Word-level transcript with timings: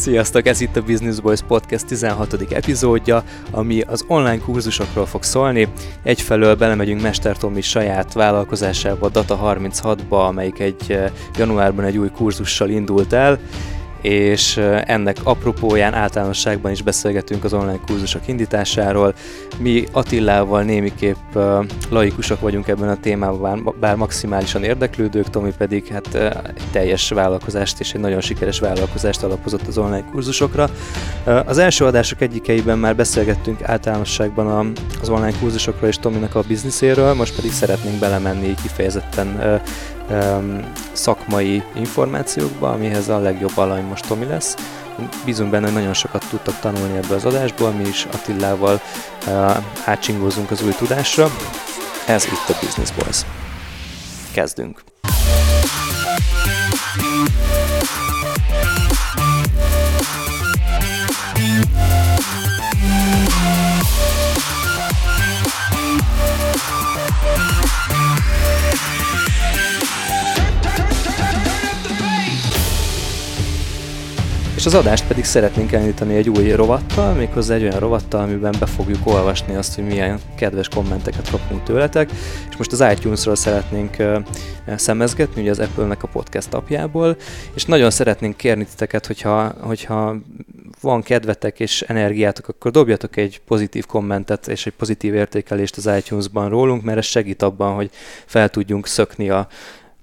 Sziasztok, 0.00 0.46
ez 0.46 0.60
itt 0.60 0.76
a 0.76 0.82
Business 0.82 1.20
Boys 1.20 1.40
Podcast 1.46 1.86
16. 1.86 2.46
epizódja, 2.50 3.24
ami 3.50 3.80
az 3.80 4.04
online 4.06 4.38
kurzusokról 4.38 5.06
fog 5.06 5.22
szólni. 5.22 5.68
Egyfelől 6.02 6.54
belemegyünk 6.56 7.02
Mester 7.02 7.36
Tomi 7.36 7.60
saját 7.60 8.12
vállalkozásába, 8.12 9.08
Data 9.08 9.40
36-ba, 9.42 10.26
amelyik 10.26 10.58
egy 10.58 10.84
eh, 10.88 11.10
januárban 11.38 11.84
egy 11.84 11.98
új 11.98 12.10
kurzussal 12.10 12.68
indult 12.68 13.12
el, 13.12 13.38
és 14.00 14.56
ennek 14.84 15.16
apropóján 15.22 15.94
általánosságban 15.94 16.72
is 16.72 16.82
beszélgetünk 16.82 17.44
az 17.44 17.52
online 17.52 17.80
kurzusok 17.86 18.28
indításáról. 18.28 19.14
Mi 19.58 19.84
Attillával 19.92 20.62
némiképp 20.62 21.36
laikusok 21.90 22.40
vagyunk 22.40 22.68
ebben 22.68 22.88
a 22.88 23.00
témában, 23.00 23.74
bár 23.80 23.96
maximálisan 23.96 24.64
érdeklődők, 24.64 25.30
Tomi 25.30 25.52
pedig 25.58 25.86
hát 25.86 26.14
egy 26.54 26.62
teljes 26.70 27.08
vállalkozást 27.08 27.80
és 27.80 27.92
egy 27.92 28.00
nagyon 28.00 28.20
sikeres 28.20 28.58
vállalkozást 28.58 29.22
alapozott 29.22 29.66
az 29.66 29.78
online 29.78 30.04
kurzusokra. 30.10 30.70
Az 31.46 31.58
első 31.58 31.84
adások 31.84 32.20
egyikeiben 32.20 32.78
már 32.78 32.96
beszélgettünk 32.96 33.62
általánosságban 33.62 34.72
az 35.00 35.08
online 35.08 35.38
kurzusokról 35.38 35.88
és 35.88 35.96
Tominak 35.96 36.34
a 36.34 36.42
bizniszéről, 36.48 37.14
most 37.14 37.34
pedig 37.34 37.52
szeretnénk 37.52 37.98
belemenni 37.98 38.54
kifejezetten 38.62 39.60
szakmai 40.92 41.62
információkba, 41.74 42.70
amihez 42.70 43.08
a 43.08 43.18
legjobb 43.18 43.56
alany 43.56 43.84
most 43.84 44.06
Tomi 44.06 44.24
lesz. 44.24 44.56
Bízunk 45.24 45.50
benne, 45.50 45.64
hogy 45.64 45.74
nagyon 45.74 45.94
sokat 45.94 46.24
tudtak 46.30 46.60
tanulni 46.60 46.96
ebből 46.96 47.16
az 47.16 47.24
adásból, 47.24 47.70
mi 47.70 47.88
is 47.88 48.06
Attillával 48.12 48.80
uh, 49.26 49.56
átcsingózunk 49.84 50.50
az 50.50 50.62
új 50.62 50.72
tudásra. 50.72 51.30
Ez 52.06 52.24
itt 52.24 52.54
a 52.54 52.58
Business 52.60 52.90
Boys. 52.90 53.20
Kezdünk! 54.32 54.82
És 74.60 74.66
az 74.66 74.74
adást 74.74 75.06
pedig 75.06 75.24
szeretnénk 75.24 75.72
elindítani 75.72 76.14
egy 76.14 76.28
új 76.28 76.50
rovattal, 76.50 77.14
méghozzá 77.14 77.54
egy 77.54 77.62
olyan 77.62 77.78
rovattal, 77.78 78.20
amiben 78.20 78.54
be 78.58 78.66
fogjuk 78.66 79.06
olvasni 79.06 79.54
azt, 79.54 79.74
hogy 79.74 79.84
milyen 79.84 80.20
kedves 80.36 80.68
kommenteket 80.68 81.30
kapunk 81.30 81.62
tőletek. 81.62 82.10
És 82.50 82.56
most 82.56 82.72
az 82.72 82.84
iTunes-ról 82.92 83.36
szeretnénk 83.36 83.96
szemezgetni, 84.76 85.40
ugye 85.40 85.50
az 85.50 85.58
Apple-nek 85.58 86.02
a 86.02 86.08
podcast 86.08 86.54
apjából, 86.54 87.16
és 87.54 87.64
nagyon 87.64 87.90
szeretnénk 87.90 88.36
kérni 88.36 88.64
titeket, 88.64 89.06
hogyha, 89.06 89.54
hogyha 89.60 90.16
van 90.80 91.02
kedvetek 91.02 91.60
és 91.60 91.82
energiátok, 91.82 92.48
akkor 92.48 92.70
dobjatok 92.70 93.16
egy 93.16 93.40
pozitív 93.46 93.86
kommentet 93.86 94.48
és 94.48 94.66
egy 94.66 94.72
pozitív 94.72 95.14
értékelést 95.14 95.76
az 95.76 95.90
iTunes-ban 95.96 96.48
rólunk, 96.48 96.82
mert 96.82 96.98
ez 96.98 97.04
segít 97.04 97.42
abban, 97.42 97.74
hogy 97.74 97.90
fel 98.26 98.48
tudjunk 98.48 98.86
szökni 98.86 99.30
a 99.30 99.48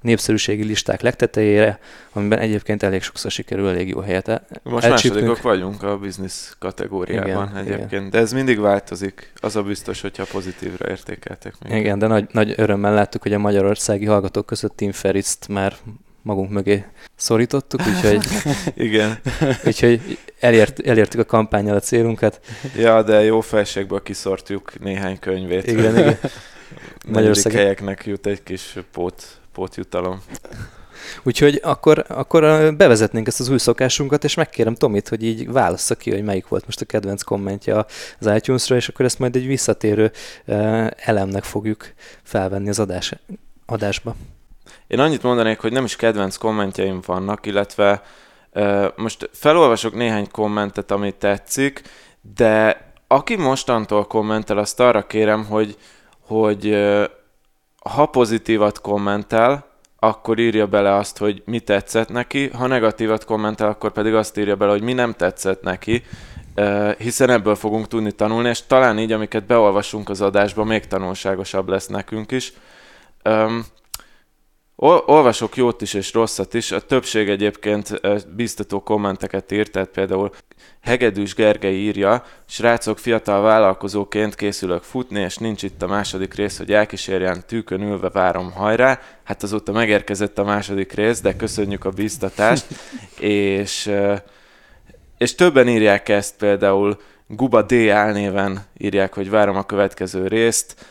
népszerűségi 0.02 0.64
listák 0.64 1.02
legtetejére, 1.02 1.80
amiben 2.14 2.40
egyébként 2.40 2.84
elég 2.84 3.02
sokszor 3.02 3.32
sikerül 3.32 3.68
elég 3.68 3.88
jó 3.88 4.00
helyet 4.00 4.28
el- 4.28 4.48
Most 4.64 4.86
elcsípnünk. 4.86 5.26
másodikok 5.26 5.52
vagyunk 5.52 5.84
a 5.84 5.98
business 5.98 6.52
kategóriában 6.60 7.50
igen, 7.50 7.56
egyébként, 7.56 7.92
igen. 7.92 8.10
de 8.10 8.18
ez 8.18 8.34
mindig 8.34 8.60
változik. 8.60 9.32
Az 9.36 9.56
a 9.56 9.64
biztos, 9.64 10.02
hogyha 10.02 10.26
pozitívra 10.32 10.90
értékeltek. 10.90 11.54
Minket. 11.60 11.80
Igen, 11.80 12.00
de 12.00 12.08
nagy, 12.08 12.28
nagy 12.32 12.54
örömmel 12.58 12.94
láttuk, 12.94 13.22
hogy 13.22 13.34
a 13.34 13.38
magyarországi 13.38 14.06
hallgatók 14.06 14.46
között 14.46 14.76
Tim 14.76 14.92
Ferriszt 14.92 15.48
már 15.48 15.74
magunk 16.22 16.50
mögé 16.50 16.86
szorítottuk, 17.16 17.82
úgyhogy, 17.88 18.26
igen. 18.88 19.20
úgyhogy 19.66 20.18
elért, 20.40 20.80
elértük 20.80 21.20
a 21.20 21.26
kampányjal 21.26 21.76
a 21.76 21.80
célunkat. 21.80 22.40
Ja, 22.78 23.04
de 23.04 23.24
jó 23.24 23.42
felségből 23.42 24.04
kiszortjuk 24.04 24.80
néhány 24.80 25.20
könyvét. 25.20 25.68
Igen, 25.68 25.98
igen. 25.98 26.18
Magyarország 27.08 27.54
helyeknek 27.54 28.06
jut 28.06 28.26
egy 28.26 28.44
kis 28.44 28.76
pót 28.92 29.24
pótjutalom. 29.58 30.22
Úgyhogy 31.24 31.60
akkor, 31.64 32.06
akkor 32.08 32.42
bevezetnénk 32.76 33.28
ezt 33.28 33.40
az 33.40 33.50
új 33.50 33.58
szokásunkat, 33.58 34.24
és 34.24 34.34
megkérem 34.34 34.76
Tomit, 34.76 35.08
hogy 35.08 35.24
így 35.24 35.52
válassza 35.52 35.96
ki, 35.96 36.12
hogy 36.12 36.24
melyik 36.24 36.48
volt 36.48 36.66
most 36.66 36.82
a 36.82 36.86
kedvenc 36.86 37.22
kommentje 37.22 37.86
az 38.20 38.32
itunes 38.36 38.70
és 38.70 38.88
akkor 38.88 39.06
ezt 39.06 39.20
majd 39.20 39.36
egy 39.36 39.48
visszatérő 39.48 40.12
elemnek 40.96 41.44
fogjuk 41.44 41.94
felvenni 42.24 42.70
az 42.70 42.80
adás, 42.80 43.14
adásba. 43.66 44.16
Én 44.88 45.00
annyit 45.00 45.24
mondanék, 45.24 45.60
hogy 45.60 45.72
nem 45.72 45.84
is 45.84 45.96
kedvenc 45.96 46.36
kommentjeim 46.36 47.00
vannak, 47.06 47.46
illetve 47.46 48.04
most 48.96 49.30
felolvasok 49.34 49.94
néhány 49.94 50.28
kommentet, 50.32 50.92
ami 50.92 51.12
tetszik, 51.12 51.82
de 52.36 52.86
aki 53.08 53.36
mostantól 53.36 54.06
kommentel, 54.06 54.58
azt 54.58 54.80
arra 54.80 55.08
kérem, 55.08 55.46
hogy, 55.46 55.78
hogy 56.20 56.78
ha 57.88 58.06
pozitívat 58.06 58.82
kommentel, 58.82 59.66
akkor 60.00 60.40
írja 60.40 60.68
bele 60.68 60.96
azt, 60.96 61.18
hogy 61.18 61.42
mi 61.46 61.60
tetszett 61.60 62.10
neki, 62.10 62.50
ha 62.50 62.68
negatívat 62.68 63.26
kommentel, 63.26 63.68
akkor 63.68 63.92
pedig 63.92 64.14
azt 64.14 64.38
írja 64.38 64.56
bele, 64.56 64.72
hogy 64.72 64.82
mi 64.82 64.94
nem 64.94 65.14
tetszett 65.14 65.62
neki, 65.62 66.04
hiszen 66.98 67.30
ebből 67.30 67.56
fogunk 67.56 67.88
tudni 67.88 68.12
tanulni, 68.12 68.50
és 68.50 68.66
talán 68.68 69.00
így, 69.00 69.12
amiket 69.12 69.46
beolvasunk 69.46 70.10
az 70.10 70.22
adásba, 70.22 70.64
még 70.64 70.88
tanulságosabb 70.88 71.68
lesz 71.68 71.88
nekünk 71.88 72.32
is. 72.32 72.54
Olvasok 74.80 75.56
jót 75.56 75.82
is 75.82 75.94
és 75.94 76.14
rosszat 76.14 76.54
is, 76.54 76.72
a 76.72 76.80
többség 76.80 77.30
egyébként 77.30 78.02
biztató 78.36 78.80
kommenteket 78.80 79.52
írt, 79.52 79.72
tehát 79.72 79.90
például 79.90 80.32
Hegedűs 80.82 81.36
Gergely 81.36 81.76
írja, 81.76 82.24
srácok, 82.46 83.00
fiatal 83.00 83.42
vállalkozóként 83.42 84.36
készülök 84.36 84.84
futni, 84.84 85.20
és 85.20 85.38
nincs 85.38 85.64
itt 85.64 85.82
a 85.82 85.88
második 85.88 86.34
rész, 86.34 86.58
hogy 86.58 86.72
elkísérjen 86.72 87.44
tűkön 87.48 87.82
ülve 87.82 88.10
várom 88.10 88.52
hajrá. 88.52 89.00
Hát 89.24 89.44
azóta 89.44 89.72
megérkezett 89.72 90.38
a 90.38 90.44
második 90.44 90.94
rész, 90.94 91.22
de 91.22 91.36
köszönjük 91.36 91.86
a 91.86 91.90
biztatást. 91.90 92.66
és, 93.20 93.92
és 95.18 95.36
többen 95.36 95.68
írják 95.68 96.10
ezt, 96.10 96.36
például 96.38 96.98
Guba 97.28 97.62
D. 97.62 97.74
álnéven 97.74 98.66
írják, 98.78 99.14
hogy 99.14 99.30
várom 99.30 99.56
a 99.56 99.66
következő 99.66 100.28
részt. 100.28 100.86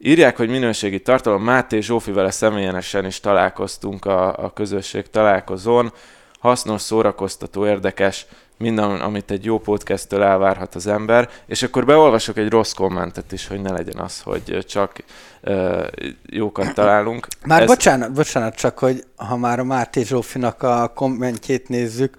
Írják, 0.00 0.36
hogy 0.36 0.48
minőségi 0.48 1.00
tartalom. 1.00 1.42
Máté 1.42 1.80
Zsófi 1.80 2.12
vele 2.12 2.30
személyenesen 2.30 3.04
is 3.04 3.20
találkoztunk 3.20 4.04
a, 4.04 4.44
a 4.44 4.52
közösség 4.52 5.10
találkozón. 5.10 5.92
Hasznos, 6.38 6.80
szórakoztató, 6.80 7.66
érdekes, 7.66 8.26
minden, 8.58 8.90
amit 9.00 9.30
egy 9.30 9.44
jó 9.44 9.58
podcasttől 9.58 10.22
elvárhat 10.22 10.74
az 10.74 10.86
ember, 10.86 11.28
és 11.46 11.62
akkor 11.62 11.84
beolvasok 11.84 12.36
egy 12.36 12.48
rossz 12.48 12.72
kommentet 12.72 13.32
is, 13.32 13.46
hogy 13.46 13.60
ne 13.60 13.72
legyen 13.72 13.98
az, 13.98 14.20
hogy 14.20 14.64
csak 14.68 15.02
uh, 15.42 15.86
jókat 16.26 16.74
találunk. 16.74 17.26
Már 17.46 17.62
Ez... 17.62 17.68
bocsánat, 17.68 18.12
bocsánat, 18.12 18.54
csak 18.54 18.78
hogy 18.78 19.04
ha 19.16 19.36
már 19.36 19.58
a 19.58 19.64
Máté 19.64 20.02
Zsófinak 20.02 20.62
a 20.62 20.92
kommentjét 20.94 21.68
nézzük, 21.68 22.16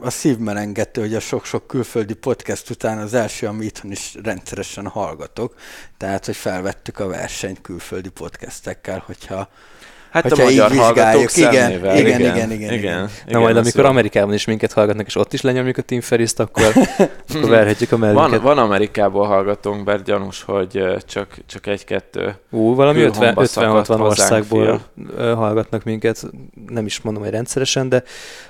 a 0.00 0.10
szívmelengető, 0.10 1.00
hogy 1.00 1.14
a 1.14 1.20
sok-sok 1.20 1.66
külföldi 1.66 2.14
podcast 2.14 2.70
után 2.70 2.98
az 2.98 3.14
első, 3.14 3.46
ami 3.46 3.64
itthon 3.64 3.90
is 3.90 4.14
rendszeresen 4.22 4.86
hallgatok, 4.86 5.54
tehát, 5.96 6.26
hogy 6.26 6.36
felvettük 6.36 6.98
a 6.98 7.06
versenyt 7.06 7.60
külföldi 7.60 8.08
podcastekkel, 8.08 9.02
hogyha 9.06 9.48
Hát 10.10 10.22
Hogyha 10.22 10.42
a 10.42 10.46
magyar 10.46 10.76
hallgatók 10.76 11.36
igen, 11.36 11.70
igen, 11.70 11.96
igen, 11.96 12.20
igen, 12.20 12.20
igen, 12.20 12.50
igen, 12.50 12.72
igen. 12.72 13.08
Na 13.26 13.38
majd 13.38 13.56
amikor 13.56 13.82
jó. 13.82 13.90
Amerikában 13.90 14.34
is 14.34 14.44
minket 14.44 14.72
hallgatnak, 14.72 15.06
és 15.06 15.16
ott 15.16 15.32
is 15.32 15.40
lenyomjuk 15.40 15.76
a 15.76 15.82
Tim 15.82 16.00
Ferris-t, 16.00 16.40
akkor, 16.40 16.64
akkor 17.34 17.48
verhetjük 17.48 17.92
a 17.92 17.96
mellünket. 17.96 18.30
Van, 18.30 18.40
van 18.42 18.58
Amerikából 18.64 19.26
hallgatónk, 19.26 19.84
bár 19.84 20.02
gyanús, 20.02 20.42
hogy 20.42 20.84
csak, 21.06 21.36
csak 21.46 21.66
egy-kettő 21.66 22.34
Ú, 22.50 22.74
valami 22.74 23.08
50-60 23.12 24.00
országból 24.00 24.80
fia. 25.16 25.34
hallgatnak 25.34 25.84
minket, 25.84 26.22
nem 26.66 26.86
is 26.86 27.00
mondom, 27.00 27.22
hogy 27.22 27.32
rendszeresen, 27.32 27.88
de 27.88 28.02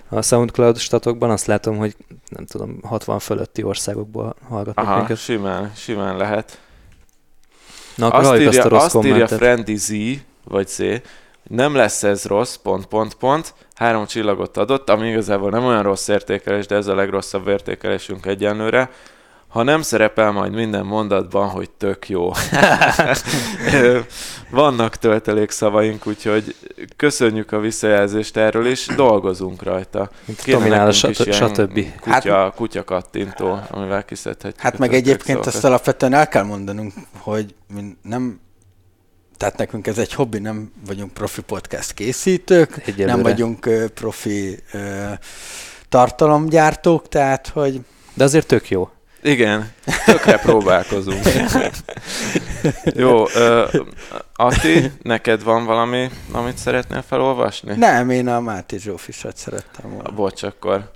a 0.09 0.23
SoundCloud 0.23 0.79
statokban 0.79 1.31
azt 1.31 1.47
látom, 1.47 1.77
hogy 1.77 1.97
nem 2.29 2.47
tudom, 2.47 2.79
60 2.83 3.19
fölötti 3.19 3.63
országokból 3.63 4.35
hallgatnak 4.49 4.87
Aha, 4.87 4.97
minket. 4.97 5.19
simán, 5.19 5.73
simán 5.77 6.17
lehet. 6.17 6.59
Na, 7.95 8.07
akkor 8.07 8.25
azt 8.25 8.41
írja, 8.41 8.65
azt, 8.65 9.05
írja 9.05 9.29
Friendly 9.29 9.75
Z, 9.75 9.93
vagy 10.45 10.69
Z, 10.69 10.83
nem 11.49 11.75
lesz 11.75 12.03
ez 12.03 12.25
rossz, 12.25 12.55
pont, 12.55 12.87
pont, 12.87 13.15
pont, 13.15 13.55
három 13.75 14.07
csillagot 14.07 14.57
adott, 14.57 14.91
ami 14.91 15.09
igazából 15.09 15.51
nem 15.51 15.65
olyan 15.65 15.83
rossz 15.83 16.09
értékelés, 16.09 16.67
de 16.67 16.77
ez 16.77 16.87
a 16.87 16.95
legrosszabb 16.95 17.49
értékelésünk 17.49 18.27
egyenlőre. 18.27 18.91
Ha 19.49 19.63
nem 19.63 19.83
szerepel 19.83 20.33
majd 20.33 20.53
minden 20.53 20.87
mondatban, 20.87 21.49
hogy 21.49 21.71
tök 21.71 22.09
jó. 22.09 22.33
Vannak 24.51 24.97
töltelék 24.97 25.51
szavaink, 25.51 26.07
úgyhogy 26.07 26.55
köszönjük 26.97 27.53
a 27.53 27.59
visszajelzést 27.59 28.37
erről, 28.37 28.67
és 28.67 28.87
dolgozunk 28.97 29.63
rajta. 29.63 30.11
Kéne 30.43 30.83
a 30.83 30.93
stb. 30.93 31.85
Kutya, 32.01 32.35
hát, 32.35 32.55
kutya 32.55 32.85
kattintó, 32.85 33.59
amivel 33.71 34.05
kiszedhetjük. 34.05 34.61
Hát 34.61 34.79
meg 34.79 34.95
egyébként 34.95 35.47
azt 35.47 35.65
alapvetően 35.65 36.13
el 36.13 36.29
kell 36.29 36.45
mondanunk, 36.45 36.93
hogy 37.19 37.55
nem 38.03 38.41
tehát 39.39 39.57
nekünk 39.57 39.87
ez 39.87 39.99
egy 39.99 40.13
hobbi, 40.13 40.39
nem 40.39 40.73
vagyunk 40.87 41.13
profi 41.13 41.43
podcast 41.43 41.95
készítők, 41.95 42.83
Egyelőre. 42.85 43.13
nem 43.13 43.23
vagyunk 43.23 43.69
profi 43.95 44.59
tartalomgyártók, 45.89 47.09
tehát 47.09 47.49
hogy... 47.49 47.81
De 48.15 48.25
azért 48.25 48.47
tök 48.47 48.71
jó. 48.71 48.89
Igen, 49.23 49.73
tökre 50.05 50.39
próbálkozunk. 50.39 51.23
Jó, 52.85 53.23
uh, 53.23 53.75
Ati, 54.35 54.93
neked 55.03 55.43
van 55.43 55.65
valami, 55.65 56.11
amit 56.33 56.59
szeretnél 56.59 57.05
felolvasni? 57.09 57.75
Nem, 57.77 58.11
én 58.11 58.29
a 58.29 58.41
Máté 58.41 58.77
Zsófisat 58.77 59.37
szerettem 59.37 59.91
volna. 59.91 60.11
Bocs, 60.11 60.43
akkor. 60.43 60.91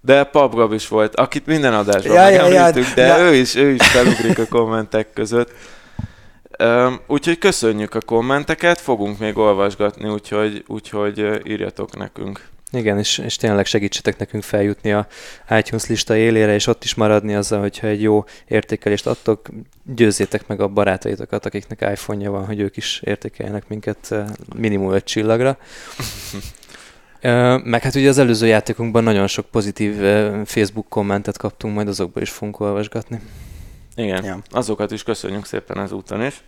De 0.00 0.24
Papgab 0.24 0.72
is 0.72 0.88
volt, 0.88 1.14
akit 1.14 1.46
minden 1.46 1.74
adásban 1.74 2.14
Ja, 2.14 2.28
ja, 2.28 2.46
ja, 2.46 2.68
ja, 2.68 2.70
de 2.94 3.06
ja. 3.06 3.18
ő 3.18 3.34
is, 3.34 3.54
ő 3.54 3.70
is 3.70 3.86
felugrik 3.86 4.38
a 4.38 4.46
kommentek 4.46 5.12
között. 5.12 5.50
Úgyhogy 7.06 7.38
köszönjük 7.38 7.94
a 7.94 8.00
kommenteket, 8.00 8.80
fogunk 8.80 9.18
még 9.18 9.36
olvasgatni, 9.38 10.08
úgyhogy, 10.08 10.64
úgyhogy 10.66 11.40
írjatok 11.46 11.96
nekünk. 11.96 12.52
Igen, 12.72 12.98
és, 12.98 13.18
és 13.18 13.36
tényleg 13.36 13.66
segítsetek 13.66 14.18
nekünk 14.18 14.42
feljutni 14.42 14.92
a 14.92 15.06
iTunes 15.50 15.86
lista 15.86 16.16
élére, 16.16 16.54
és 16.54 16.66
ott 16.66 16.84
is 16.84 16.94
maradni 16.94 17.34
azzal, 17.34 17.60
hogyha 17.60 17.86
egy 17.86 18.02
jó 18.02 18.24
értékelést 18.48 19.06
adtok, 19.06 19.48
győzzétek 19.94 20.46
meg 20.46 20.60
a 20.60 20.68
barátaitokat, 20.68 21.46
akiknek 21.46 21.80
iPhone-ja 21.80 22.30
van, 22.30 22.46
hogy 22.46 22.60
ők 22.60 22.76
is 22.76 23.00
értékeljenek 23.04 23.68
minket 23.68 24.14
minimum 24.56 24.92
5 24.92 25.04
csillagra. 25.04 25.56
Meg 27.64 27.82
hát 27.82 27.94
ugye 27.94 28.08
az 28.08 28.18
előző 28.18 28.46
játékunkban 28.46 29.02
nagyon 29.02 29.26
sok 29.26 29.46
pozitív 29.46 29.94
Facebook 30.44 30.88
kommentet 30.88 31.38
kaptunk, 31.38 31.74
majd 31.74 31.88
azokból 31.88 32.22
is 32.22 32.30
fogunk 32.30 32.60
olvasgatni. 32.60 33.20
Igen, 33.96 34.24
Ja. 34.24 34.38
azokat 34.50 34.90
is 34.90 35.02
köszönjük 35.02 35.44
szépen 35.44 35.78
ezúton 35.80 36.22
is. 36.22 36.42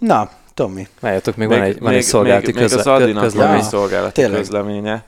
Na, 0.00 0.30
Tomi, 0.54 0.88
Várjatok, 1.00 1.36
még, 1.36 1.48
még 1.48 1.58
van 1.58 1.66
egy, 1.66 1.78
van 1.78 1.92
egy 1.92 2.02
szolgálati 2.02 2.46
még, 2.52 2.54
még 2.54 2.64
az 2.72 2.86
Adinak 2.86 3.22
közlemény. 3.22 3.56
egy 3.58 3.62
szolgálati 3.62 4.20
Tényleg. 4.20 4.38
közleménye. 4.40 5.04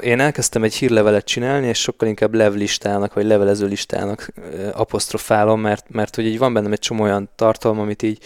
Én 0.00 0.20
elkezdtem 0.20 0.62
egy 0.62 0.74
hírlevelet 0.74 1.24
csinálni, 1.24 1.66
és 1.66 1.78
sokkal 1.80 2.08
inkább 2.08 2.34
levlistának, 2.34 3.14
vagy 3.14 3.24
levelező 3.26 3.66
listának 3.66 4.32
apostrofálom, 4.72 5.60
mert, 5.60 5.84
mert 5.88 6.14
hogy 6.14 6.26
így 6.26 6.38
van 6.38 6.52
bennem 6.52 6.72
egy 6.72 6.78
csomó 6.78 7.02
olyan 7.02 7.28
tartalom, 7.36 7.78
amit 7.78 8.02
így 8.02 8.18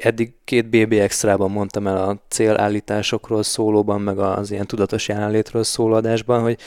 eddig 0.00 0.32
két 0.44 0.66
BB 0.68 0.92
extrában 0.92 1.50
mondtam 1.50 1.86
el 1.86 1.96
a 1.96 2.16
célállításokról 2.28 3.42
szólóban, 3.42 4.00
meg 4.00 4.18
az 4.18 4.50
ilyen 4.50 4.66
tudatos 4.66 5.08
jelenlétről 5.08 5.64
szóló 5.64 5.94
adásban, 5.94 6.42
hogy 6.42 6.58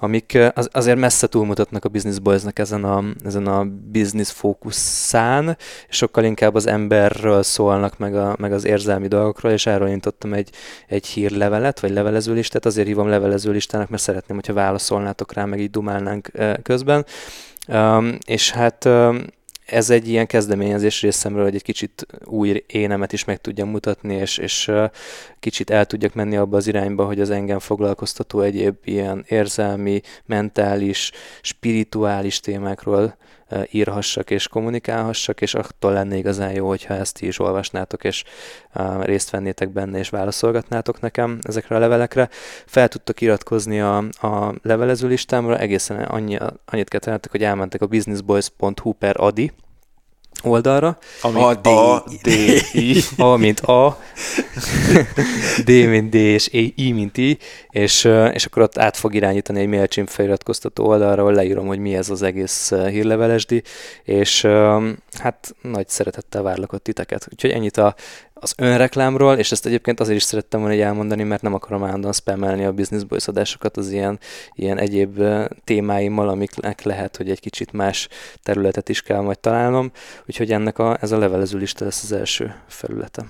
amik 0.00 0.38
azért 0.54 0.98
messze 0.98 1.26
túlmutatnak 1.26 1.84
a 1.84 1.88
Business 1.88 2.18
Boys-nak 2.18 2.58
ezen 2.58 2.84
a, 2.84 3.04
ezen 3.24 3.46
a 3.46 3.64
business 3.92 4.30
fókuszán, 4.30 5.56
és 5.88 5.96
sokkal 5.96 6.24
inkább 6.24 6.54
az 6.54 6.66
emberről 6.66 7.42
szólnak, 7.42 7.98
meg, 7.98 8.16
a, 8.16 8.36
meg 8.38 8.52
az 8.52 8.64
érzelmi 8.64 9.08
dolgokról, 9.08 9.52
és 9.52 9.66
erről 9.66 9.88
nyitottam 9.88 10.32
egy, 10.32 10.50
egy 10.86 11.06
hírlevelet, 11.06 11.80
vagy 11.80 11.90
levelezőlistát, 11.90 12.66
azért 12.66 12.86
hívom 12.86 13.08
levelezőlistának, 13.08 13.88
mert 13.88 14.02
szeretném, 14.02 14.36
hogyha 14.36 14.52
válaszolnátok 14.52 15.32
rá, 15.32 15.44
meg 15.44 15.60
így 15.60 15.70
dumálnánk 15.70 16.30
közben. 16.62 17.06
Um, 17.68 18.18
és 18.26 18.50
hát 18.50 18.84
um, 18.84 19.24
ez 19.70 19.90
egy 19.90 20.08
ilyen 20.08 20.26
kezdeményezés 20.26 21.02
részemről, 21.02 21.44
hogy 21.44 21.54
egy 21.54 21.62
kicsit 21.62 22.06
új 22.24 22.64
énemet 22.66 23.12
is 23.12 23.24
meg 23.24 23.40
tudjam 23.40 23.68
mutatni, 23.68 24.14
és, 24.14 24.38
és 24.38 24.70
kicsit 25.38 25.70
el 25.70 25.86
tudjak 25.86 26.14
menni 26.14 26.36
abba 26.36 26.56
az 26.56 26.66
irányba, 26.66 27.04
hogy 27.04 27.20
az 27.20 27.30
engem 27.30 27.58
foglalkoztató 27.58 28.40
egyéb 28.40 28.76
ilyen 28.84 29.24
érzelmi, 29.28 30.00
mentális, 30.26 31.10
spirituális 31.42 32.40
témákról 32.40 33.16
írhassak 33.70 34.30
és 34.30 34.48
kommunikálhassak, 34.48 35.40
és 35.40 35.54
attól 35.54 35.92
lenne 35.92 36.16
igazán 36.16 36.52
jó, 36.52 36.68
hogyha 36.68 36.94
ezt 36.94 37.14
ti 37.14 37.26
is 37.26 37.38
olvasnátok, 37.38 38.04
és 38.04 38.24
ö, 38.74 39.02
részt 39.02 39.30
vennétek 39.30 39.68
benne, 39.68 39.98
és 39.98 40.08
válaszolgatnátok 40.08 41.00
nekem 41.00 41.38
ezekre 41.42 41.76
a 41.76 41.78
levelekre. 41.78 42.28
Fel 42.66 42.88
tudtok 42.88 43.20
iratkozni 43.20 43.80
a, 43.80 43.96
a 43.98 44.54
levelező 44.62 45.08
listámra, 45.08 45.58
egészen 45.58 46.02
annyi, 46.02 46.38
annyit 46.64 46.88
kell 46.88 47.00
tennetek, 47.00 47.30
hogy 47.30 47.42
elmentek 47.42 47.82
a 47.82 47.86
businessboys.hu 47.86 48.92
per 48.92 49.20
adi 49.20 49.52
oldalra, 50.42 50.98
Ami 51.20 51.42
A, 51.42 51.54
D. 51.54 51.66
A, 51.66 52.04
D, 52.22 52.26
I. 52.72 53.00
A, 53.16 53.36
mint 53.36 53.60
A, 53.60 53.98
D, 55.64 55.68
mint 55.68 56.10
D, 56.10 56.14
és 56.14 56.48
I, 56.52 56.72
I 56.76 56.92
mint 56.92 57.16
I, 57.16 57.38
és, 57.70 58.08
és 58.32 58.46
akkor 58.46 58.62
ott 58.62 58.78
át 58.78 58.96
fog 58.96 59.14
irányítani 59.14 59.60
egy 59.60 59.68
MailChimp 59.68 60.08
feliratkoztató 60.08 60.86
oldalra, 60.86 61.22
ahol 61.22 61.34
leírom, 61.34 61.66
hogy 61.66 61.78
mi 61.78 61.94
ez 61.94 62.10
az 62.10 62.22
egész 62.22 62.72
hírlevelesdi, 62.72 63.62
és 64.04 64.46
hát 65.18 65.54
nagy 65.62 65.88
szeretettel 65.88 66.42
várlak 66.42 66.72
ott 66.72 66.82
titeket. 66.82 67.28
Úgyhogy 67.32 67.50
ennyit 67.50 67.76
a, 67.76 67.94
az 68.40 68.54
önreklámról, 68.56 69.36
és 69.36 69.52
ezt 69.52 69.66
egyébként 69.66 70.00
azért 70.00 70.16
is 70.16 70.22
szerettem 70.22 70.60
volna 70.60 70.82
elmondani, 70.82 71.22
mert 71.22 71.42
nem 71.42 71.54
akarom 71.54 71.84
állandóan 71.84 72.12
spamelni 72.12 72.64
a 72.64 72.72
Business 72.72 73.04
Boys 73.04 73.28
adásokat 73.28 73.76
az 73.76 73.90
ilyen, 73.90 74.18
ilyen 74.54 74.78
egyéb 74.78 75.22
témáimmal, 75.64 76.28
amiknek 76.28 76.82
lehet, 76.82 77.16
hogy 77.16 77.30
egy 77.30 77.40
kicsit 77.40 77.72
más 77.72 78.08
területet 78.42 78.88
is 78.88 79.02
kell 79.02 79.20
majd 79.20 79.38
találnom, 79.38 79.90
úgyhogy 80.26 80.52
ennek 80.52 80.78
a, 80.78 80.98
ez 81.00 81.12
a 81.12 81.18
levelező 81.18 81.58
lista 81.58 81.84
lesz 81.84 82.02
az 82.02 82.12
első 82.12 82.54
felülete. 82.66 83.24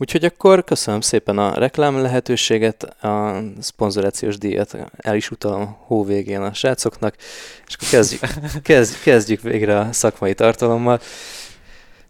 Úgyhogy 0.00 0.24
akkor 0.24 0.64
köszönöm 0.64 1.00
szépen 1.00 1.38
a 1.38 1.54
reklám 1.54 2.02
lehetőséget, 2.02 2.82
a 2.82 3.42
szponzorációs 3.60 4.38
díjat 4.38 4.76
el 4.96 5.16
is 5.16 5.30
utalom 5.30 5.76
hó 5.86 6.04
végén 6.04 6.40
a 6.40 6.54
srácoknak, 6.54 7.14
és 7.66 7.74
akkor 7.74 7.88
kezdjük, 7.88 8.20
kezd, 8.62 9.02
kezdjük 9.02 9.40
végre 9.40 9.78
a 9.78 9.92
szakmai 9.92 10.34
tartalommal. 10.34 11.00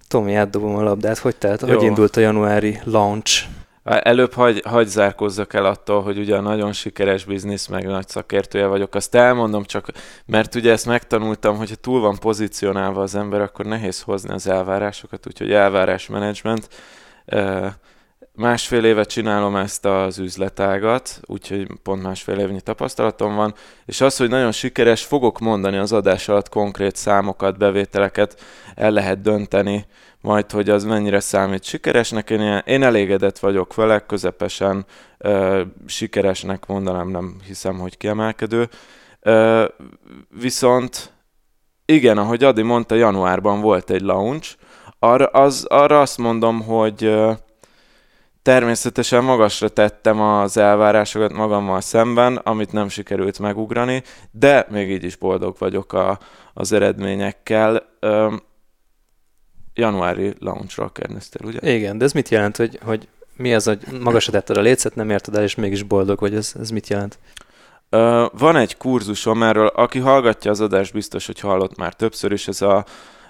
Tomi, 0.08 0.34
átdobom 0.34 0.76
a 0.76 0.82
labdát. 0.82 1.18
Hogy 1.18 1.36
telt? 1.36 1.60
Hogy 1.60 1.70
Jó. 1.70 1.82
indult 1.82 2.16
a 2.16 2.20
januári 2.20 2.80
launch? 2.84 3.44
Előbb 3.82 4.32
hagy, 4.32 4.62
hagy 4.64 4.86
zárkózzak 4.86 5.54
el 5.54 5.64
attól, 5.64 6.02
hogy 6.02 6.18
ugye 6.18 6.36
a 6.36 6.40
nagyon 6.40 6.72
sikeres 6.72 7.24
biznisz, 7.24 7.66
meg 7.66 7.86
nagy 7.86 8.08
szakértője 8.08 8.66
vagyok. 8.66 8.94
Azt 8.94 9.14
elmondom 9.14 9.64
csak, 9.64 9.88
mert 10.26 10.54
ugye 10.54 10.72
ezt 10.72 10.86
megtanultam, 10.86 11.56
hogy 11.56 11.68
ha 11.68 11.74
túl 11.74 12.00
van 12.00 12.18
pozícionálva 12.18 13.02
az 13.02 13.14
ember, 13.14 13.40
akkor 13.40 13.64
nehéz 13.64 14.02
hozni 14.02 14.32
az 14.32 14.46
elvárásokat, 14.46 15.26
úgyhogy 15.26 15.52
elvárásmenedzsment. 15.52 16.68
Ö, 17.24 17.66
Másfél 18.38 18.84
éve 18.84 19.04
csinálom 19.04 19.56
ezt 19.56 19.84
az 19.84 20.18
üzletágat, 20.18 21.20
úgyhogy 21.26 21.66
pont 21.82 22.02
másfél 22.02 22.38
évnyi 22.38 22.60
tapasztalatom 22.60 23.34
van, 23.34 23.54
és 23.86 24.00
az, 24.00 24.16
hogy 24.16 24.28
nagyon 24.28 24.52
sikeres, 24.52 25.04
fogok 25.04 25.38
mondani 25.38 25.76
az 25.76 25.92
adás 25.92 26.28
alatt 26.28 26.48
konkrét 26.48 26.96
számokat, 26.96 27.58
bevételeket, 27.58 28.40
el 28.74 28.90
lehet 28.90 29.20
dönteni, 29.20 29.86
majd 30.20 30.50
hogy 30.50 30.70
az 30.70 30.84
mennyire 30.84 31.20
számít 31.20 31.64
sikeresnek. 31.64 32.30
Én, 32.30 32.62
én 32.66 32.82
elégedett 32.82 33.38
vagyok 33.38 33.74
vele, 33.74 34.06
közepesen 34.06 34.86
ö, 35.18 35.62
sikeresnek 35.86 36.66
mondanám, 36.66 37.08
nem 37.08 37.36
hiszem, 37.46 37.78
hogy 37.78 37.96
kiemelkedő. 37.96 38.68
Ö, 39.20 39.64
viszont 40.40 41.12
igen, 41.84 42.18
ahogy 42.18 42.44
Adi 42.44 42.62
mondta, 42.62 42.94
januárban 42.94 43.60
volt 43.60 43.90
egy 43.90 44.02
launch, 44.02 44.56
arra, 44.98 45.26
az, 45.26 45.64
arra 45.64 46.00
azt 46.00 46.18
mondom, 46.18 46.62
hogy 46.62 47.04
ö, 47.04 47.32
természetesen 48.42 49.24
magasra 49.24 49.68
tettem 49.68 50.20
az 50.20 50.56
elvárásokat 50.56 51.32
magammal 51.32 51.80
szemben, 51.80 52.36
amit 52.36 52.72
nem 52.72 52.88
sikerült 52.88 53.38
megugrani, 53.38 54.02
de 54.30 54.66
még 54.70 54.90
így 54.90 55.04
is 55.04 55.16
boldog 55.16 55.56
vagyok 55.58 55.92
a, 55.92 56.18
az 56.54 56.72
eredményekkel. 56.72 57.88
Ö, 58.00 58.34
januári 59.74 60.34
launchról 60.38 60.90
kérdeztél, 60.92 61.46
ugye? 61.46 61.74
Igen, 61.74 61.98
de 61.98 62.04
ez 62.04 62.12
mit 62.12 62.28
jelent, 62.28 62.56
hogy, 62.56 62.78
hogy 62.82 63.08
mi 63.36 63.54
az, 63.54 63.64
hogy 63.64 63.78
magasra 64.00 64.32
tetted 64.32 64.56
a 64.56 64.60
lécet, 64.60 64.94
nem 64.94 65.10
érted 65.10 65.36
el, 65.36 65.42
és 65.42 65.54
mégis 65.54 65.82
boldog 65.82 66.20
vagy, 66.20 66.34
ez, 66.34 66.52
ez 66.60 66.70
mit 66.70 66.88
jelent? 66.88 67.18
Ö, 67.90 68.26
van 68.38 68.56
egy 68.56 68.76
kurzusom 68.76 69.42
erről, 69.42 69.66
aki 69.66 69.98
hallgatja 69.98 70.50
az 70.50 70.60
adást, 70.60 70.92
biztos, 70.92 71.26
hogy 71.26 71.40
hallott 71.40 71.76
már 71.76 71.94
többször 71.94 72.32
is, 72.32 72.48
ez 72.48 72.62
a 72.62 72.84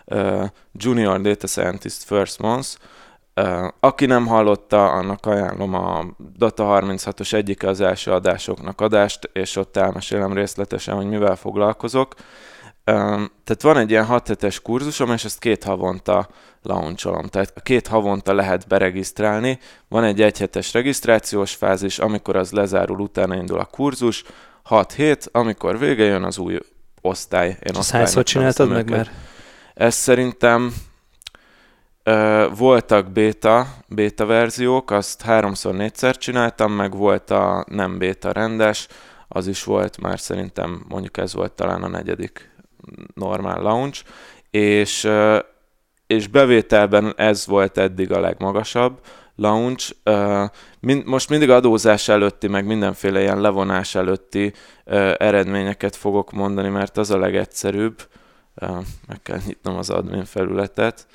ö, 0.05 0.45
Junior 0.73 1.21
Data 1.21 1.47
Scientist 1.47 2.05
First 2.05 2.39
Month. 2.39 2.69
Aki 3.81 4.07
nem 4.07 4.27
hallotta, 4.27 4.91
annak 4.91 5.27
ajánlom 5.27 5.75
a 5.75 6.05
Data 6.37 6.81
36-os 6.81 7.33
egyike 7.33 7.69
az 7.69 7.81
első 7.81 8.11
adásoknak 8.11 8.81
adást, 8.81 9.31
és 9.33 9.57
ott 9.57 9.77
elmesélem 9.77 10.33
részletesen, 10.33 10.95
hogy 10.95 11.07
mivel 11.07 11.37
foglalkozok. 11.37 12.15
Tehát 12.85 13.63
van 13.63 13.77
egy 13.77 13.91
ilyen 13.91 14.05
6 14.05 14.29
hetes 14.29 14.61
kurzusom, 14.61 15.13
és 15.13 15.25
ezt 15.25 15.39
két 15.39 15.65
havonta 15.65 16.29
launcholom. 16.63 17.27
Tehát 17.27 17.63
két 17.63 17.87
havonta 17.87 18.35
lehet 18.35 18.69
beregisztrálni. 18.69 19.59
Van 19.89 20.05
egy 20.05 20.23
egyhetes 20.23 20.73
regisztrációs 20.73 21.55
fázis, 21.55 21.99
amikor 21.99 22.37
az 22.37 22.51
lezárul, 22.51 23.01
utána 23.01 23.35
indul 23.35 23.59
a 23.59 23.65
kurzus, 23.65 24.25
6 24.63 24.93
hét, 24.93 25.29
amikor 25.33 25.79
vége 25.79 26.05
jön 26.05 26.23
az 26.23 26.39
új 26.39 26.59
osztály. 27.01 27.49
Én 27.49 27.75
Ezt 27.77 27.91
hányszor 27.91 28.23
csináltad 28.23 28.69
meg 28.69 28.91
már? 28.91 29.11
Ez 29.75 29.95
szerintem 29.95 30.75
voltak 32.57 33.11
beta, 33.11 33.67
beta 33.89 34.27
verziók, 34.27 34.91
azt 34.91 35.23
háromszor, 35.23 35.75
négyszer 35.75 36.17
csináltam, 36.17 36.73
meg 36.73 36.97
volt 36.97 37.31
a 37.31 37.65
nem 37.69 37.99
beta 37.99 38.33
rendes, 38.33 38.87
az 39.29 39.47
is 39.47 39.65
volt 39.65 40.01
már 40.01 40.19
szerintem, 40.19 40.85
mondjuk 40.89 41.17
ez 41.17 41.35
volt 41.35 41.53
talán 41.53 41.83
a 41.83 41.89
negyedik 41.89 42.51
normál 43.15 43.63
launch, 43.63 44.05
és, 44.51 45.09
és 46.07 46.27
bevételben 46.27 47.13
ez 47.17 47.47
volt 47.47 47.79
eddig 47.79 48.13
a 48.13 48.21
legmagasabb 48.21 49.01
launch. 49.37 49.95
Most 51.05 51.29
mindig 51.29 51.51
adózás 51.51 52.09
előtti, 52.09 52.49
meg 52.49 52.67
mindenféle 52.67 53.21
ilyen 53.21 53.41
levonás 53.41 53.95
előtti 53.95 54.53
eredményeket 55.17 55.97
fogok 55.97 56.33
mondani, 56.33 56.69
mert 56.69 56.97
az 56.97 57.11
a 57.11 57.19
legegyszerűbb. 57.19 58.09
Meg 59.07 59.23
kell 59.23 59.39
nyitnom 59.47 59.77
az 59.77 59.91
admin 59.91 60.25
felületet. 60.25 61.07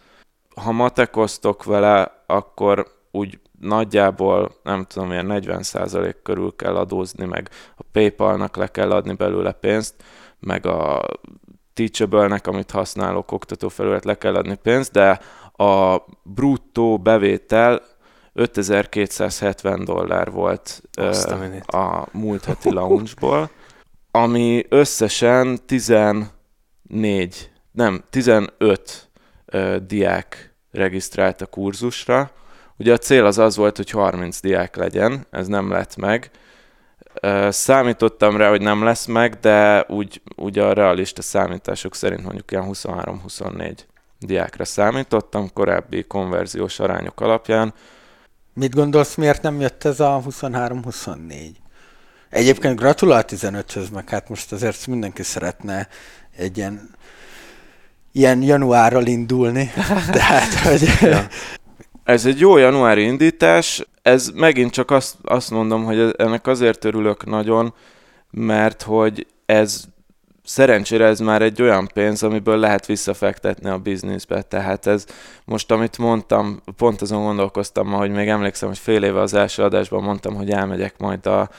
Ha 0.55 0.71
matekoztok 0.71 1.63
vele, 1.63 2.23
akkor 2.27 2.87
úgy 3.11 3.39
nagyjából, 3.59 4.51
nem 4.63 4.85
tudom, 4.85 5.11
ilyen 5.11 5.27
40% 5.29 6.15
körül 6.23 6.55
kell 6.55 6.75
adózni, 6.75 7.25
meg 7.25 7.49
a 7.77 7.83
PayPal-nak 7.91 8.55
le 8.55 8.67
kell 8.67 8.91
adni 8.91 9.13
belőle 9.13 9.51
pénzt, 9.51 9.95
meg 10.39 10.65
a 10.65 11.01
Teachable-nek, 11.73 12.47
amit 12.47 12.71
használok, 12.71 13.31
oktatófelület 13.31 14.05
le 14.05 14.17
kell 14.17 14.35
adni 14.35 14.55
pénzt, 14.55 14.91
de 14.91 15.19
a 15.65 16.01
bruttó 16.23 16.97
bevétel 16.99 17.81
5270 18.33 19.85
dollár 19.85 20.31
volt 20.31 20.81
Azt 20.93 21.31
a, 21.65 21.77
a 21.77 22.07
múlt 22.11 22.45
heti 22.45 22.71
launchból, 22.71 23.49
ami 24.11 24.65
összesen 24.69 25.59
14, 25.65 26.27
nem, 27.71 28.03
15 28.09 29.09
diák 29.85 30.53
regisztrált 30.71 31.41
a 31.41 31.45
kurzusra. 31.45 32.31
Ugye 32.77 32.93
a 32.93 32.97
cél 32.97 33.25
az 33.25 33.37
az 33.37 33.55
volt, 33.55 33.77
hogy 33.77 33.89
30 33.89 34.39
diák 34.39 34.75
legyen, 34.75 35.25
ez 35.29 35.47
nem 35.47 35.71
lett 35.71 35.95
meg. 35.95 36.31
Számítottam 37.49 38.37
rá, 38.37 38.49
hogy 38.49 38.61
nem 38.61 38.83
lesz 38.83 39.05
meg, 39.05 39.39
de 39.39 39.85
úgy, 39.87 40.21
úgy 40.35 40.59
a 40.59 40.73
realista 40.73 41.21
számítások 41.21 41.95
szerint 41.95 42.23
mondjuk 42.23 42.51
ilyen 42.51 42.65
23-24 42.71 43.77
diákra 44.19 44.65
számítottam 44.65 45.53
korábbi 45.53 46.03
konverziós 46.03 46.79
arányok 46.79 47.21
alapján. 47.21 47.73
Mit 48.53 48.75
gondolsz, 48.75 49.15
miért 49.15 49.41
nem 49.41 49.59
jött 49.59 49.83
ez 49.83 49.99
a 49.99 50.21
23-24? 50.29 51.49
Egyébként 52.29 52.79
gratulál 52.79 53.23
15-höz, 53.27 53.91
meg 53.91 54.09
hát 54.09 54.29
most 54.29 54.51
azért 54.51 54.87
mindenki 54.87 55.23
szeretne 55.23 55.87
egy 56.37 56.57
ilyen, 56.57 56.89
ilyen 58.13 58.41
januárral 58.41 59.05
indulni. 59.05 59.71
Tehát, 60.11 60.53
hogy... 60.53 60.89
ja. 61.01 61.27
Ez 62.03 62.25
egy 62.25 62.39
jó 62.39 62.57
januári 62.57 63.03
indítás, 63.03 63.85
ez 64.01 64.29
megint 64.33 64.71
csak 64.71 64.91
azt, 64.91 65.15
azt 65.23 65.51
mondom, 65.51 65.83
hogy 65.83 66.13
ennek 66.17 66.47
azért 66.47 66.85
örülök 66.85 67.25
nagyon, 67.25 67.73
mert 68.31 68.81
hogy 68.81 69.27
ez 69.45 69.83
szerencsére 70.43 71.05
ez 71.05 71.19
már 71.19 71.41
egy 71.41 71.61
olyan 71.61 71.89
pénz, 71.93 72.23
amiből 72.23 72.57
lehet 72.57 72.85
visszafektetni 72.85 73.69
a 73.69 73.77
bizniszbe. 73.77 74.41
Tehát 74.41 74.87
ez 74.87 75.05
most, 75.45 75.71
amit 75.71 75.97
mondtam, 75.97 76.61
pont 76.77 77.01
azon 77.01 77.23
gondolkoztam 77.23 77.87
ma, 77.87 77.97
hogy 77.97 78.11
még 78.11 78.27
emlékszem, 78.27 78.67
hogy 78.67 78.77
fél 78.77 79.03
éve 79.03 79.19
az 79.19 79.33
első 79.33 79.63
adásban 79.63 80.03
mondtam, 80.03 80.35
hogy 80.35 80.49
elmegyek 80.49 80.97
majd 80.97 81.25
a, 81.25 81.39
a 81.39 81.49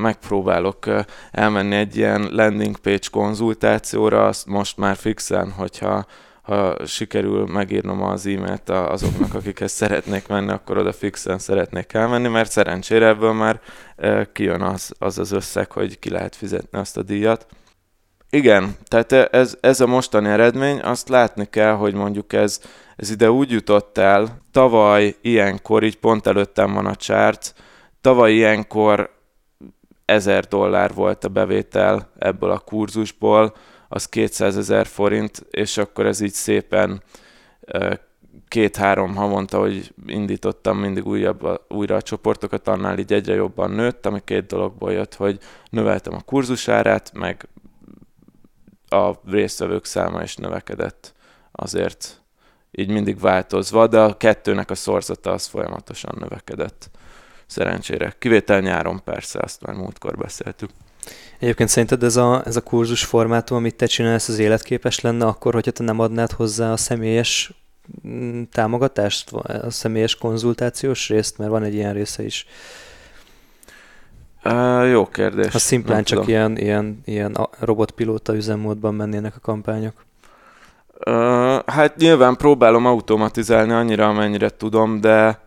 megpróbálok 0.00 0.86
elmenni 1.30 1.76
egy 1.76 1.96
ilyen 1.96 2.28
landing 2.30 2.76
page 2.76 3.08
konzultációra, 3.10 4.26
azt 4.26 4.46
most 4.46 4.76
már 4.76 4.96
fixen, 4.96 5.50
hogyha 5.50 6.06
ha 6.46 6.86
sikerül 6.86 7.46
megírnom 7.46 8.02
az 8.02 8.26
e-mailt 8.26 8.70
azoknak, 8.70 9.34
akikhez 9.34 9.72
szeretnék 9.72 10.28
menni, 10.28 10.50
akkor 10.50 10.78
oda 10.78 10.92
fixen 10.92 11.38
szeretnék 11.38 11.92
elmenni, 11.92 12.28
mert 12.28 12.50
szerencsére 12.50 13.06
ebből 13.06 13.32
már 13.32 13.60
kijön 14.32 14.62
az 14.62 14.92
az, 14.98 15.18
az 15.18 15.32
összeg, 15.32 15.72
hogy 15.72 15.98
ki 15.98 16.10
lehet 16.10 16.36
fizetni 16.36 16.78
azt 16.78 16.96
a 16.96 17.02
díjat. 17.02 17.46
Igen, 18.30 18.76
tehát 18.84 19.12
ez, 19.12 19.56
ez 19.60 19.80
a 19.80 19.86
mostani 19.86 20.28
eredmény, 20.28 20.80
azt 20.80 21.08
látni 21.08 21.46
kell, 21.50 21.72
hogy 21.72 21.94
mondjuk 21.94 22.32
ez, 22.32 22.60
ez 22.96 23.10
ide 23.10 23.30
úgy 23.30 23.50
jutott 23.50 23.98
el, 23.98 24.42
tavaly 24.50 25.14
ilyenkor, 25.20 25.82
így 25.82 25.98
pont 25.98 26.26
előttem 26.26 26.72
van 26.72 26.86
a 26.86 26.96
csárt, 26.96 27.54
tavaly 28.00 28.32
ilyenkor 28.32 29.15
1000 30.06 30.44
dollár 30.44 30.94
volt 30.94 31.24
a 31.24 31.28
bevétel 31.28 32.10
ebből 32.18 32.50
a 32.50 32.58
kurzusból, 32.58 33.54
az 33.88 34.08
200 34.08 34.56
ezer 34.56 34.86
forint, 34.86 35.46
és 35.50 35.76
akkor 35.76 36.06
ez 36.06 36.20
így 36.20 36.32
szépen 36.32 37.02
két-három 38.48 39.14
havonta, 39.14 39.58
hogy 39.58 39.94
indítottam 40.06 40.78
mindig 40.78 41.06
újabb, 41.06 41.62
újra 41.68 41.96
a 41.96 42.02
csoportokat, 42.02 42.68
annál 42.68 42.98
így 42.98 43.12
egyre 43.12 43.34
jobban 43.34 43.70
nőtt, 43.70 44.06
ami 44.06 44.20
két 44.24 44.46
dologból 44.46 44.92
jött, 44.92 45.14
hogy 45.14 45.38
növeltem 45.70 46.14
a 46.14 46.20
kurzusárát, 46.20 47.12
meg 47.14 47.48
a 48.88 49.12
résztvevők 49.30 49.84
száma 49.84 50.22
is 50.22 50.36
növekedett 50.36 51.14
azért 51.52 52.20
így 52.70 52.90
mindig 52.90 53.20
változva, 53.20 53.86
de 53.86 54.00
a 54.00 54.16
kettőnek 54.16 54.70
a 54.70 54.74
szorzata 54.74 55.32
az 55.32 55.46
folyamatosan 55.46 56.14
növekedett. 56.18 56.90
Szerencsére. 57.46 58.14
Kivétel 58.18 58.60
nyáron 58.60 59.00
persze, 59.04 59.38
azt 59.42 59.66
már 59.66 59.74
múltkor 59.74 60.16
beszéltük. 60.16 60.70
Egyébként 61.38 61.68
szerinted 61.68 62.02
ez 62.02 62.16
a, 62.16 62.42
ez 62.46 62.56
a 62.56 62.60
kurzus 62.60 63.04
formátum, 63.04 63.56
amit 63.56 63.74
te 63.74 63.86
csinálsz, 63.86 64.28
az 64.28 64.38
életképes 64.38 65.00
lenne 65.00 65.26
akkor, 65.26 65.54
hogyha 65.54 65.70
te 65.70 65.84
nem 65.84 66.00
adnád 66.00 66.30
hozzá 66.32 66.72
a 66.72 66.76
személyes 66.76 67.52
mm, 68.06 68.42
támogatást, 68.52 69.32
a 69.32 69.70
személyes 69.70 70.16
konzultációs 70.16 71.08
részt, 71.08 71.38
mert 71.38 71.50
van 71.50 71.62
egy 71.62 71.74
ilyen 71.74 71.92
része 71.92 72.24
is. 72.24 72.46
Uh, 74.44 74.90
jó 74.90 75.06
kérdés. 75.06 75.52
Ha 75.52 75.58
szimplán 75.58 75.94
nem 75.94 76.04
csak 76.04 76.18
tudom. 76.18 76.34
ilyen, 76.34 76.56
ilyen, 76.56 77.00
ilyen 77.04 77.48
robotpilóta 77.58 78.34
üzemmódban 78.34 78.94
mennének 78.94 79.36
a 79.36 79.40
kampányok. 79.40 80.04
Uh, 81.06 81.62
hát 81.66 81.96
nyilván 81.96 82.36
próbálom 82.36 82.86
automatizálni 82.86 83.72
annyira, 83.72 84.08
amennyire 84.08 84.50
tudom, 84.50 85.00
de 85.00 85.45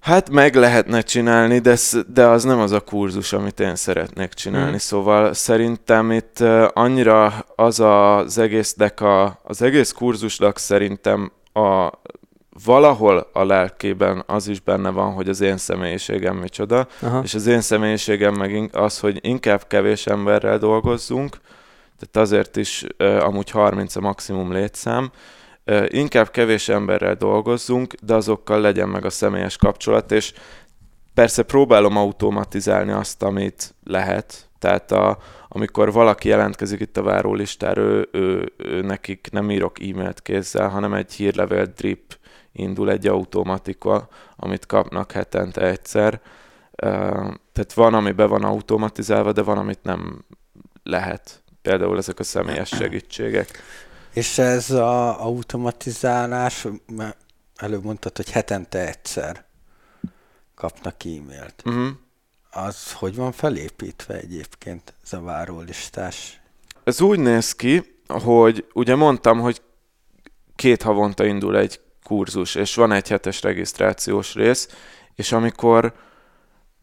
Hát 0.00 0.30
meg 0.30 0.54
lehetne 0.54 1.00
csinálni, 1.00 1.58
de, 1.58 1.76
de 2.12 2.26
az 2.26 2.44
nem 2.44 2.58
az 2.58 2.72
a 2.72 2.80
kurzus, 2.80 3.32
amit 3.32 3.60
én 3.60 3.76
szeretnék 3.76 4.32
csinálni. 4.32 4.72
Mm. 4.72 4.76
Szóval 4.76 5.32
szerintem 5.32 6.12
itt 6.12 6.40
annyira 6.72 7.44
az 7.56 7.80
az 7.80 8.38
egész 8.38 8.74
deka, 8.76 9.40
az 9.42 9.62
egész 9.62 9.92
kurzusnak 9.92 10.58
szerintem 10.58 11.32
a 11.52 11.90
valahol 12.64 13.30
a 13.32 13.44
lelkében 13.44 14.22
az 14.26 14.48
is 14.48 14.60
benne 14.60 14.90
van, 14.90 15.12
hogy 15.12 15.28
az 15.28 15.40
én 15.40 15.56
személyiségem 15.56 16.36
micsoda, 16.36 16.86
Aha. 17.00 17.20
és 17.22 17.34
az 17.34 17.46
én 17.46 17.60
személyiségem 17.60 18.34
meg 18.34 18.68
az, 18.72 18.98
hogy 18.98 19.18
inkább 19.20 19.66
kevés 19.66 20.06
emberrel 20.06 20.58
dolgozzunk, 20.58 21.36
tehát 21.98 22.28
azért 22.28 22.56
is 22.56 22.84
amúgy 23.20 23.50
30 23.50 23.96
a 23.96 24.00
maximum 24.00 24.52
létszám, 24.52 25.10
inkább 25.86 26.30
kevés 26.30 26.68
emberrel 26.68 27.14
dolgozzunk, 27.14 27.94
de 28.02 28.14
azokkal 28.14 28.60
legyen 28.60 28.88
meg 28.88 29.04
a 29.04 29.10
személyes 29.10 29.56
kapcsolat, 29.56 30.12
és 30.12 30.32
persze 31.14 31.42
próbálom 31.42 31.96
automatizálni 31.96 32.92
azt, 32.92 33.22
amit 33.22 33.74
lehet. 33.84 34.48
Tehát 34.58 34.92
a, 34.92 35.18
amikor 35.48 35.92
valaki 35.92 36.28
jelentkezik 36.28 36.80
itt 36.80 36.96
a 36.96 37.02
várólistára, 37.02 37.80
ő, 37.80 38.08
ő, 38.12 38.52
ő 38.56 38.80
nekik 38.80 39.28
nem 39.32 39.50
írok 39.50 39.80
e-mailt 39.80 40.22
kézzel, 40.22 40.68
hanem 40.68 40.94
egy 40.94 41.12
hírlevél 41.12 41.66
drip 41.76 42.16
indul 42.52 42.90
egy 42.90 43.06
automatika, 43.06 44.08
amit 44.36 44.66
kapnak 44.66 45.12
hetente 45.12 45.60
egyszer. 45.60 46.20
Tehát 47.52 47.72
van, 47.74 47.94
ami 47.94 48.12
be 48.12 48.24
van 48.24 48.44
automatizálva, 48.44 49.32
de 49.32 49.42
van, 49.42 49.58
amit 49.58 49.82
nem 49.82 50.24
lehet. 50.82 51.42
Például 51.62 51.96
ezek 51.96 52.18
a 52.18 52.22
személyes 52.22 52.68
segítségek. 52.68 53.62
És 54.12 54.38
ez 54.38 54.70
a 54.70 55.22
automatizálás, 55.24 56.66
mert 56.86 57.16
előbb 57.56 57.84
mondtad, 57.84 58.16
hogy 58.16 58.30
hetente 58.30 58.86
egyszer 58.88 59.44
kapnak 60.54 61.04
e-mailt. 61.04 61.62
Uh-huh. 61.64 61.88
Az 62.50 62.92
hogy 62.92 63.14
van 63.14 63.32
felépítve 63.32 64.14
egyébként, 64.14 64.94
ez 65.04 65.12
a 65.12 65.20
várólistás? 65.20 66.40
Ez 66.84 67.00
úgy 67.00 67.18
néz 67.18 67.52
ki, 67.52 68.00
hogy 68.06 68.66
ugye 68.72 68.94
mondtam, 68.94 69.40
hogy 69.40 69.62
két 70.56 70.82
havonta 70.82 71.24
indul 71.24 71.56
egy 71.56 71.80
kurzus, 72.02 72.54
és 72.54 72.74
van 72.74 72.92
egy 72.92 73.08
hetes 73.08 73.42
regisztrációs 73.42 74.34
rész, 74.34 74.68
és 75.14 75.32
amikor 75.32 75.94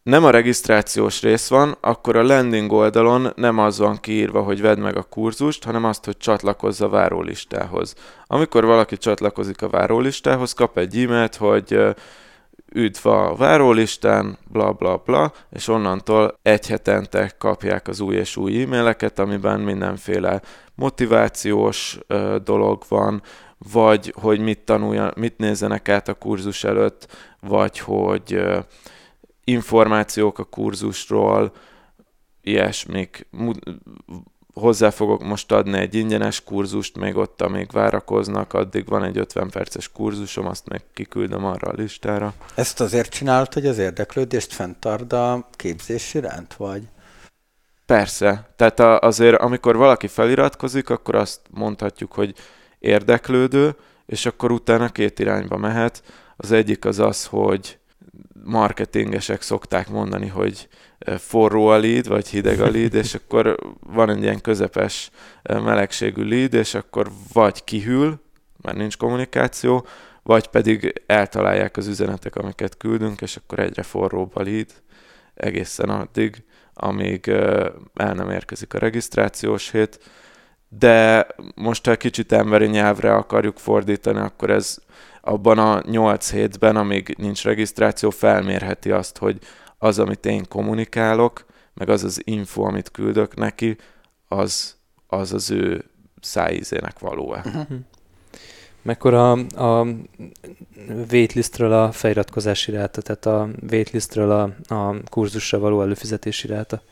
nem 0.06 0.24
a 0.24 0.30
regisztrációs 0.30 1.22
rész 1.22 1.48
van, 1.48 1.76
akkor 1.80 2.16
a 2.16 2.22
landing 2.22 2.72
oldalon 2.72 3.32
nem 3.36 3.58
az 3.58 3.78
van 3.78 4.00
kiírva, 4.00 4.42
hogy 4.42 4.60
vedd 4.60 4.78
meg 4.78 4.96
a 4.96 5.02
kurzust, 5.02 5.64
hanem 5.64 5.84
azt, 5.84 6.04
hogy 6.04 6.16
csatlakozz 6.16 6.80
a 6.80 6.88
várólistához. 6.88 7.94
Amikor 8.26 8.64
valaki 8.64 8.96
csatlakozik 8.96 9.62
a 9.62 9.68
várólistához, 9.68 10.52
kap 10.52 10.78
egy 10.78 10.96
e-mailt, 10.96 11.36
hogy 11.36 11.78
üdv 12.72 13.06
a 13.06 13.34
várólistán, 13.34 14.38
bla 14.52 14.72
bla 14.72 14.96
bla, 14.96 15.32
és 15.52 15.68
onnantól 15.68 16.38
egy 16.42 16.66
hetente 16.66 17.34
kapják 17.38 17.88
az 17.88 18.00
új 18.00 18.14
és 18.14 18.36
új 18.36 18.62
e-maileket, 18.62 19.18
amiben 19.18 19.60
mindenféle 19.60 20.42
motivációs 20.74 21.98
dolog 22.44 22.82
van, 22.88 23.22
vagy 23.72 24.14
hogy 24.20 24.40
mit 24.40 24.58
tanulja, 24.58 25.12
mit 25.16 25.38
nézzenek 25.38 25.88
át 25.88 26.08
a 26.08 26.14
kurzus 26.14 26.64
előtt, 26.64 27.06
vagy 27.40 27.78
hogy 27.78 28.40
információk 29.48 30.38
a 30.38 30.44
kurzusról, 30.44 31.52
ilyesmik, 32.42 33.26
hozzá 34.52 34.90
fogok 34.90 35.22
most 35.22 35.52
adni 35.52 35.78
egy 35.78 35.94
ingyenes 35.94 36.44
kurzust, 36.44 36.98
még 36.98 37.16
ott, 37.16 37.42
amíg 37.42 37.70
várakoznak, 37.70 38.52
addig 38.52 38.86
van 38.88 39.04
egy 39.04 39.18
50 39.18 39.50
perces 39.50 39.92
kurzusom, 39.92 40.46
azt 40.46 40.68
meg 40.68 40.82
kiküldöm 40.94 41.44
arra 41.44 41.68
a 41.68 41.74
listára. 41.76 42.34
Ezt 42.54 42.80
azért 42.80 43.10
csinálod, 43.10 43.52
hogy 43.52 43.66
az 43.66 43.78
érdeklődést 43.78 44.52
fenntard 44.52 45.12
a 45.12 45.48
képzés 45.52 46.14
iránt, 46.14 46.54
vagy? 46.54 46.82
Persze. 47.86 48.48
Tehát 48.56 48.80
azért, 48.80 49.40
amikor 49.40 49.76
valaki 49.76 50.08
feliratkozik, 50.08 50.90
akkor 50.90 51.14
azt 51.14 51.40
mondhatjuk, 51.50 52.12
hogy 52.12 52.34
érdeklődő, 52.78 53.76
és 54.06 54.26
akkor 54.26 54.50
utána 54.50 54.88
két 54.88 55.18
irányba 55.18 55.56
mehet. 55.56 56.02
Az 56.36 56.52
egyik 56.52 56.84
az 56.84 56.98
az, 56.98 57.24
hogy 57.24 57.78
marketingesek 58.44 59.42
szokták 59.42 59.88
mondani, 59.88 60.26
hogy 60.26 60.68
forró 61.18 61.66
a 61.66 61.78
lead, 61.78 62.08
vagy 62.08 62.28
hideg 62.28 62.60
a 62.60 62.70
lead, 62.70 62.94
és 62.94 63.14
akkor 63.14 63.56
van 63.80 64.10
egy 64.10 64.22
ilyen 64.22 64.40
közepes 64.40 65.10
melegségű 65.42 66.22
lead, 66.22 66.54
és 66.54 66.74
akkor 66.74 67.10
vagy 67.32 67.64
kihűl, 67.64 68.20
mert 68.62 68.76
nincs 68.76 68.96
kommunikáció, 68.96 69.86
vagy 70.22 70.46
pedig 70.46 71.02
eltalálják 71.06 71.76
az 71.76 71.86
üzenetek, 71.86 72.36
amiket 72.36 72.76
küldünk, 72.76 73.20
és 73.20 73.36
akkor 73.36 73.58
egyre 73.58 73.82
forróbb 73.82 74.36
a 74.36 74.42
lead 74.42 74.68
egészen 75.34 75.88
addig, 75.88 76.44
amíg 76.74 77.28
el 77.94 78.14
nem 78.14 78.30
érkezik 78.30 78.74
a 78.74 78.78
regisztrációs 78.78 79.70
hét. 79.70 80.10
De 80.68 81.26
most, 81.54 81.86
ha 81.86 81.96
kicsit 81.96 82.32
emberi 82.32 82.66
nyelvre 82.66 83.14
akarjuk 83.14 83.58
fordítani, 83.58 84.18
akkor 84.18 84.50
ez 84.50 84.78
abban 85.26 85.58
a 85.58 85.82
8 85.86 86.30
hétben, 86.30 86.76
amíg 86.76 87.14
nincs 87.18 87.44
regisztráció, 87.44 88.10
felmérheti 88.10 88.90
azt, 88.90 89.18
hogy 89.18 89.38
az, 89.78 89.98
amit 89.98 90.26
én 90.26 90.44
kommunikálok, 90.48 91.44
meg 91.74 91.88
az 91.88 92.04
az 92.04 92.20
info, 92.24 92.62
amit 92.62 92.90
küldök 92.90 93.36
neki, 93.36 93.76
az 94.28 94.76
az, 95.06 95.32
az 95.32 95.50
ő 95.50 95.84
szájízének 96.20 96.98
való-e. 96.98 97.42
Uh-huh. 97.46 97.78
Mekkora 98.82 99.30
a 99.32 99.86
waitlistről 101.10 101.72
a 101.72 101.92
feliratkozási 101.92 102.70
ráta, 102.70 103.02
tehát 103.02 103.26
a 103.26 103.48
waitlistről 103.70 104.30
a, 104.30 104.74
a 104.74 104.94
kurzusra 105.10 105.58
való 105.58 105.82
előfizetési 105.82 106.46
ráta? 106.46 106.82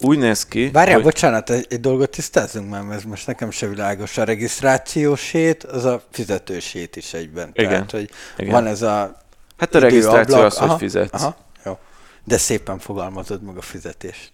Úgy 0.00 0.18
néz 0.18 0.46
ki, 0.46 0.70
Várjál, 0.72 0.94
hogy... 0.94 1.04
bocsánat, 1.04 1.50
egy, 1.50 1.66
egy 1.70 1.80
dolgot 1.80 2.10
tisztázzunk 2.10 2.70
már, 2.70 2.82
mert 2.82 2.98
ez 2.98 3.04
most 3.04 3.26
nekem 3.26 3.50
se 3.50 3.66
világos. 3.66 4.18
A 4.18 4.24
regisztrációs 4.24 5.30
hét, 5.30 5.64
az 5.64 5.84
a 5.84 6.02
fizetős 6.10 6.72
hét 6.72 6.96
is 6.96 7.12
egyben. 7.14 7.50
Igen. 7.52 7.70
Tehát, 7.70 7.90
hogy 7.90 8.10
Igen. 8.36 8.52
van 8.52 8.66
ez 8.66 8.82
a 8.82 9.16
Hát 9.58 9.74
a 9.74 9.78
regisztráció 9.78 10.22
időablak. 10.22 10.46
az, 10.52 10.58
hogy 10.58 10.68
Aha, 10.68 10.78
fizetsz. 10.78 11.22
Aha, 11.22 11.36
jó. 11.64 11.78
De 12.24 12.36
szépen 12.38 12.78
fogalmazod 12.78 13.42
meg 13.42 13.56
a 13.56 13.60
fizetés. 13.62 14.32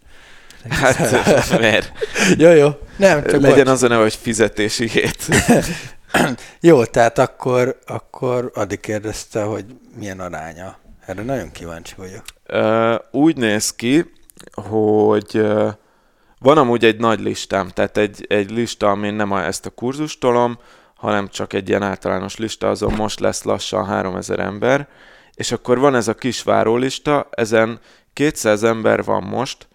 Hát, 0.68 0.99
miért? 1.61 1.92
jó, 2.38 2.50
jó. 2.50 2.68
Nem, 2.97 3.23
csak 3.23 3.40
Legyen 3.40 3.64
bocs. 3.64 3.68
az 3.75 3.83
a 3.83 3.88
neve, 3.88 4.02
hogy 4.02 4.14
fizetési 4.14 4.88
hét. 4.88 5.16
Jó, 6.61 6.85
tehát 6.85 7.18
akkor, 7.18 7.78
akkor 7.87 8.50
addig 8.54 8.80
kérdezte, 8.80 9.42
hogy 9.42 9.64
milyen 9.99 10.21
aránya. 10.21 10.78
Erre 11.06 11.23
nagyon 11.23 11.52
kíváncsi 11.52 11.94
vagyok. 11.97 12.23
Ö, 12.47 12.94
úgy 13.11 13.37
néz 13.37 13.73
ki, 13.75 14.12
hogy 14.53 15.47
van 16.38 16.59
amúgy 16.59 16.85
egy 16.85 17.00
nagy 17.00 17.21
listám, 17.21 17.69
tehát 17.69 17.97
egy, 17.97 18.25
egy 18.29 18.50
lista, 18.50 18.91
amin 18.91 19.14
nem 19.14 19.33
ezt 19.33 19.67
a 19.67 19.71
kurzust 19.71 20.21
tolom, 20.21 20.59
hanem 20.97 21.29
csak 21.29 21.53
egy 21.53 21.69
ilyen 21.69 21.83
általános 21.83 22.37
lista, 22.37 22.69
azon 22.69 22.93
most 22.93 23.21
lesz 23.21 23.43
lassan 23.43 23.85
3000 23.85 24.41
ember, 24.41 24.88
és 25.35 25.53
akkor 25.53 25.79
van 25.79 25.95
ez 25.95 26.09
a 26.09 26.14
kis 26.14 26.43
várólista, 26.43 27.29
ezen 27.31 27.81
200 28.12 28.62
ember 28.62 29.05
van 29.05 29.23
most, 29.23 29.69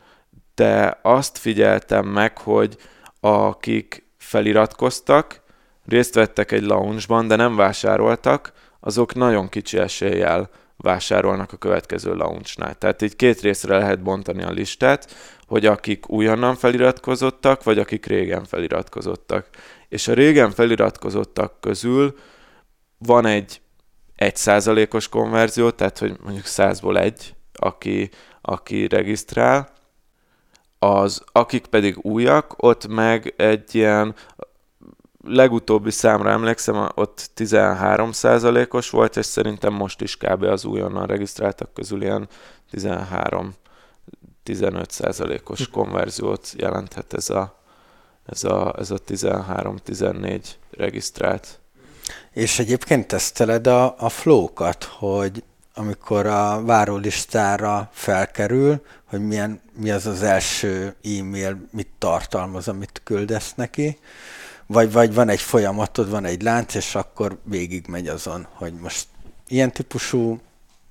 de 0.56 1.00
azt 1.02 1.38
figyeltem 1.38 2.06
meg, 2.06 2.38
hogy 2.38 2.78
akik 3.20 4.08
feliratkoztak, 4.18 5.42
részt 5.88 6.14
vettek 6.14 6.52
egy 6.52 6.64
launchban, 6.64 7.28
de 7.28 7.36
nem 7.36 7.56
vásároltak, 7.56 8.54
azok 8.80 9.16
nagyon 9.16 9.50
kicsi 9.50 9.78
eséllyel 9.78 10.50
vásárolnak 10.82 11.54
a 11.54 11.58
következő 11.58 12.14
launchnál. 12.14 12.76
Tehát 12.76 13.02
így 13.02 13.16
két 13.16 13.42
részre 13.42 13.78
lehet 13.78 14.02
bontani 14.02 14.44
a 14.44 14.52
listát, 14.52 15.16
hogy 15.48 15.66
akik 15.66 16.10
újonnan 16.10 16.56
feliratkozottak, 16.56 17.64
vagy 17.64 17.80
akik 17.80 18.06
régen 18.06 18.44
feliratkozottak. 18.44 19.48
És 19.90 20.08
a 20.08 20.14
régen 20.14 20.52
feliratkozottak 20.52 21.62
közül 21.62 22.18
van 22.98 23.26
egy 23.26 23.62
1%-os 24.18 25.08
konverzió, 25.08 25.70
tehát 25.70 25.98
hogy 25.98 26.14
mondjuk 26.24 26.46
100-ból 26.48 26.98
egy, 26.98 27.34
aki, 27.54 28.10
aki 28.42 28.88
regisztrál, 28.88 29.70
az, 30.80 31.24
akik 31.32 31.66
pedig 31.66 31.98
újak, 32.02 32.54
ott 32.58 32.88
meg 32.88 33.34
egy 33.38 33.76
ilyen 33.76 34.16
legutóbbi 35.24 35.92
számra 35.92 36.30
emlékszem, 36.30 36.90
ott 36.96 37.30
13%-os 37.36 38.90
volt, 38.90 39.18
és 39.18 39.26
szerintem 39.26 39.74
most 39.74 40.02
is 40.02 40.18
kb. 40.18 40.44
az 40.44 40.66
újonnan 40.66 41.06
regisztráltak 41.06 41.74
közül 41.74 42.02
ilyen 42.02 42.28
13-15%-os 42.72 45.68
konverziót 45.68 46.54
jelenthet 46.58 47.14
ez 47.14 47.30
a, 47.30 47.60
ez 48.26 48.44
a, 48.44 48.76
ez 48.80 48.92
a 48.92 48.98
13-14 49.08 50.42
regisztrált. 50.72 51.60
És 52.32 52.60
egyébként 52.60 53.08
teszteled 53.08 53.68
a, 53.68 53.96
a 53.98 54.10
flow-kat, 54.10 54.84
hogy 54.84 55.44
amikor 55.74 56.26
a 56.26 56.64
várólistára 56.66 57.90
felkerül, 57.92 58.82
hogy 59.06 59.28
milyen, 59.28 59.62
mi 59.74 59.92
az 59.92 60.06
az 60.06 60.24
első 60.24 60.96
e-mail, 61.04 61.68
mit 61.72 61.90
tartalmaz, 61.98 62.68
amit 62.68 63.02
küldesz 63.04 63.54
neki, 63.56 63.98
vagy, 64.72 64.92
vagy 64.92 65.14
van 65.14 65.30
egy 65.30 65.42
folyamatod, 65.42 66.10
van 66.10 66.26
egy 66.26 66.42
lánc, 66.42 66.76
és 66.76 66.96
akkor 66.96 67.38
végig 67.44 67.86
megy 67.88 68.08
azon, 68.08 68.48
hogy 68.52 68.74
most 68.74 69.08
ilyen 69.48 69.72
típusú 69.72 70.40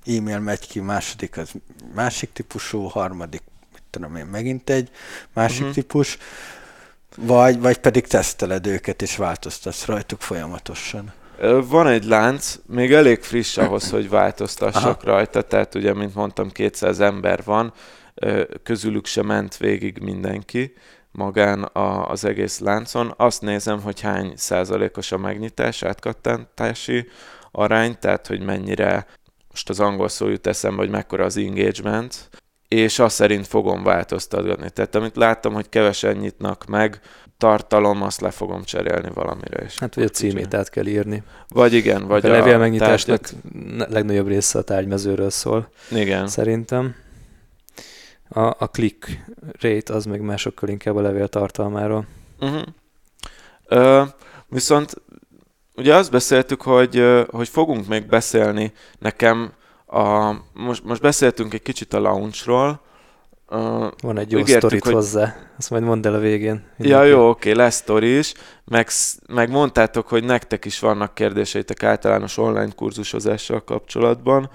e-mail 0.05 0.39
megy 0.39 0.67
ki, 0.67 0.79
második 0.79 1.37
az 1.37 1.51
másik 1.93 2.31
típusú, 2.33 2.83
harmadik, 2.83 3.41
mit 3.73 3.83
tudom 3.89 4.15
én, 4.15 4.25
megint 4.25 4.69
egy 4.69 4.89
másik 5.33 5.59
uh-huh. 5.59 5.73
típus, 5.73 6.17
vagy, 7.15 7.59
vagy 7.59 7.77
pedig 7.77 8.07
teszteled 8.07 8.67
őket, 8.67 9.01
és 9.01 9.15
változtatsz 9.15 9.85
rajtuk 9.85 10.21
folyamatosan. 10.21 11.13
Van 11.63 11.87
egy 11.87 12.05
lánc, 12.05 12.55
még 12.65 12.93
elég 12.93 13.23
friss 13.23 13.57
ahhoz, 13.57 13.89
hogy 13.89 14.09
változtassak 14.09 15.01
Aha. 15.01 15.11
rajta, 15.11 15.41
tehát 15.41 15.75
ugye, 15.75 15.93
mint 15.93 16.15
mondtam, 16.15 16.49
200 16.49 16.99
ember 16.99 17.43
van, 17.43 17.73
közülük 18.63 19.05
se 19.05 19.23
ment 19.23 19.57
végig 19.57 19.97
mindenki 19.97 20.73
magán 21.11 21.63
a, 21.63 22.09
az 22.09 22.25
egész 22.25 22.59
láncon. 22.59 23.13
Azt 23.17 23.41
nézem, 23.41 23.81
hogy 23.81 24.01
hány 24.01 24.33
százalékos 24.35 25.11
a 25.11 25.17
megnyitás, 25.17 25.83
átkattantási 25.83 27.07
arány, 27.51 27.97
tehát 27.99 28.27
hogy 28.27 28.41
mennyire, 28.41 29.05
most 29.49 29.69
az 29.69 29.79
angol 29.79 30.07
szó 30.09 30.27
jut 30.27 30.47
eszembe, 30.47 30.81
hogy 30.81 30.89
mekkora 30.89 31.23
az 31.23 31.37
engagement, 31.37 32.29
és 32.67 32.99
azt 32.99 33.15
szerint 33.15 33.47
fogom 33.47 33.83
változtatni. 33.83 34.69
Tehát 34.69 34.95
amit 34.95 35.15
láttam, 35.15 35.53
hogy 35.53 35.69
kevesen 35.69 36.15
nyitnak 36.15 36.65
meg, 36.65 36.99
tartalom, 37.37 38.01
azt 38.01 38.21
le 38.21 38.31
fogom 38.31 38.63
cserélni 38.63 39.09
valamire 39.13 39.63
is. 39.63 39.79
Hát, 39.79 39.95
vagy 39.95 40.03
a 40.03 40.09
címét 40.09 40.53
át 40.53 40.69
kell 40.69 40.85
írni. 40.85 41.23
Vagy 41.47 41.73
igen, 41.73 42.07
vagy 42.07 42.25
a 42.25 42.29
levél 42.29 42.57
megnyitásnak 42.57 43.19
tárgyat- 43.19 43.91
legnagyobb 43.91 44.27
része 44.27 44.59
a 44.59 44.61
tárgymezőről 44.61 45.29
szól, 45.29 45.69
Igen. 45.91 46.27
szerintem. 46.27 46.95
A, 48.29 48.39
a 48.39 48.69
click 48.71 49.25
rate 49.59 49.93
az 49.93 50.05
meg 50.05 50.21
másokkal 50.21 50.69
inkább 50.69 50.95
a 50.95 51.01
levél 51.01 51.27
tartalmáról. 51.27 52.05
Uh-huh. 52.39 52.61
Ö, 53.67 54.03
viszont 54.47 54.93
ugye 55.75 55.95
azt 55.95 56.11
beszéltük, 56.11 56.61
hogy, 56.61 57.03
hogy 57.29 57.49
fogunk 57.49 57.87
még 57.87 58.05
beszélni 58.07 58.73
nekem 58.99 59.51
a, 59.85 60.33
most, 60.53 60.83
most 60.83 61.01
beszéltünk 61.01 61.53
egy 61.53 61.61
kicsit 61.61 61.93
a 61.93 61.99
launchról. 61.99 62.81
Ö, 63.47 63.87
Van 64.01 64.17
egy 64.17 64.31
jó 64.31 64.39
Ígértük, 64.39 64.57
sztorit 64.57 64.83
hogy- 64.83 64.93
hozzá, 64.93 65.35
azt 65.57 65.69
majd 65.69 65.83
mondd 65.83 66.07
el 66.07 66.13
a 66.13 66.19
végén. 66.19 66.55
Ja, 66.55 66.63
Mindenki. 66.77 67.09
jó, 67.09 67.29
oké, 67.29 67.51
lesz 67.51 67.75
sztori 67.75 68.17
is. 68.17 68.33
Meg, 68.65 68.87
meg 69.27 69.49
mondtátok, 69.49 70.07
hogy 70.07 70.23
nektek 70.23 70.65
is 70.65 70.79
vannak 70.79 71.13
kérdéseitek 71.13 71.83
általános 71.83 72.37
online 72.37 72.71
kurzusozással 72.75 73.63
kapcsolatban. 73.63 74.49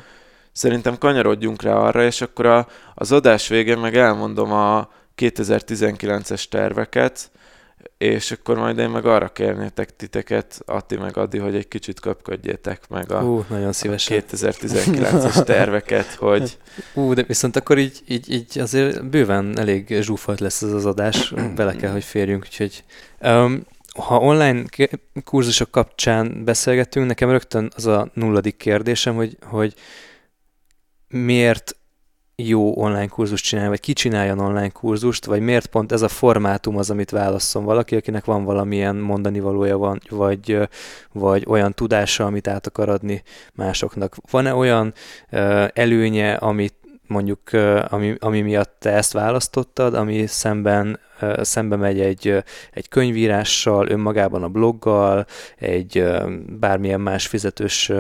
Szerintem 0.55 0.99
kanyarodjunk 0.99 1.63
rá 1.63 1.75
arra, 1.75 2.05
és 2.05 2.21
akkor 2.21 2.47
a, 2.47 2.67
az 2.95 3.13
adás 3.13 3.49
végén 3.49 3.79
meg 3.79 3.97
elmondom 3.97 4.53
a 4.53 4.89
2019-es 5.17 6.45
terveket, 6.49 7.31
és 7.99 8.31
akkor 8.31 8.59
majd 8.59 8.79
én 8.79 8.89
meg 8.89 9.07
arra 9.07 9.29
kérnétek 9.29 9.97
titeket, 9.97 10.63
Atti 10.67 10.97
meg 10.97 11.17
Adi, 11.17 11.39
hogy 11.39 11.55
egy 11.55 11.69
kicsit 11.69 12.01
köpködjétek 12.01 12.89
meg 12.89 13.13
a 13.13 13.23
Ú, 13.23 13.45
nagyon 13.49 13.73
szívesen. 13.73 14.23
2019-es 14.31 15.45
terveket, 15.55 16.15
hogy 16.15 16.59
Ú, 16.95 17.15
de 17.15 17.23
viszont 17.23 17.57
akkor 17.57 17.79
így, 17.79 18.03
így, 18.07 18.33
így 18.33 18.59
azért 18.59 19.09
bőven 19.09 19.59
elég 19.59 19.99
zsúfolt 20.01 20.41
lesz 20.41 20.63
ez 20.63 20.73
az 20.73 20.87
adás, 20.87 21.33
bele 21.55 21.77
kell, 21.77 21.93
hogy 21.93 22.05
férjünk, 22.05 22.43
úgyhogy 22.45 22.85
um, 23.21 23.67
ha 23.95 24.19
online 24.19 24.63
kurzusok 25.25 25.71
kapcsán 25.71 26.45
beszélgetünk, 26.45 27.07
nekem 27.07 27.31
rögtön 27.31 27.71
az 27.77 27.87
a 27.87 28.11
nulladik 28.13 28.57
kérdésem, 28.57 29.15
hogy, 29.15 29.37
hogy 29.43 29.75
miért 31.15 31.77
jó 32.37 32.77
online 32.77 33.07
kurzust 33.07 33.45
csinálni, 33.45 33.71
vagy 33.71 33.81
ki 33.81 33.93
csináljon 33.93 34.39
online 34.39 34.69
kurzust, 34.69 35.25
vagy 35.25 35.41
miért 35.41 35.67
pont 35.67 35.93
ez 35.93 36.03
a 36.03 36.09
formátum 36.09 36.77
az, 36.77 36.91
amit 36.91 37.11
válasszon 37.11 37.65
valaki, 37.65 37.97
akinek 37.97 38.25
van 38.25 38.45
valamilyen 38.45 38.97
mondani 38.97 39.41
valója 39.41 39.79
van, 39.79 40.01
vagy, 40.09 40.59
vagy 41.13 41.45
olyan 41.49 41.73
tudása, 41.73 42.25
amit 42.25 42.49
át 42.49 42.67
akar 42.67 42.89
adni 42.89 43.23
másoknak. 43.53 44.17
Van-e 44.31 44.55
olyan 44.55 44.95
uh, 45.31 45.69
előnye, 45.73 46.35
amit 46.35 46.75
mondjuk, 47.07 47.41
uh, 47.53 47.85
ami, 47.89 48.15
ami 48.19 48.41
miatt 48.41 48.77
te 48.79 48.91
ezt 48.91 49.13
választottad, 49.13 49.95
ami 49.95 50.27
szemben, 50.27 51.01
uh, 51.21 51.43
szembe 51.43 51.77
megy 51.77 52.01
egy, 52.01 52.45
egy 52.73 52.89
könyvírással, 52.89 53.89
önmagában 53.89 54.43
a 54.43 54.49
bloggal, 54.49 55.27
egy 55.57 56.05
bármilyen 56.59 57.01
más 57.01 57.27
fizetős 57.27 57.93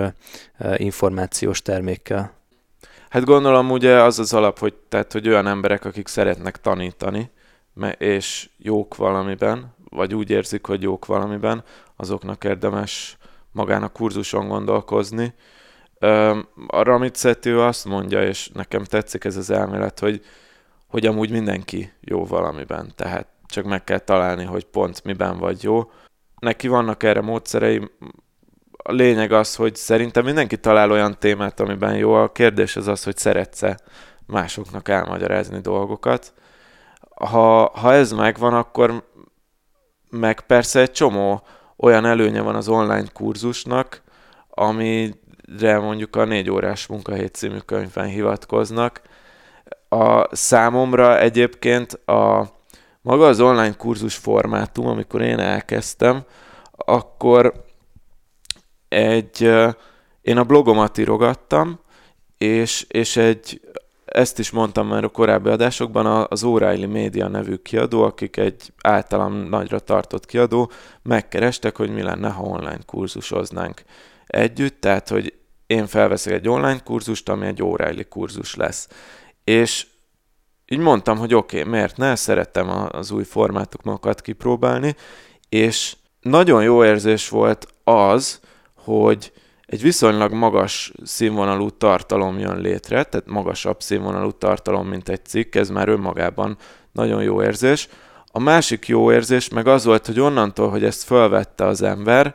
információs 0.77 1.63
termékkel? 1.63 2.43
Hát 3.15 3.25
gondolom 3.25 3.71
ugye 3.71 4.03
az 4.03 4.19
az 4.19 4.33
alap, 4.33 4.59
hogy, 4.59 4.75
tehát, 4.75 5.13
hogy 5.13 5.29
olyan 5.29 5.47
emberek, 5.47 5.85
akik 5.85 6.09
szeretnek 6.09 6.61
tanítani, 6.61 7.31
és 7.99 8.51
jók 8.57 8.97
valamiben, 8.97 9.75
vagy 9.91 10.15
úgy 10.15 10.31
érzik, 10.31 10.67
hogy 10.67 10.83
jók 10.83 11.07
valamiben, 11.07 11.65
azoknak 11.97 12.45
érdemes 12.45 13.17
magán 13.53 13.83
a 13.83 13.89
kurzuson 13.89 14.49
gondolkozni. 14.49 15.35
arra, 16.67 16.95
amit 16.95 17.17
Szető 17.17 17.61
azt 17.61 17.85
mondja, 17.85 18.23
és 18.23 18.49
nekem 18.49 18.85
tetszik 18.85 19.25
ez 19.25 19.37
az 19.37 19.51
elmélet, 19.51 19.99
hogy, 19.99 20.25
hogy 20.87 21.07
amúgy 21.07 21.31
mindenki 21.31 21.93
jó 22.01 22.25
valamiben, 22.25 22.93
tehát 22.95 23.27
csak 23.47 23.65
meg 23.65 23.85
kell 23.85 23.99
találni, 23.99 24.45
hogy 24.45 24.65
pont 24.65 25.05
miben 25.05 25.39
vagy 25.39 25.63
jó. 25.63 25.91
Neki 26.39 26.69
vannak 26.69 27.03
erre 27.03 27.21
módszerei, 27.21 27.91
a 28.87 28.93
lényeg 28.93 29.33
az, 29.33 29.55
hogy 29.55 29.77
szerintem 29.77 30.25
mindenki 30.25 30.57
talál 30.57 30.91
olyan 30.91 31.17
témát, 31.19 31.61
amiben 31.61 31.97
jó. 31.97 32.15
A 32.15 32.33
kérdés 32.33 32.77
az 32.77 32.89
az, 32.89 33.05
hogy 33.05 33.17
szeretsz-e 33.17 33.79
másoknak 34.27 34.89
elmagyarázni 34.89 35.61
dolgokat. 35.61 36.33
Ha, 37.15 37.71
ha 37.75 37.93
ez 37.93 38.13
megvan, 38.13 38.55
akkor 38.55 39.09
meg 40.11 40.41
persze 40.41 40.81
egy 40.81 40.91
csomó 40.91 41.43
olyan 41.77 42.05
előnye 42.05 42.41
van 42.41 42.55
az 42.55 42.69
online 42.69 43.07
kurzusnak, 43.13 44.03
amire 44.49 45.79
mondjuk 45.79 46.17
a 46.17 46.25
négy 46.25 46.51
órás 46.51 46.87
munkahét 46.87 47.35
című 47.35 47.59
könyvben 47.59 48.07
hivatkoznak. 48.07 49.01
A 49.89 50.37
számomra 50.37 51.19
egyébként 51.19 51.93
a 51.93 52.47
maga 53.01 53.27
az 53.27 53.41
online 53.41 53.75
kurzus 53.75 54.17
formátum, 54.17 54.87
amikor 54.87 55.23
én 55.23 55.39
elkezdtem, 55.39 56.25
akkor 56.71 57.64
egy, 58.89 59.51
én 60.21 60.37
a 60.37 60.45
blogomat 60.45 60.99
írogattam, 60.99 61.81
és, 62.39 62.87
és 62.89 63.17
egy, 63.17 63.61
ezt 64.05 64.39
is 64.39 64.51
mondtam 64.51 64.87
már 64.87 65.05
a 65.05 65.09
korábbi 65.09 65.49
adásokban, 65.49 66.27
az 66.31 66.43
O'Reilly 66.45 66.93
Media 66.93 67.29
nevű 67.29 67.57
kiadó, 67.57 68.03
akik 68.03 68.37
egy 68.37 68.73
általam 68.81 69.35
nagyra 69.35 69.79
tartott 69.79 70.27
kiadó, 70.27 70.71
megkerestek, 71.03 71.77
hogy 71.77 71.91
mi 71.91 72.03
lenne, 72.03 72.29
ha 72.29 72.43
online 72.43 72.79
kurzusoznánk 72.87 73.83
együtt, 74.27 74.81
tehát, 74.81 75.09
hogy 75.09 75.35
én 75.67 75.87
felveszek 75.87 76.33
egy 76.33 76.49
online 76.49 76.79
kurzust, 76.79 77.29
ami 77.29 77.47
egy 77.47 77.61
O'Reilly 77.63 78.05
kurzus 78.09 78.55
lesz. 78.55 78.89
És 79.45 79.87
így 80.67 80.79
mondtam, 80.79 81.19
hogy 81.19 81.35
oké, 81.35 81.59
okay, 81.59 81.71
miért 81.71 81.97
ne, 81.97 82.15
szerettem 82.15 82.89
az 82.89 83.11
új 83.11 83.25
formátumokat 83.25 84.21
kipróbálni, 84.21 84.97
és 85.49 85.97
nagyon 86.21 86.63
jó 86.63 86.85
érzés 86.85 87.29
volt 87.29 87.67
az, 87.85 88.41
hogy 88.85 89.33
egy 89.67 89.83
viszonylag 89.83 90.33
magas 90.33 90.93
színvonalú 91.05 91.71
tartalom 91.71 92.39
jön 92.39 92.61
létre, 92.61 93.05
tehát 93.05 93.27
magasabb 93.27 93.81
színvonalú 93.81 94.31
tartalom, 94.31 94.89
mint 94.89 95.09
egy 95.09 95.25
cikk, 95.25 95.55
ez 95.55 95.71
már 95.71 95.89
önmagában 95.89 96.57
nagyon 96.93 97.23
jó 97.23 97.43
érzés. 97.43 97.89
A 98.33 98.39
másik 98.39 98.89
jó 98.89 99.13
érzés 99.13 99.49
meg 99.49 99.67
az 99.67 99.85
volt, 99.85 100.07
hogy 100.07 100.21
onnantól, 100.21 100.71
hogy 100.71 100.85
ezt 100.85 101.03
felvette 101.03 101.67
az 101.67 101.83
ember, 101.83 102.35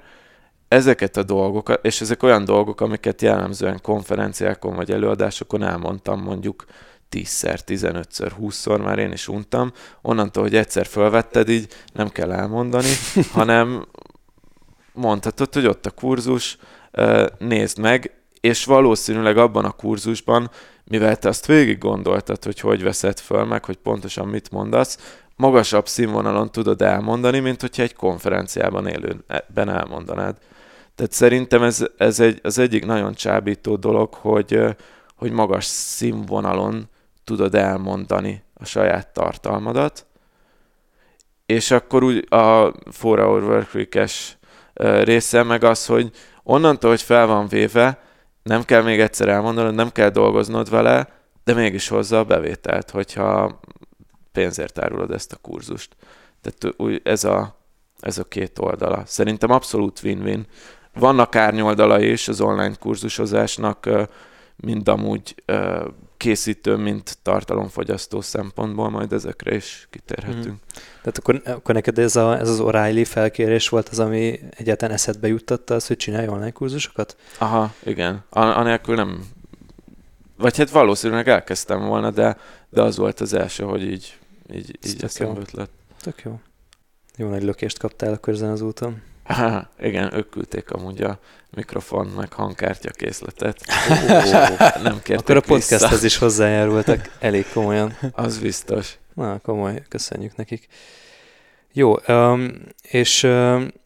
ezeket 0.68 1.18
a 1.18 1.24
dolgokat, 1.24 1.86
és 1.86 2.02
ezek 2.02 2.24
olyan 2.24 2.46
dolgok, 2.46 2.82
amiket 2.82 3.22
jellemzően 3.22 3.80
konferenciákon 3.82 4.76
vagy 4.76 4.92
előadásokon 4.92 5.64
elmondtam 5.64 6.22
mondjuk 6.22 6.66
10-szer, 7.12 7.60
15-ször, 7.68 8.32
20-szor, 8.42 8.84
már 8.84 9.00
én 9.00 9.12
is 9.12 9.28
untam, 9.28 9.72
onnantól, 10.02 10.44
hogy 10.44 10.56
egyszer 10.56 10.86
felvetted, 10.86 11.50
így 11.50 11.68
nem 11.94 12.10
kell 12.10 12.32
elmondani, 12.32 12.92
hanem 13.32 13.86
mondhatod, 15.00 15.54
hogy 15.54 15.66
ott 15.66 15.86
a 15.86 15.92
kurzus, 15.92 16.58
nézd 17.38 17.80
meg, 17.80 18.12
és 18.40 18.66
valószínűleg 18.66 19.38
abban 19.38 19.66
a 19.66 19.72
kurzusban, 19.72 20.50
mivel 20.84 21.16
te 21.18 21.28
azt 21.28 21.46
végig 21.46 21.78
gondoltad, 21.78 22.44
hogy 22.44 22.60
hogy 22.60 22.84
veszed 22.84 23.20
föl, 23.20 23.44
meg 23.44 23.66
hogy 23.66 23.78
pontosan 23.78 24.28
mit 24.28 24.52
mondasz, 24.52 25.20
magasabb 25.36 25.88
színvonalon 25.88 26.52
tudod 26.52 26.82
elmondani, 26.82 27.40
mint 27.40 27.62
hogyha 27.62 27.84
egy 27.84 27.96
konferenciában 27.96 28.88
élőben 28.88 29.70
elmondanád. 29.70 30.38
Tehát 30.96 31.12
szerintem 31.12 31.64
ez, 31.64 31.86
ez 31.98 32.20
egy, 32.20 32.40
az 32.44 32.58
egyik 32.58 32.86
nagyon 32.86 33.14
csábító 33.14 33.76
dolog, 33.76 34.14
hogy, 34.14 34.60
hogy 35.16 35.32
magas 35.32 35.66
színvonalon 35.66 36.90
tudod 37.24 37.56
elmondani 37.56 38.44
a 38.54 38.66
saját 38.66 39.08
tartalmadat, 39.08 40.06
és 41.46 41.72
akkor 41.72 42.04
úgy 42.04 42.28
a 42.30 42.64
4 42.64 42.74
Hour 43.02 43.44
Workweek-es 43.44 44.38
része 45.04 45.44
meg 45.44 45.64
az, 45.64 45.86
hogy 45.86 46.12
onnantól, 46.44 46.90
hogy 46.90 47.02
fel 47.02 47.28
van 47.28 47.48
véve, 47.48 48.00
nem 48.44 48.64
kell 48.64 48.82
még 48.82 49.00
egyszer 49.00 49.28
elmondanod, 49.28 49.76
nem 49.76 49.92
kell 49.92 50.10
dolgoznod 50.10 50.70
vele, 50.70 51.08
de 51.44 51.54
mégis 51.54 51.88
hozza 51.88 52.20
a 52.20 52.24
bevételt, 52.24 52.90
hogyha 52.90 53.60
pénzért 54.32 54.80
árulod 54.80 55.12
ezt 55.12 55.32
a 55.32 55.38
kurzust. 55.42 55.96
Tehát 56.42 56.76
ez 57.04 57.24
a, 57.24 57.56
ez 58.00 58.18
a 58.18 58.24
két 58.24 58.60
oldala. 58.60 59.04
Szerintem 59.06 59.52
abszolút 59.52 60.00
win-win. 60.04 60.46
Vannak 60.94 61.36
árnyoldala 61.36 62.00
is 62.00 62.28
az 62.28 62.42
online 62.42 62.76
kurzusozásnak, 62.80 63.90
mind 64.56 64.88
amúgy 64.88 65.36
készítő, 66.20 66.76
mint 66.76 67.18
tartalomfogyasztó 67.22 68.22
szempontból, 68.22 68.90
majd 68.90 69.14
ezekre 69.14 69.56
is 69.56 69.88
kitérhetünk. 69.90 70.44
Hmm. 70.44 70.60
Tehát 71.02 71.18
akkor, 71.18 71.42
akkor 71.46 71.76
neked 71.76 72.00
ez, 72.00 72.16
a, 72.16 72.40
ez 72.40 72.50
az 72.50 72.60
O'Reilly 72.62 73.06
felkérés 73.08 73.70
volt 73.70 73.90
az, 73.90 74.00
ami 74.00 74.40
egyáltalán 74.50 74.96
eszedbe 74.96 75.28
juttatta 75.28 75.76
az, 75.76 75.88
hogy 75.88 75.98
csinálj 75.98 76.28
online 76.28 76.52
kurzusokat? 76.52 77.18
Aha, 77.38 77.74
igen. 77.84 78.24
Anélkül 78.30 78.96
nem... 78.96 79.28
Vagy 80.38 80.58
hát 80.58 80.70
valószínűleg 80.70 81.28
elkezdtem 81.28 81.86
volna, 81.86 82.12
de, 82.12 82.38
de 82.70 82.82
az 82.82 82.98
volt 82.98 83.20
az 83.20 83.34
első, 83.34 83.64
hogy 83.64 83.84
így, 83.84 84.18
így, 84.54 84.78
így 84.88 85.04
eszembe 85.04 85.40
ötlet. 85.40 85.70
Tök 86.02 86.22
jó. 86.22 86.40
Jó 87.16 87.30
nagy 87.30 87.44
lökést 87.44 87.80
kaptál 87.80 88.14
akkor 88.14 88.34
ezen 88.34 88.50
az 88.50 88.62
úton. 88.62 89.02
Há, 89.30 89.70
igen, 89.80 90.14
ők 90.14 90.30
küldték 90.30 90.72
amúgy 90.72 91.02
a 91.02 91.20
mikrofon, 91.50 92.08
meg 92.08 92.34
hangkártya 92.34 92.92
készletet. 92.92 93.62
Ó, 93.92 94.06
nem 94.84 95.00
kértek 95.04 95.20
Akkor 95.20 95.38
a 95.38 95.42
podcasthez 95.42 96.04
is 96.04 96.18
hozzájárultak 96.18 97.12
elég 97.20 97.46
komolyan. 97.54 97.98
Az 98.12 98.38
biztos. 98.38 98.98
Na, 99.14 99.40
komoly, 99.40 99.84
köszönjük 99.88 100.36
nekik. 100.36 100.68
Jó, 101.74 101.96
és 102.82 103.28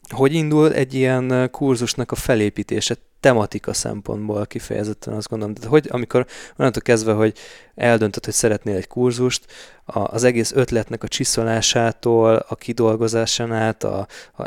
hogy 0.08 0.34
indul 0.34 0.74
egy 0.74 0.94
ilyen 0.94 1.50
kurzusnak 1.50 2.12
a 2.12 2.14
felépítése 2.14 2.94
tematika 3.24 3.72
szempontból 3.72 4.46
kifejezetten 4.46 5.14
azt 5.14 5.28
gondolom. 5.28 5.54
Tehát 5.54 5.70
hogy 5.70 5.86
amikor 5.90 6.26
onnantól 6.56 6.82
kezdve, 6.82 7.12
hogy 7.12 7.38
eldöntöd, 7.74 8.24
hogy 8.24 8.34
szeretnél 8.34 8.76
egy 8.76 8.86
kurzust, 8.86 9.46
a, 9.84 9.98
az 9.98 10.24
egész 10.24 10.52
ötletnek 10.52 11.02
a 11.02 11.08
csiszolásától, 11.08 12.44
a 12.48 12.54
kidolgozásán 12.54 13.52
át, 13.52 13.84
a, 13.84 14.06
a, 14.36 14.42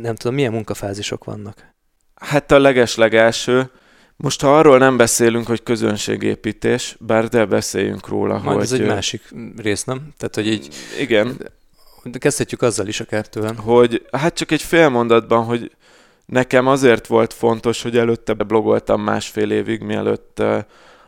nem 0.00 0.14
tudom, 0.14 0.34
milyen 0.34 0.52
munkafázisok 0.52 1.24
vannak? 1.24 1.74
Hát 2.14 2.52
a 2.52 2.58
leges-legelső, 2.58 3.70
most 4.16 4.40
ha 4.40 4.58
arról 4.58 4.78
nem 4.78 4.96
beszélünk, 4.96 5.46
hogy 5.46 5.62
közönségépítés, 5.62 6.96
bár 7.00 7.28
de 7.28 7.44
beszéljünk 7.44 8.08
róla, 8.08 8.38
Majd 8.38 8.56
hogy... 8.56 8.64
ez 8.64 8.72
egy 8.72 8.86
másik 8.86 9.22
rész, 9.56 9.84
nem? 9.84 10.12
Tehát, 10.16 10.34
hogy 10.34 10.46
így... 10.46 10.68
Igen. 10.98 11.50
De 12.02 12.18
kezdhetjük 12.18 12.62
azzal 12.62 12.86
is 12.86 13.00
akár 13.00 13.26
tőlem. 13.28 13.56
Hogy, 13.56 14.06
hát 14.12 14.34
csak 14.34 14.50
egy 14.50 14.62
fél 14.62 14.88
mondatban, 14.88 15.44
hogy 15.44 15.70
nekem 16.26 16.66
azért 16.66 17.06
volt 17.06 17.32
fontos, 17.32 17.82
hogy 17.82 17.96
előtte 17.96 18.32
blogoltam 18.32 19.02
másfél 19.02 19.50
évig, 19.50 19.82
mielőtt 19.82 20.42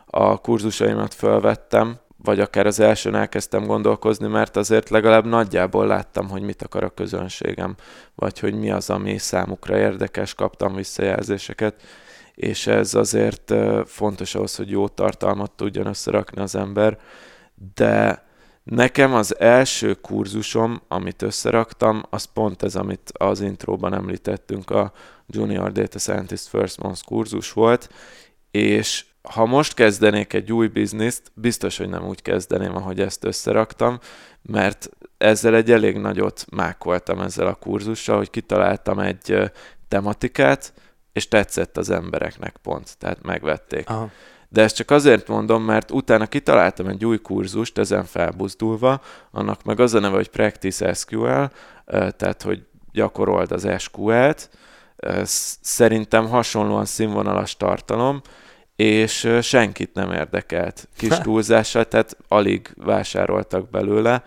a 0.05 0.37
kurzusaimat 0.37 1.13
felvettem, 1.13 1.99
vagy 2.23 2.39
akár 2.39 2.65
az 2.65 2.79
elsőn 2.79 3.15
elkezdtem 3.15 3.65
gondolkozni, 3.65 4.27
mert 4.27 4.57
azért 4.57 4.89
legalább 4.89 5.25
nagyjából 5.25 5.87
láttam, 5.87 6.29
hogy 6.29 6.41
mit 6.41 6.61
akar 6.61 6.83
a 6.83 6.89
közönségem, 6.89 7.75
vagy 8.15 8.39
hogy 8.39 8.53
mi 8.53 8.71
az, 8.71 8.89
ami 8.89 9.17
számukra 9.17 9.77
érdekes, 9.77 10.33
kaptam 10.33 10.75
visszajelzéseket, 10.75 11.81
és 12.35 12.67
ez 12.67 12.93
azért 12.93 13.53
fontos 13.85 14.35
ahhoz, 14.35 14.55
hogy 14.55 14.69
jó 14.69 14.87
tartalmat 14.87 15.51
tudjon 15.51 15.85
összerakni 15.85 16.41
az 16.41 16.55
ember, 16.55 16.97
de 17.75 18.23
nekem 18.69 19.13
az 19.13 19.39
első 19.39 19.93
kurzusom, 19.93 20.81
amit 20.87 21.21
összeraktam, 21.21 22.03
az 22.09 22.23
pont 22.23 22.63
ez, 22.63 22.75
amit 22.75 23.11
az 23.13 23.41
intróban 23.41 23.93
említettünk, 23.93 24.69
a 24.69 24.91
Junior 25.27 25.71
Data 25.71 25.99
Scientist 25.99 26.47
First 26.47 26.81
Month 26.81 27.01
kurzus 27.05 27.51
volt, 27.51 27.89
és 28.51 29.05
ha 29.21 29.45
most 29.45 29.73
kezdenék 29.73 30.33
egy 30.33 30.51
új 30.51 30.67
bizniszt, 30.67 31.31
biztos, 31.33 31.77
hogy 31.77 31.89
nem 31.89 32.07
úgy 32.07 32.21
kezdeném, 32.21 32.75
ahogy 32.75 32.99
ezt 32.99 33.23
összeraktam, 33.23 33.99
mert 34.41 34.89
ezzel 35.17 35.55
egy 35.55 35.71
elég 35.71 35.97
nagyot 35.97 36.45
mákoltam 36.51 37.19
ezzel 37.19 37.47
a 37.47 37.53
kurzussal, 37.53 38.17
hogy 38.17 38.29
kitaláltam 38.29 38.99
egy 38.99 39.51
tematikát, 39.87 40.73
és 41.13 41.27
tetszett 41.27 41.77
az 41.77 41.89
embereknek 41.89 42.57
pont, 42.61 42.97
tehát 42.97 43.23
megvették. 43.23 43.89
Aha. 43.89 44.09
De 44.49 44.61
ezt 44.61 44.75
csak 44.75 44.91
azért 44.91 45.27
mondom, 45.27 45.63
mert 45.63 45.91
utána 45.91 46.27
kitaláltam 46.27 46.87
egy 46.87 47.05
új 47.05 47.17
kurzust, 47.17 47.77
ezen 47.77 48.03
felbuzdulva, 48.03 49.01
annak 49.31 49.63
meg 49.63 49.79
az 49.79 49.93
a 49.93 49.99
neve, 49.99 50.15
hogy 50.15 50.29
Practice 50.29 50.93
SQL, 50.93 51.43
tehát 51.85 52.41
hogy 52.43 52.65
gyakorold 52.91 53.51
az 53.51 53.67
SQL-t, 53.77 54.49
szerintem 55.61 56.27
hasonlóan 56.27 56.85
színvonalas 56.85 57.57
tartalom, 57.57 58.21
és 58.75 59.29
senkit 59.41 59.93
nem 59.93 60.11
érdekelt. 60.11 60.87
Kis 60.97 61.17
túlzással, 61.17 61.85
tehát 61.85 62.17
alig 62.27 62.73
vásároltak 62.75 63.69
belőle. 63.69 64.23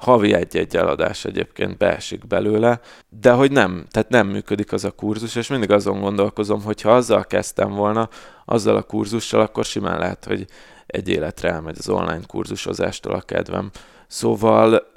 Havi 0.00 0.34
egy-egy 0.34 0.76
eladás 0.76 1.24
egyébként 1.24 1.76
beesik 1.76 2.26
belőle, 2.26 2.80
de 3.20 3.32
hogy 3.32 3.52
nem, 3.52 3.84
tehát 3.90 4.08
nem 4.08 4.26
működik 4.26 4.72
az 4.72 4.84
a 4.84 4.90
kurzus, 4.90 5.36
és 5.36 5.48
mindig 5.48 5.70
azon 5.70 6.00
gondolkozom, 6.00 6.62
hogy 6.62 6.80
ha 6.80 6.94
azzal 6.94 7.24
kezdtem 7.24 7.70
volna, 7.70 8.08
azzal 8.44 8.76
a 8.76 8.82
kurzussal, 8.82 9.40
akkor 9.40 9.64
simán 9.64 9.98
lehet, 9.98 10.24
hogy 10.24 10.46
egy 10.86 11.08
életre 11.08 11.50
elmegy 11.50 11.76
az 11.78 11.88
online 11.88 12.20
kurzusozástól 12.26 13.14
a 13.14 13.20
kedvem. 13.20 13.70
Szóval 14.06 14.90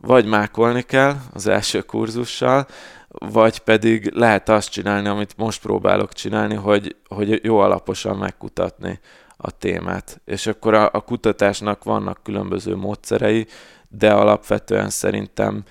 vagy 0.00 0.26
mákolni 0.26 0.82
kell 0.82 1.14
az 1.32 1.46
első 1.46 1.80
kurzussal, 1.80 2.66
vagy 3.08 3.58
pedig 3.58 4.10
lehet 4.14 4.48
azt 4.48 4.70
csinálni, 4.70 5.08
amit 5.08 5.36
most 5.36 5.62
próbálok 5.62 6.12
csinálni, 6.12 6.54
hogy, 6.54 6.96
hogy 7.08 7.44
jó 7.44 7.58
alaposan 7.58 8.16
megkutatni 8.16 9.00
a 9.36 9.50
témát. 9.50 10.20
És 10.24 10.46
akkor 10.46 10.74
a, 10.74 10.90
a 10.92 11.00
kutatásnak 11.00 11.84
vannak 11.84 12.22
különböző 12.22 12.76
módszerei, 12.76 13.46
de 13.88 14.12
alapvetően 14.12 14.90
szerintem 14.90 15.64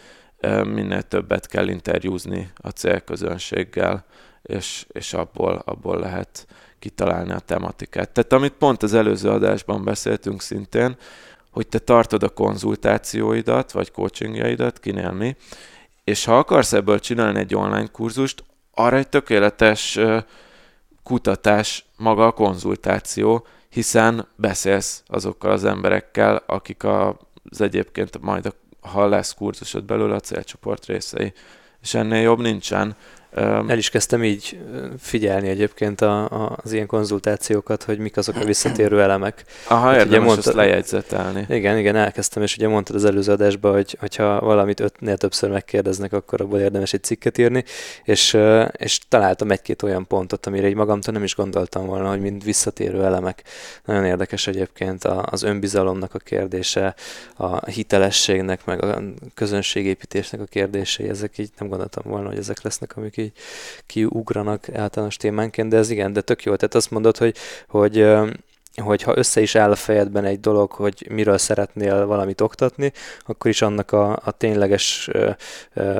minél 0.64 1.02
többet 1.02 1.48
kell 1.48 1.68
interjúzni 1.68 2.52
a 2.56 2.70
célközönséggel, 2.70 4.06
és, 4.42 4.86
és 4.92 5.14
abból, 5.14 5.62
abból 5.66 6.00
lehet 6.00 6.48
kitalálni 6.80 7.32
a 7.32 7.40
tematikát. 7.40 8.10
Tehát 8.10 8.34
amit 8.34 8.54
pont 8.54 8.84
az 8.84 8.94
előző 8.94 9.30
adásban 9.30 9.84
beszéltünk 9.84 10.42
szintén, 10.42 10.98
hogy 11.52 11.68
te 11.68 11.80
tartod 11.80 12.24
a 12.24 12.30
konzultációidat, 12.30 13.72
vagy 13.72 13.92
coachingjaidat, 13.92 14.80
kinél 14.80 15.12
mi, 15.12 15.36
és 16.04 16.26
ha 16.26 16.38
akarsz 16.38 16.74
ebből 16.74 17.00
csinálni 17.00 17.40
egy 17.40 17.56
online 17.56 17.88
kurzust, 17.88 18.44
arra 18.72 18.98
egy 18.98 19.10
tökéletes 19.10 20.00
kutatás 21.04 21.85
maga 21.98 22.26
a 22.26 22.32
konzultáció, 22.32 23.46
hiszen 23.70 24.28
beszélsz 24.36 25.04
azokkal 25.08 25.52
az 25.52 25.64
emberekkel, 25.64 26.44
akik 26.46 26.84
az 26.84 27.62
egyébként 27.62 28.22
majd, 28.22 28.56
ha 28.80 29.08
lesz 29.08 29.34
kurzusod 29.34 29.84
belőle, 29.84 30.16
a 30.16 30.20
célcsoport 30.20 30.86
részei. 30.86 31.34
És 31.82 31.94
ennél 31.94 32.22
jobb 32.22 32.40
nincsen. 32.40 32.96
El 33.36 33.78
is 33.78 33.90
kezdtem 33.90 34.24
így 34.24 34.60
figyelni 35.00 35.48
egyébként 35.48 36.02
a, 36.02 36.24
a, 36.24 36.60
az 36.64 36.72
ilyen 36.72 36.86
konzultációkat, 36.86 37.84
hogy 37.84 37.98
mik 37.98 38.18
azok 38.18 38.36
a 38.36 38.44
visszatérő 38.44 39.02
elemek. 39.02 39.44
Aha, 39.68 39.88
hát 39.88 39.98
érdemes 39.98 40.26
mondtad, 40.26 40.48
ezt 40.48 40.56
lejegyzetelni. 40.56 41.46
Igen, 41.50 41.78
igen, 41.78 41.96
elkezdtem, 41.96 42.44
és 42.44 42.56
ugye 42.58 42.68
mondtad 42.68 42.96
az 42.96 43.06
előző 43.06 43.32
adásban, 43.32 43.74
hogy 43.74 43.98
hogyha 44.00 44.40
valamit 44.40 44.80
ötnél 44.80 45.18
többször 45.18 45.50
megkérdeznek, 45.50 46.14
akkor 46.14 46.42
abból 46.42 46.60
érdemes 46.60 46.94
egy 46.94 47.04
cikket 47.04 47.38
írni, 47.38 47.64
és, 48.04 48.38
és 48.72 49.00
találtam 49.10 49.52
egy-két 49.52 49.84
olyan 49.84 50.08
pontot, 50.08 50.46
amire 50.46 50.68
egy 50.68 50.76
magamtól 50.76 51.14
nem 51.14 51.24
is 51.24 51.36
gondoltam 51.36 51.86
volna, 51.86 52.10
hogy 52.10 52.22
mind 52.22 52.44
visszatérő 52.44 53.04
elemek. 53.04 53.44
Nagyon 53.86 54.06
érdekes 54.06 54.48
egyébként 54.48 55.04
az 55.04 55.44
önbizalomnak 55.44 56.14
a 56.14 56.20
kérdése, 56.20 56.96
a 57.36 57.70
hitelességnek, 57.70 58.66
meg 58.66 58.84
a 58.84 59.02
közönségépítésnek 59.34 60.42
a 60.42 60.46
kérdései, 60.46 61.10
ezek 61.10 61.38
így 61.38 61.50
nem 61.58 61.68
gondoltam 61.70 62.04
volna, 62.06 62.28
hogy 62.28 62.38
ezek 62.38 62.62
lesznek, 62.62 62.98
amik 62.98 63.18
így 63.18 63.25
így 63.26 63.34
kiugranak 63.86 64.70
általános 64.76 65.18
témánként, 65.18 65.70
de 65.70 65.78
ez 65.78 65.90
igen, 65.90 66.14
de 66.14 66.22
tök 66.22 66.44
jó. 66.44 66.56
Tehát 66.56 66.76
azt 66.76 66.92
mondod, 66.92 67.18
hogy, 67.18 67.36
hogy 67.68 68.06
hogy 68.82 69.02
ha 69.02 69.18
össze 69.18 69.42
is 69.42 69.56
áll 69.56 69.72
a 69.72 69.76
fejedben 69.76 70.26
egy 70.26 70.40
dolog, 70.40 70.72
hogy 70.72 71.08
miről 71.10 71.38
szeretnél 71.38 72.06
valamit 72.06 72.42
oktatni, 72.42 72.92
akkor 73.20 73.52
is 73.52 73.62
annak 73.62 73.92
a, 73.92 74.20
a 74.24 74.32
tényleges 74.32 75.10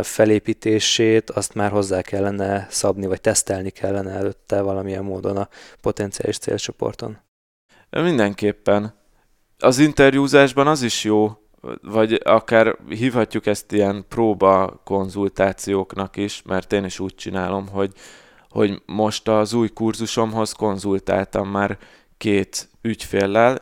felépítését 0.02 1.30
azt 1.30 1.54
már 1.54 1.72
hozzá 1.72 2.02
kellene 2.02 2.68
szabni, 2.70 3.06
vagy 3.06 3.22
tesztelni 3.22 3.70
kellene 3.70 4.12
előtte 4.12 4.62
valamilyen 4.62 5.04
módon 5.04 5.38
a 5.38 5.50
potenciális 5.82 6.38
célcsoporton. 6.38 7.18
Mindenképpen. 7.90 8.94
Az 9.60 9.80
interjúzásban 9.80 10.68
az 10.68 10.82
is 10.82 11.04
jó, 11.04 11.32
vagy 11.82 12.22
akár 12.24 12.78
hívhatjuk 12.90 13.46
ezt 13.46 13.72
ilyen 13.72 14.06
próba 14.10 14.82
konzultációknak 14.84 16.18
is, 16.18 16.42
mert 16.46 16.74
én 16.74 16.86
is 16.86 17.00
úgy 17.00 17.16
csinálom, 17.16 17.68
hogy, 17.68 17.92
hogy 18.50 18.82
most 18.86 19.28
az 19.28 19.54
új 19.54 19.70
kurzusomhoz 19.70 20.52
konzultáltam 20.52 21.50
már 21.50 21.78
két 22.18 22.70
ügyféllel, 22.82 23.62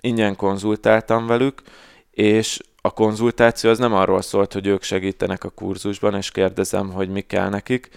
ingyen 0.00 0.36
konzultáltam 0.36 1.26
velük, 1.26 1.62
és 2.10 2.60
a 2.80 2.90
konzultáció 2.90 3.70
az 3.70 3.78
nem 3.78 3.94
arról 3.94 4.22
szólt, 4.22 4.52
hogy 4.52 4.66
ők 4.66 4.82
segítenek 4.82 5.44
a 5.44 5.50
kurzusban, 5.50 6.14
és 6.14 6.30
kérdezem, 6.30 6.90
hogy 6.90 7.08
mi 7.08 7.20
kell 7.20 7.48
nekik, 7.48 7.88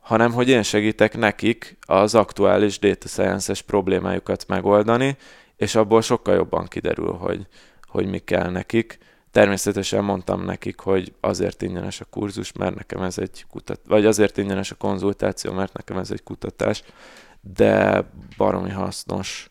hanem 0.00 0.32
hogy 0.32 0.48
én 0.48 0.62
segítek 0.62 1.16
nekik 1.16 1.76
az 1.80 2.14
aktuális 2.14 2.78
data 2.78 3.08
science-es 3.08 3.62
problémájukat 3.62 4.44
megoldani, 4.48 5.16
és 5.56 5.74
abból 5.74 6.02
sokkal 6.02 6.34
jobban 6.34 6.66
kiderül, 6.66 7.12
hogy, 7.12 7.46
hogy 7.90 8.06
mi 8.06 8.18
kell 8.18 8.50
nekik. 8.50 8.98
Természetesen 9.30 10.04
mondtam 10.04 10.44
nekik, 10.44 10.80
hogy 10.80 11.12
azért 11.20 11.62
ingyenes 11.62 12.00
a 12.00 12.04
kurzus, 12.04 12.52
mert 12.52 12.74
nekem 12.74 13.02
ez 13.02 13.18
egy 13.18 13.44
kutat, 13.50 13.80
vagy 13.86 14.06
azért 14.06 14.38
ingyenes 14.38 14.70
a 14.70 14.74
konzultáció, 14.74 15.52
mert 15.52 15.72
nekem 15.72 15.96
ez 15.96 16.10
egy 16.10 16.22
kutatás, 16.22 16.82
de 17.40 18.04
baromi 18.36 18.70
hasznos 18.70 19.50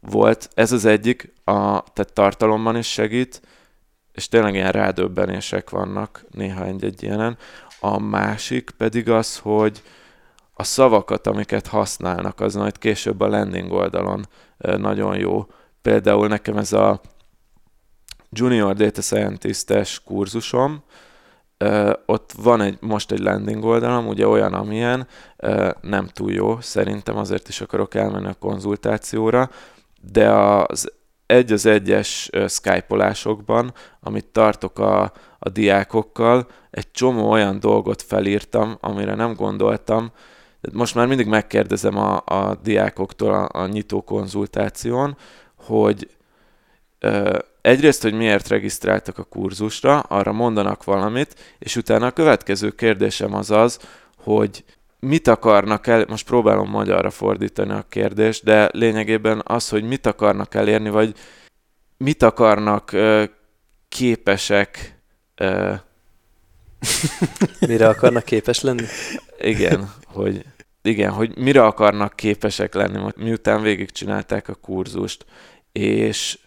volt. 0.00 0.48
Ez 0.54 0.72
az 0.72 0.84
egyik, 0.84 1.32
a, 1.44 1.82
tehát 1.92 2.12
tartalomban 2.12 2.76
is 2.76 2.92
segít, 2.92 3.42
és 4.12 4.28
tényleg 4.28 4.54
ilyen 4.54 4.72
rádöbbenések 4.72 5.70
vannak 5.70 6.24
néha 6.30 6.64
egy-egy 6.64 7.02
ilyenen. 7.02 7.36
A 7.80 7.98
másik 7.98 8.70
pedig 8.70 9.10
az, 9.10 9.38
hogy 9.38 9.82
a 10.54 10.64
szavakat, 10.64 11.26
amiket 11.26 11.66
használnak, 11.66 12.40
az 12.40 12.54
majd 12.54 12.78
később 12.78 13.20
a 13.20 13.28
landing 13.28 13.72
oldalon 13.72 14.26
nagyon 14.58 15.18
jó. 15.18 15.46
Például 15.82 16.28
nekem 16.28 16.56
ez 16.56 16.72
a 16.72 17.00
Junior 18.30 18.74
Data 18.74 19.02
Scientist-es 19.02 20.02
kurzusom, 20.04 20.82
ott 22.06 22.32
van 22.42 22.60
egy, 22.60 22.76
most 22.80 23.12
egy 23.12 23.18
landing 23.18 23.64
oldalam, 23.64 24.06
ugye 24.08 24.26
olyan, 24.26 24.54
amilyen, 24.54 25.06
nem 25.80 26.06
túl 26.06 26.32
jó, 26.32 26.60
szerintem 26.60 27.16
azért 27.16 27.48
is 27.48 27.60
akarok 27.60 27.94
elmenni 27.94 28.26
a 28.26 28.36
konzultációra, 28.38 29.50
de 30.12 30.32
az 30.32 30.92
egy 31.26 31.52
az 31.52 31.66
egyes 31.66 32.30
uh, 32.32 32.48
skype-olásokban, 32.48 33.72
amit 34.00 34.26
tartok 34.26 34.78
a, 34.78 35.12
a 35.38 35.48
diákokkal, 35.48 36.46
egy 36.70 36.90
csomó 36.90 37.30
olyan 37.30 37.60
dolgot 37.60 38.02
felírtam, 38.02 38.76
amire 38.80 39.14
nem 39.14 39.34
gondoltam, 39.34 40.12
most 40.72 40.94
már 40.94 41.06
mindig 41.06 41.26
megkérdezem 41.26 41.96
a, 41.96 42.22
a 42.24 42.58
diákoktól 42.62 43.34
a, 43.34 43.60
a 43.62 43.66
nyitó 43.66 44.02
konzultáción, 44.02 45.16
hogy 45.56 46.10
egyrészt, 47.68 48.02
hogy 48.02 48.12
miért 48.12 48.48
regisztráltak 48.48 49.18
a 49.18 49.22
kurzusra, 49.22 50.00
arra 50.00 50.32
mondanak 50.32 50.84
valamit, 50.84 51.34
és 51.58 51.76
utána 51.76 52.06
a 52.06 52.10
következő 52.10 52.70
kérdésem 52.70 53.34
az 53.34 53.50
az, 53.50 53.78
hogy 54.16 54.64
mit 55.00 55.28
akarnak 55.28 55.86
el, 55.86 56.04
most 56.08 56.26
próbálom 56.26 56.70
magyarra 56.70 57.10
fordítani 57.10 57.72
a 57.72 57.86
kérdést, 57.88 58.44
de 58.44 58.68
lényegében 58.72 59.42
az, 59.44 59.68
hogy 59.68 59.84
mit 59.84 60.06
akarnak 60.06 60.54
elérni, 60.54 60.88
vagy 60.88 61.14
mit 61.96 62.22
akarnak 62.22 62.92
ö, 62.92 63.24
képesek 63.88 64.98
ö, 65.34 65.74
Mire 67.68 67.88
akarnak 67.88 68.24
képes 68.24 68.60
lenni? 68.60 68.84
Igen, 69.38 69.90
hogy 70.06 70.44
igen, 70.82 71.12
hogy 71.12 71.36
mire 71.36 71.64
akarnak 71.64 72.16
képesek 72.16 72.74
lenni, 72.74 73.12
miután 73.16 73.62
végigcsinálták 73.62 74.48
a 74.48 74.54
kurzust. 74.54 75.24
És 75.72 76.38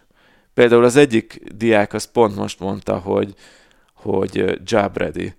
Például 0.54 0.84
az 0.84 0.96
egyik 0.96 1.42
diák 1.56 1.94
az 1.94 2.12
pont 2.12 2.36
most 2.36 2.60
mondta, 2.60 2.98
hogy, 2.98 3.34
hogy 3.94 4.62
job 4.64 4.98
ready 4.98 5.34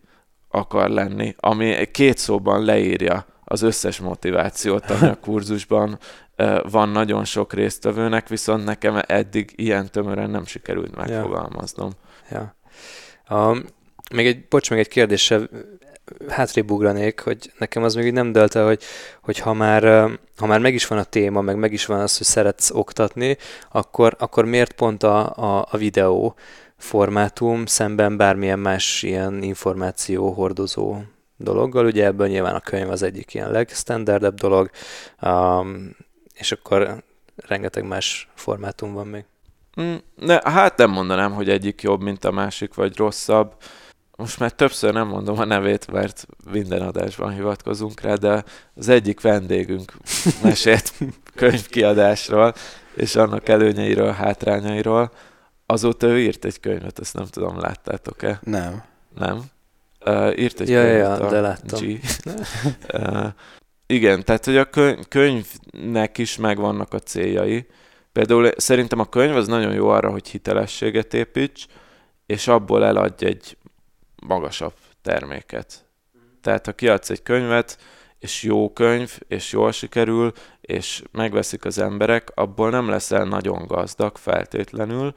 akar 0.49 0.89
lenni, 0.89 1.35
ami 1.39 1.91
két 1.91 2.19
szóban 2.19 2.65
leírja 2.65 3.27
az 3.45 3.63
összes 3.63 3.99
motivációt, 3.99 4.91
ami 4.91 5.09
a 5.09 5.19
kurzusban 5.25 5.99
van 6.71 6.89
nagyon 6.89 7.25
sok 7.25 7.53
résztvevőnek, 7.53 8.29
viszont 8.29 8.65
nekem 8.65 9.01
eddig 9.07 9.53
ilyen 9.57 9.91
tömören 9.91 10.31
nem 10.31 10.47
sikerült 10.47 10.97
megfogalmaznom. 10.97 11.91
Ja. 12.31 12.55
ja. 13.29 13.37
Um, 13.37 13.65
még 14.15 14.27
egy, 14.27 14.49
bocs, 14.49 14.71
még 14.71 14.79
egy 14.79 14.89
kérdéssel 14.89 15.49
hátrébb 16.29 16.71
ugranék, 16.71 17.21
hogy 17.21 17.53
nekem 17.59 17.83
az 17.83 17.95
még 17.95 18.07
így 18.07 18.13
nem 18.13 18.33
dölt 18.33 18.55
el, 18.55 18.67
hogy, 18.67 18.83
hogy 19.23 19.39
ha, 19.39 19.53
már, 19.53 19.83
ha 20.37 20.47
már 20.47 20.61
meg 20.61 20.75
is 20.75 20.87
van 20.87 20.99
a 20.99 21.05
téma, 21.05 21.41
meg 21.41 21.57
meg 21.57 21.73
is 21.73 21.87
van 21.87 22.01
az, 22.01 22.17
hogy 22.17 22.27
szeretsz 22.27 22.71
oktatni, 22.71 23.37
akkor, 23.71 24.17
akkor 24.19 24.45
miért 24.45 24.73
pont 24.73 25.03
a, 25.03 25.37
a, 25.37 25.67
a 25.71 25.77
videó 25.77 26.35
formátum 26.77 27.67
szemben 27.67 28.17
bármilyen 28.17 28.59
más 28.59 29.03
ilyen 29.03 29.43
információ 29.43 30.31
hordozó 30.31 30.97
dologgal. 31.37 31.87
Ugye 31.87 32.05
ebből 32.05 32.27
nyilván 32.27 32.55
a 32.55 32.61
könyv 32.61 32.91
az 32.91 33.03
egyik 33.03 33.35
ilyen 33.35 33.51
legstandardebb 33.51 34.35
dolog, 34.35 34.71
um, 35.23 35.97
és 36.35 36.53
akkor 36.53 37.03
rengeteg 37.37 37.87
más 37.87 38.29
formátum 38.35 38.93
van 38.93 39.07
még. 39.07 39.25
Mm, 39.81 39.95
ne, 40.17 40.41
hát 40.51 40.77
nem 40.77 40.91
mondanám, 40.91 41.33
hogy 41.33 41.49
egyik 41.49 41.83
jobb, 41.83 42.03
mint 42.03 42.25
a 42.25 42.31
másik, 42.31 42.75
vagy 42.75 42.97
rosszabb. 42.97 43.55
Most 44.23 44.39
már 44.39 44.53
többször 44.53 44.93
nem 44.93 45.07
mondom 45.09 45.39
a 45.39 45.45
nevét, 45.45 45.91
mert 45.93 46.27
minden 46.51 46.83
adásban 46.83 47.35
hivatkozunk 47.35 48.01
rá, 48.01 48.15
de 48.15 48.45
az 48.75 48.89
egyik 48.89 49.21
vendégünk 49.21 49.93
mesélt 50.43 50.93
könyvkiadásról, 51.35 52.55
és 52.95 53.17
annak 53.17 53.49
előnyeiről, 53.49 54.11
hátrányairól. 54.11 55.13
Azóta 55.67 56.07
ő 56.07 56.21
írt 56.21 56.45
egy 56.45 56.61
könyvet, 56.61 56.99
ezt 56.99 57.15
nem 57.15 57.27
tudom, 57.27 57.59
láttátok-e? 57.59 58.41
Nem. 58.43 58.85
Nem? 59.15 59.43
Uh, 60.07 60.39
írt 60.39 60.61
egy 60.61 60.69
ja, 60.69 60.81
könyvet 60.81 61.19
ja, 61.19 61.27
a 61.27 61.31
de 61.31 61.41
láttam. 61.41 61.81
G. 61.81 61.85
uh, 62.95 63.27
igen, 63.87 64.25
tehát 64.25 64.45
hogy 64.45 64.57
a 64.57 64.69
könyvnek 65.09 66.19
is 66.19 66.37
megvannak 66.37 66.95
a 66.95 66.99
céljai. 66.99 67.67
Például 68.13 68.51
szerintem 68.57 68.99
a 68.99 69.09
könyv 69.09 69.37
az 69.37 69.47
nagyon 69.47 69.73
jó 69.73 69.89
arra, 69.89 70.11
hogy 70.11 70.29
hitelességet 70.29 71.15
építs, 71.15 71.67
és 72.27 72.49
abból 72.49 72.85
eladj 72.85 73.25
egy 73.25 73.57
magasabb 74.27 74.75
terméket. 75.03 75.85
Tehát 76.41 76.67
ha 76.67 76.73
kiadsz 76.73 77.11
egy 77.11 77.23
könyvet, 77.23 77.79
és 78.19 78.43
jó 78.43 78.73
könyv, 78.73 79.19
és 79.29 79.53
jól 79.53 79.73
sikerül, 79.73 80.33
és 80.61 81.03
megveszik 81.11 81.65
az 81.65 81.79
emberek, 81.79 82.31
abból 82.35 82.71
nem 82.71 82.89
leszel 82.89 83.25
nagyon 83.25 83.67
gazdag 83.67 84.17
feltétlenül, 84.17 85.15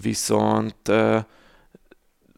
viszont 0.00 0.92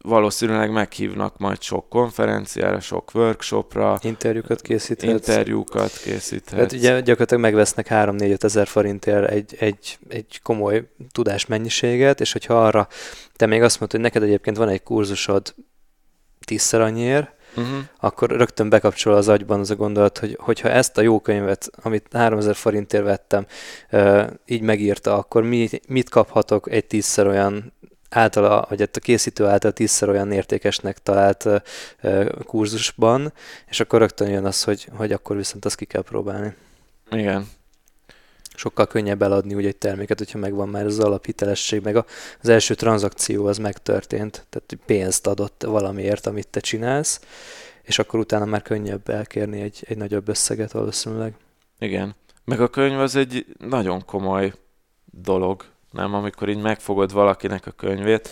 valószínűleg 0.03 0.71
meghívnak 0.71 1.37
majd 1.37 1.61
sok 1.61 1.89
konferenciára, 1.89 2.79
sok 2.79 3.11
workshopra. 3.13 3.99
Interjúkat 4.01 4.61
készíthetsz. 4.61 5.27
Interjúkat 5.27 5.97
készíthetsz. 5.97 6.51
Tehát 6.51 6.71
ugye 6.71 6.99
gyakorlatilag 6.99 7.43
megvesznek 7.43 7.87
3-4 7.89 8.43
ezer 8.43 8.67
forintért 8.67 9.29
egy, 9.29 9.55
egy, 9.59 9.97
egy 10.09 10.39
komoly 10.43 10.89
tudásmennyiséget, 11.11 12.21
és 12.21 12.31
hogyha 12.31 12.65
arra 12.65 12.87
te 13.35 13.45
még 13.45 13.61
azt 13.61 13.79
mondod, 13.79 13.91
hogy 13.91 14.11
neked 14.11 14.23
egyébként 14.23 14.57
van 14.57 14.69
egy 14.69 14.83
kurzusod 14.83 15.55
tízszer 16.43 16.81
annyiért, 16.81 17.31
uh-huh. 17.55 17.77
akkor 17.99 18.29
rögtön 18.29 18.69
bekapcsol 18.69 19.13
az 19.13 19.27
agyban 19.27 19.59
az 19.59 19.71
a 19.71 19.75
gondolat, 19.75 20.17
hogy 20.17 20.37
hogyha 20.39 20.69
ezt 20.69 20.97
a 20.97 21.01
jó 21.01 21.19
könyvet, 21.19 21.69
amit 21.81 22.07
3000 22.11 22.55
forintért 22.55 23.03
vettem, 23.03 23.45
így 24.45 24.61
megírta, 24.61 25.17
akkor 25.17 25.43
mi, 25.43 25.69
mit 25.87 26.09
kaphatok 26.09 26.71
egy 26.71 26.85
tízszer 26.85 27.27
olyan 27.27 27.73
általa, 28.09 28.65
vagy 28.69 28.81
a 28.81 28.99
készítő 28.99 29.45
által 29.45 29.71
tízszer 29.71 30.09
olyan 30.09 30.31
értékesnek 30.31 30.97
talált 30.97 31.47
kurzusban, 32.45 33.33
és 33.67 33.79
akkor 33.79 33.99
rögtön 33.99 34.29
jön 34.29 34.45
az, 34.45 34.63
hogy, 34.63 34.87
hogy 34.95 35.11
akkor 35.11 35.35
viszont 35.35 35.65
azt 35.65 35.75
ki 35.75 35.85
kell 35.85 36.01
próbálni. 36.01 36.53
Igen. 37.11 37.47
Sokkal 38.55 38.87
könnyebb 38.87 39.21
eladni 39.21 39.55
úgy 39.55 39.65
egy 39.65 39.75
terméket, 39.75 40.17
hogyha 40.17 40.37
megvan 40.37 40.69
már 40.69 40.85
az 40.85 40.99
alaphitelesség, 40.99 41.81
meg 41.81 41.95
az 42.41 42.49
első 42.49 42.73
tranzakció 42.73 43.45
az 43.45 43.57
megtörtént, 43.57 44.45
tehát 44.49 44.77
pénzt 44.85 45.27
adott 45.27 45.63
valamiért, 45.63 46.27
amit 46.27 46.47
te 46.47 46.59
csinálsz, 46.59 47.21
és 47.83 47.99
akkor 47.99 48.19
utána 48.19 48.45
már 48.45 48.61
könnyebb 48.61 49.09
elkérni 49.09 49.61
egy, 49.61 49.83
egy 49.87 49.97
nagyobb 49.97 50.27
összeget 50.27 50.71
valószínűleg. 50.71 51.33
Igen. 51.79 52.15
Meg 52.45 52.61
a 52.61 52.67
könyv 52.67 52.99
az 52.99 53.15
egy 53.15 53.45
nagyon 53.57 54.05
komoly 54.05 54.53
dolog 55.05 55.63
nem? 55.93 56.13
Amikor 56.13 56.49
így 56.49 56.61
megfogod 56.61 57.11
valakinek 57.11 57.67
a 57.67 57.71
könyvét, 57.71 58.29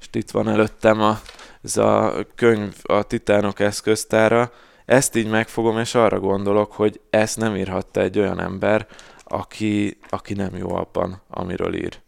és 0.00 0.06
itt 0.12 0.30
van 0.30 0.48
előttem 0.48 1.00
a, 1.00 1.20
ez 1.62 1.76
a 1.76 2.14
könyv 2.34 2.74
a 2.82 3.02
Titánok 3.02 3.60
eszköztára, 3.60 4.52
ezt 4.84 5.16
így 5.16 5.28
megfogom, 5.28 5.78
és 5.78 5.94
arra 5.94 6.20
gondolok, 6.20 6.72
hogy 6.72 7.00
ezt 7.10 7.36
nem 7.36 7.56
írhatta 7.56 8.00
egy 8.00 8.18
olyan 8.18 8.40
ember, 8.40 8.86
aki, 9.28 9.98
aki 10.08 10.34
nem 10.34 10.56
jó 10.56 10.74
abban, 10.74 11.20
amiről 11.28 11.74
ír. 11.74 11.98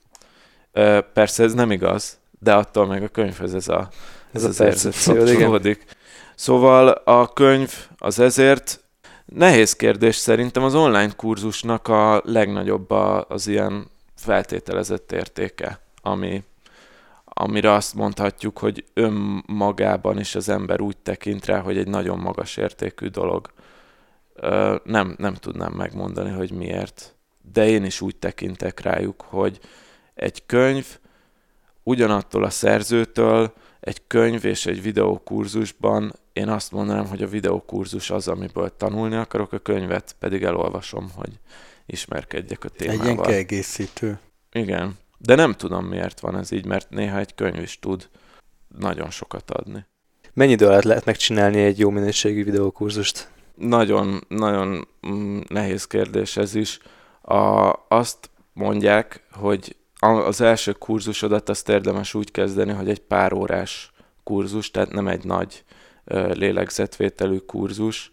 Ö, 0.72 1.00
persze 1.12 1.42
ez 1.42 1.54
nem 1.54 1.70
igaz, 1.70 2.18
de 2.38 2.54
attól 2.54 2.86
meg 2.86 3.02
a 3.02 3.08
könyvhez 3.08 3.54
ez, 3.54 3.68
a, 3.68 3.88
ez, 4.32 4.44
ez 4.44 4.60
a 4.60 4.64
percepció, 4.64 5.14
Szóval 6.34 6.88
a 6.88 7.32
könyv 7.32 7.72
az 7.98 8.18
ezért 8.18 8.80
nehéz 9.24 9.76
kérdés 9.76 10.16
szerintem 10.16 10.62
az 10.62 10.74
online 10.74 11.10
kurzusnak 11.16 11.88
a 11.88 12.22
legnagyobb 12.24 12.90
az 13.28 13.46
ilyen 13.46 13.90
feltételezett 14.14 15.12
értéke, 15.12 15.80
ami, 16.02 16.44
amire 17.24 17.72
azt 17.72 17.94
mondhatjuk, 17.94 18.58
hogy 18.58 18.84
önmagában 18.94 20.18
is 20.18 20.34
az 20.34 20.48
ember 20.48 20.80
úgy 20.80 20.96
tekint 20.96 21.46
rá, 21.46 21.60
hogy 21.60 21.78
egy 21.78 21.88
nagyon 21.88 22.18
magas 22.18 22.56
értékű 22.56 23.06
dolog. 23.06 23.50
Nem, 24.84 25.14
nem 25.18 25.34
tudnám 25.34 25.72
megmondani, 25.72 26.30
hogy 26.30 26.50
miért. 26.50 27.14
De 27.52 27.68
én 27.68 27.84
is 27.84 28.00
úgy 28.00 28.16
tekintek 28.16 28.80
rájuk, 28.80 29.20
hogy 29.20 29.60
egy 30.14 30.46
könyv 30.46 30.86
ugyanattól 31.82 32.44
a 32.44 32.50
szerzőtől, 32.50 33.52
egy 33.80 34.06
könyv 34.06 34.44
és 34.44 34.66
egy 34.66 34.82
videókurzusban 34.82 36.12
én 36.32 36.48
azt 36.48 36.72
mondanám, 36.72 37.06
hogy 37.06 37.22
a 37.22 37.28
videókurzus 37.28 38.10
az, 38.10 38.28
amiből 38.28 38.76
tanulni 38.76 39.16
akarok, 39.16 39.52
a 39.52 39.58
könyvet 39.58 40.16
pedig 40.18 40.42
elolvasom, 40.42 41.10
hogy 41.14 41.38
ismerkedjek 41.86 42.64
a 42.64 42.68
témával. 42.68 43.06
Egy 43.06 43.12
ilyen 43.12 43.22
kiegészítő. 43.22 44.18
Igen, 44.52 44.98
de 45.18 45.34
nem 45.34 45.52
tudom 45.52 45.86
miért 45.86 46.20
van 46.20 46.36
ez 46.36 46.50
így, 46.50 46.66
mert 46.66 46.90
néha 46.90 47.18
egy 47.18 47.34
könyv 47.34 47.62
is 47.62 47.78
tud 47.78 48.08
nagyon 48.78 49.10
sokat 49.10 49.50
adni. 49.50 49.86
Mennyi 50.32 50.52
idő 50.52 50.66
alatt 50.66 50.82
lehet 50.82 51.04
megcsinálni 51.04 51.62
egy 51.62 51.78
jó 51.78 51.90
minőségű 51.90 52.44
videókurzust? 52.44 53.28
Nagyon, 53.60 54.24
nagyon 54.28 54.88
mm, 55.06 55.40
nehéz 55.48 55.86
kérdés 55.86 56.36
ez 56.36 56.54
is. 56.54 56.78
A, 57.22 57.72
azt 57.88 58.30
mondják, 58.52 59.22
hogy 59.32 59.76
az 59.98 60.40
első 60.40 60.72
kurzusodat 60.72 61.48
azt 61.48 61.68
érdemes 61.68 62.14
úgy 62.14 62.30
kezdeni, 62.30 62.72
hogy 62.72 62.88
egy 62.88 63.00
pár 63.00 63.32
órás 63.32 63.92
kurzus, 64.24 64.70
tehát 64.70 64.92
nem 64.92 65.08
egy 65.08 65.24
nagy 65.24 65.64
lélegzetvételű 66.32 67.38
kurzus, 67.38 68.12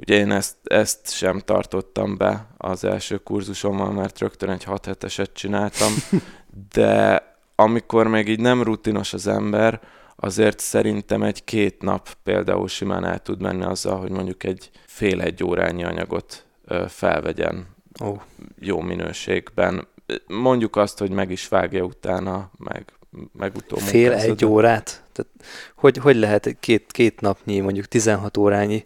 Ugye 0.00 0.14
én 0.14 0.30
ezt, 0.30 0.56
ezt 0.64 1.12
sem 1.12 1.38
tartottam 1.38 2.16
be 2.16 2.46
az 2.56 2.84
első 2.84 3.16
kurzusommal, 3.16 3.92
mert 3.92 4.18
rögtön 4.18 4.50
egy 4.50 4.64
6 4.64 4.86
heteset 4.86 5.32
csináltam, 5.32 5.92
de 6.72 7.22
amikor 7.54 8.08
még 8.08 8.28
így 8.28 8.40
nem 8.40 8.62
rutinos 8.62 9.12
az 9.12 9.26
ember, 9.26 9.80
azért 10.20 10.58
szerintem 10.58 11.22
egy-két 11.22 11.82
nap 11.82 12.08
például 12.22 12.68
simán 12.68 13.04
el 13.04 13.18
tud 13.18 13.40
menni 13.40 13.64
azzal, 13.64 13.98
hogy 13.98 14.10
mondjuk 14.10 14.44
egy 14.44 14.70
fél-egy 14.86 15.44
órányi 15.44 15.84
anyagot 15.84 16.44
felvegyen 16.88 17.66
oh. 18.00 18.20
jó 18.58 18.80
minőségben. 18.80 19.88
Mondjuk 20.26 20.76
azt, 20.76 20.98
hogy 20.98 21.10
meg 21.10 21.30
is 21.30 21.48
vágja 21.48 21.84
utána, 21.84 22.50
meg, 22.58 22.84
meg 23.32 23.56
utóbb. 23.56 23.78
Fél-egy 23.78 24.44
órát? 24.44 25.02
Tehát 25.12 25.32
hogy, 25.74 25.96
hogy 25.96 26.16
lehet 26.16 26.56
két, 26.60 26.92
két 26.92 27.20
napnyi, 27.20 27.60
mondjuk 27.60 27.86
16 27.86 28.36
órányi 28.36 28.84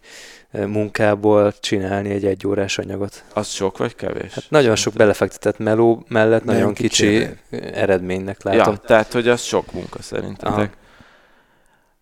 munkából 0.51 1.55
csinálni 1.61 2.11
egy 2.11 2.25
egyórás 2.25 2.79
anyagot. 2.79 3.25
Az 3.33 3.49
sok 3.49 3.79
vagy 3.79 3.95
kevés? 3.95 4.33
Hát 4.33 4.45
nagyon 4.49 4.77
sok 4.77 4.95
belefektetett 4.95 5.59
meló 5.59 6.05
mellett 6.09 6.45
nagyon, 6.45 6.61
nagyon 6.61 6.75
kicsi, 6.75 7.07
kicsi 7.07 7.61
eredménynek 7.73 8.43
látom. 8.43 8.73
Ja, 8.73 8.81
tehát, 8.87 9.13
hogy 9.13 9.29
az 9.29 9.43
sok 9.43 9.73
munka 9.73 10.03
szerintetek. 10.03 10.77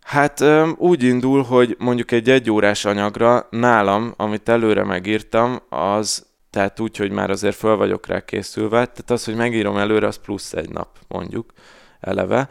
Hát 0.03 0.45
úgy 0.77 1.03
indul, 1.03 1.43
hogy 1.43 1.77
mondjuk 1.79 2.11
egy 2.11 2.31
egyórás 2.31 2.85
anyagra 2.85 3.47
nálam, 3.51 4.15
amit 4.17 4.49
előre 4.49 4.85
megírtam, 4.85 5.63
az, 5.69 6.27
tehát 6.51 6.81
úgy, 6.81 6.97
hogy 6.97 7.11
már 7.11 7.31
azért 7.31 7.57
föl 7.57 7.77
vagyok 7.77 8.07
rá 8.07 8.25
készülve, 8.25 8.77
tehát 8.77 9.11
az, 9.11 9.25
hogy 9.25 9.35
megírom 9.35 9.77
előre, 9.77 10.07
az 10.07 10.17
plusz 10.17 10.53
egy 10.53 10.71
nap, 10.71 10.99
mondjuk, 11.09 11.53
eleve, 12.01 12.49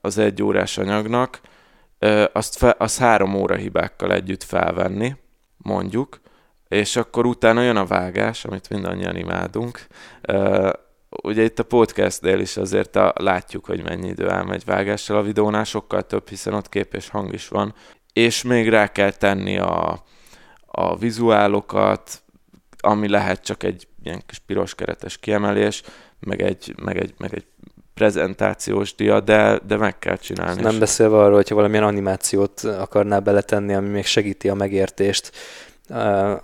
az 0.00 0.18
egy 0.18 0.42
órás 0.42 0.78
anyagnak, 0.78 1.40
azt, 2.32 2.56
fe, 2.56 2.74
azt 2.78 2.98
három 2.98 3.34
óra 3.34 3.54
hibákkal 3.54 4.12
együtt 4.12 4.42
felvenni, 4.42 5.16
mondjuk, 5.56 6.20
és 6.68 6.96
akkor 6.96 7.26
utána 7.26 7.62
jön 7.62 7.76
a 7.76 7.86
vágás, 7.86 8.44
amit 8.44 8.68
mindannyian 8.68 9.16
imádunk. 9.16 9.86
Ugye 11.22 11.42
itt 11.42 11.58
a 11.58 11.62
podcastnél 11.62 12.40
is 12.40 12.56
azért 12.56 12.96
a, 12.96 13.12
látjuk, 13.16 13.64
hogy 13.64 13.82
mennyi 13.82 14.08
idő 14.08 14.30
elmegy 14.30 14.64
vágással, 14.64 15.16
a 15.16 15.22
videónál 15.22 15.64
sokkal 15.64 16.02
több, 16.02 16.28
hiszen 16.28 16.54
ott 16.54 16.68
kép 16.68 16.94
és 16.94 17.08
hang 17.08 17.32
is 17.32 17.48
van. 17.48 17.74
És 18.12 18.42
még 18.42 18.68
rá 18.68 18.92
kell 18.92 19.10
tenni 19.10 19.58
a, 19.58 20.04
a 20.66 20.96
vizuálokat, 20.96 22.22
ami 22.78 23.08
lehet 23.08 23.44
csak 23.44 23.62
egy 23.62 23.88
ilyen 24.02 24.22
kis 24.26 24.38
piros 24.38 24.74
keretes 24.74 25.18
kiemelés, 25.18 25.82
meg 26.20 26.42
egy, 26.42 26.74
meg 26.82 26.96
egy, 26.96 27.14
meg 27.18 27.34
egy 27.34 27.44
prezentációs 27.94 28.94
dia, 28.94 29.20
de, 29.20 29.60
de 29.66 29.76
meg 29.76 29.98
kell 29.98 30.16
csinálni. 30.16 30.62
Nem 30.62 30.78
beszélve 30.78 31.16
arról, 31.16 31.34
hogyha 31.34 31.54
valamilyen 31.54 31.84
animációt 31.84 32.60
akarnál 32.60 33.20
beletenni, 33.20 33.74
ami 33.74 33.88
még 33.88 34.04
segíti 34.04 34.48
a 34.48 34.54
megértést, 34.54 35.32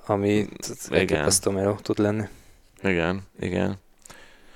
ami 0.06 0.48
elképesztő 0.90 1.74
tud 1.82 1.98
lenni. 1.98 2.24
Igen, 2.82 3.22
igen. 3.40 3.84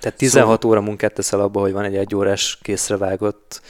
Tehát 0.00 0.18
16 0.18 0.60
szóval... 0.60 0.70
óra 0.70 0.86
munkát 0.86 1.14
teszel 1.14 1.40
abba, 1.40 1.60
hogy 1.60 1.72
van 1.72 1.84
egy 1.84 1.96
egy 1.96 2.14
órás 2.14 2.58
készre 2.62 2.96
vágott, 2.96 3.62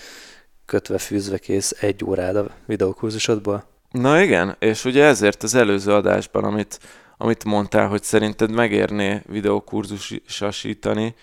kötve, 0.66 0.99
fűzve 0.99 1.39
kész 1.39 1.76
egy 1.81 2.05
órád 2.05 2.37
a 2.37 2.51
videókurzusodból? 2.66 3.64
Na 3.91 4.20
igen, 4.20 4.57
és 4.59 4.85
ugye 4.85 5.05
ezért 5.05 5.43
az 5.43 5.55
előző 5.55 5.93
adásban, 5.93 6.45
amit, 6.45 6.81
amit 7.16 7.45
mondtál, 7.45 7.89
hogy 7.89 8.03
szerinted 8.03 8.51
megérné 8.51 9.22
videókurzusasítani 9.26 11.14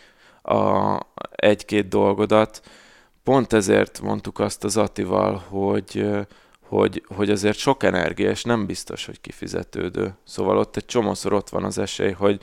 a 0.43 0.97
egy-két 1.35 1.87
dolgodat, 1.87 2.61
pont 3.23 3.53
ezért 3.53 4.01
mondtuk 4.01 4.39
azt 4.39 4.63
az 4.63 4.77
Atival, 4.77 5.43
hogy, 5.49 6.05
hogy, 6.67 7.03
hogy 7.15 7.29
azért 7.29 7.57
sok 7.57 7.83
energia, 7.83 8.29
és 8.29 8.43
nem 8.43 8.65
biztos, 8.65 9.05
hogy 9.05 9.21
kifizetődő. 9.21 10.13
Szóval 10.23 10.57
ott 10.57 10.75
egy 10.75 10.85
csomószor 10.85 11.33
ott 11.33 11.49
van 11.49 11.63
az 11.63 11.77
esély, 11.77 12.11
hogy 12.11 12.41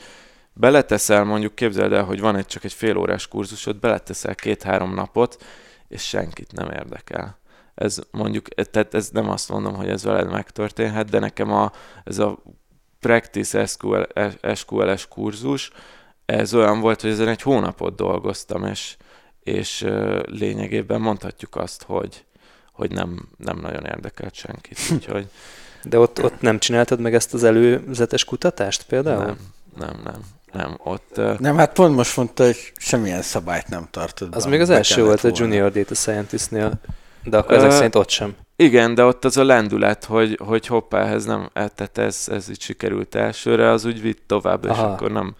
beleteszel, 0.54 1.24
mondjuk 1.24 1.54
képzeld 1.54 1.92
el, 1.92 2.04
hogy 2.04 2.20
van 2.20 2.36
egy 2.36 2.46
csak 2.46 2.64
egy 2.64 2.72
fél 2.72 2.96
órás 2.96 3.28
kurzusod, 3.28 3.76
beleteszel 3.76 4.34
két-három 4.34 4.94
napot, 4.94 5.44
és 5.88 6.02
senkit 6.02 6.52
nem 6.52 6.70
érdekel. 6.70 7.38
Ez 7.74 7.98
mondjuk, 8.10 8.48
tehát 8.48 8.94
ez 8.94 9.10
nem 9.10 9.30
azt 9.30 9.48
mondom, 9.48 9.74
hogy 9.74 9.88
ez 9.88 10.04
veled 10.04 10.30
megtörténhet, 10.30 11.10
de 11.10 11.18
nekem 11.18 11.52
a, 11.52 11.72
ez 12.04 12.18
a 12.18 12.42
Practice 13.00 13.66
SQL, 13.66 14.02
SQL-es 14.54 15.08
kurzus, 15.08 15.70
ez 16.26 16.54
olyan 16.54 16.80
volt, 16.80 17.00
hogy 17.00 17.10
ezen 17.10 17.28
egy 17.28 17.42
hónapot 17.42 17.96
dolgoztam, 17.96 18.64
és, 18.64 18.96
és 19.42 19.86
lényegében 20.24 21.00
mondhatjuk 21.00 21.56
azt, 21.56 21.82
hogy, 21.82 22.24
hogy 22.72 22.90
nem, 22.90 23.28
nem 23.36 23.58
nagyon 23.58 23.84
érdekelt 23.84 24.34
senkit. 24.34 24.78
Úgyhogy... 24.94 25.28
De 25.82 25.98
ott, 25.98 26.22
ott 26.22 26.40
nem 26.40 26.58
csináltad 26.58 27.00
meg 27.00 27.14
ezt 27.14 27.34
az 27.34 27.44
előzetes 27.44 28.24
kutatást 28.24 28.86
például? 28.86 29.24
Nem, 29.24 29.38
nem, 29.78 30.00
nem. 30.04 30.20
Nem, 30.54 30.78
ott... 30.84 31.20
Nem, 31.38 31.56
hát 31.56 31.72
pont 31.72 31.94
most 31.94 32.16
mondta, 32.16 32.44
hogy 32.44 32.72
semmilyen 32.76 33.22
szabályt 33.22 33.68
nem 33.68 33.88
tartod. 33.90 34.34
Az 34.34 34.44
még 34.44 34.60
az 34.60 34.70
első 34.70 35.04
volt 35.04 35.20
volna. 35.20 35.36
a 35.36 35.40
Junior 35.40 35.70
Data 35.70 35.94
Scientistnél, 35.94 36.72
de 37.24 37.36
akkor 37.36 37.54
ezek 37.54 37.68
uh, 37.68 37.74
szerint 37.74 37.94
ott 37.94 38.08
sem. 38.08 38.34
Igen, 38.56 38.94
de 38.94 39.04
ott 39.04 39.24
az 39.24 39.36
a 39.36 39.44
lendület, 39.44 40.04
hogy, 40.04 40.38
hogy 40.44 40.66
hoppá, 40.66 41.06
ez 41.06 41.24
nem, 41.24 41.50
e, 41.52 41.68
tehát 41.68 41.98
ez, 41.98 42.26
ez 42.30 42.48
így 42.50 42.60
sikerült 42.60 43.14
elsőre, 43.14 43.70
az 43.70 43.84
úgy 43.84 44.00
vitt 44.00 44.22
tovább, 44.26 44.64
Aha. 44.64 44.74
és 44.74 44.92
akkor 44.92 45.10
nem 45.10 45.34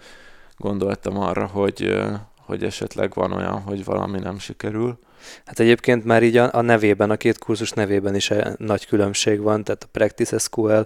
gondoltam 0.57 1.19
arra, 1.19 1.47
hogy, 1.47 2.03
hogy 2.37 2.65
esetleg 2.65 3.13
van 3.15 3.33
olyan, 3.33 3.61
hogy 3.61 3.85
valami 3.85 4.19
nem 4.19 4.39
sikerül. 4.39 4.99
Hát 5.45 5.61
egyébként 5.61 6.05
már 6.05 6.23
így 6.23 6.37
a, 6.37 6.49
a 6.53 6.61
nevében, 6.61 7.11
a 7.11 7.17
két 7.17 7.39
kurzus 7.39 7.71
nevében 7.71 8.15
is 8.15 8.31
nagy 8.57 8.87
különbség 8.87 9.41
van, 9.41 9.65
tehát 9.65 9.83
a 9.83 9.89
Practice 9.93 10.39
SQL 10.39 10.81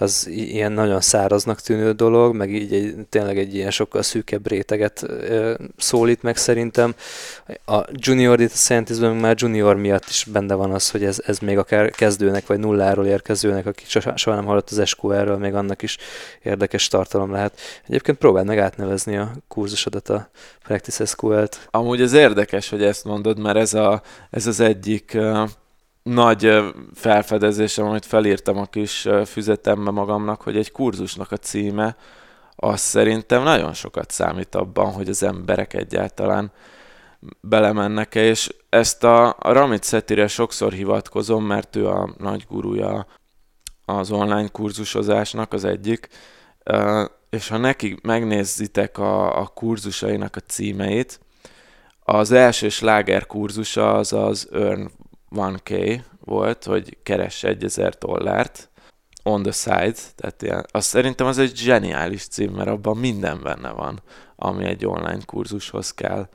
az 0.00 0.26
ilyen 0.28 0.72
nagyon 0.72 1.00
száraznak 1.00 1.60
tűnő 1.60 1.92
dolog, 1.92 2.34
meg 2.34 2.54
így 2.54 2.74
egy, 2.74 2.94
tényleg 3.08 3.38
egy 3.38 3.54
ilyen 3.54 3.70
sokkal 3.70 4.02
szűkebb 4.02 4.48
réteget 4.48 5.02
ö, 5.02 5.54
szólít 5.76 6.22
meg 6.22 6.36
szerintem. 6.36 6.94
A 7.66 7.84
Junior 7.92 8.38
Data 8.38 8.54
scientist 8.54 9.20
már 9.20 9.34
junior 9.38 9.76
miatt 9.76 10.04
is 10.08 10.26
benne 10.32 10.54
van 10.54 10.72
az, 10.72 10.90
hogy 10.90 11.04
ez, 11.04 11.22
ez 11.26 11.38
még 11.38 11.58
akár 11.58 11.90
kezdőnek 11.90 12.46
vagy 12.46 12.58
nulláról 12.58 13.06
érkezőnek, 13.06 13.66
aki 13.66 13.84
soha, 13.86 14.16
soha 14.16 14.36
nem 14.36 14.44
hallott 14.44 14.70
az 14.70 14.88
SQL-ről, 14.88 15.36
még 15.36 15.54
annak 15.54 15.82
is 15.82 15.98
érdekes 16.42 16.88
tartalom 16.88 17.30
lehet. 17.32 17.60
Egyébként 17.86 18.18
próbáld 18.18 18.46
meg 18.46 18.58
átnevezni 18.58 19.16
a 19.16 19.32
kurzusodat 19.48 20.08
a 20.08 20.30
Practice 20.62 21.04
SQL-t. 21.04 21.68
Amúgy 21.70 22.00
ez 22.00 22.12
érdekes, 22.12 22.68
hogy 22.68 22.82
ezt 22.82 23.04
mondod, 23.04 23.38
mert 23.38 23.56
ez, 23.56 23.74
a, 23.74 24.02
ez 24.30 24.46
az 24.46 24.60
egyik 24.60 25.18
nagy 26.02 26.72
felfedezésem, 26.94 27.86
amit 27.86 28.06
felírtam 28.06 28.58
a 28.58 28.66
kis 28.66 29.08
füzetembe 29.26 29.90
magamnak, 29.90 30.42
hogy 30.42 30.56
egy 30.56 30.72
kurzusnak 30.72 31.32
a 31.32 31.36
címe, 31.36 31.96
az 32.56 32.80
szerintem 32.80 33.42
nagyon 33.42 33.72
sokat 33.72 34.10
számít 34.10 34.54
abban, 34.54 34.92
hogy 34.92 35.08
az 35.08 35.22
emberek 35.22 35.74
egyáltalán 35.74 36.52
belemennek-e, 37.40 38.20
és 38.20 38.54
ezt 38.68 39.04
a, 39.04 39.28
a 39.28 39.52
Ramit 39.52 39.82
Szetire 39.82 40.26
sokszor 40.26 40.72
hivatkozom, 40.72 41.44
mert 41.44 41.76
ő 41.76 41.88
a 41.88 42.14
nagy 42.18 42.46
gurúja 42.48 43.06
az 43.84 44.10
online 44.10 44.48
kurzusozásnak 44.48 45.52
az 45.52 45.64
egyik, 45.64 46.08
és 47.30 47.48
ha 47.48 47.56
neki 47.56 47.98
megnézitek 48.02 48.98
a, 48.98 49.40
a 49.40 49.46
kurzusainak 49.46 50.36
a 50.36 50.40
címeit, 50.40 51.20
az 52.04 52.32
első 52.32 52.68
sláger 52.68 53.26
kurzusa 53.26 53.94
az 53.94 54.12
az 54.12 54.48
Earn 54.52 54.90
1K 55.36 56.00
volt, 56.24 56.64
hogy 56.64 56.98
keres 57.02 57.44
1000 57.44 57.94
dollárt 57.94 58.70
on 59.22 59.42
the 59.42 59.52
side, 59.52 59.96
tehát 60.16 60.42
ilyen, 60.42 60.66
azt 60.70 60.88
szerintem 60.88 61.26
az 61.26 61.38
egy 61.38 61.56
zseniális 61.56 62.26
cím, 62.26 62.52
mert 62.52 62.68
abban 62.68 62.96
minden 62.96 63.42
benne 63.42 63.70
van, 63.70 64.02
ami 64.36 64.64
egy 64.64 64.86
online 64.86 65.20
kurzushoz 65.26 65.94
kell. 65.94 66.28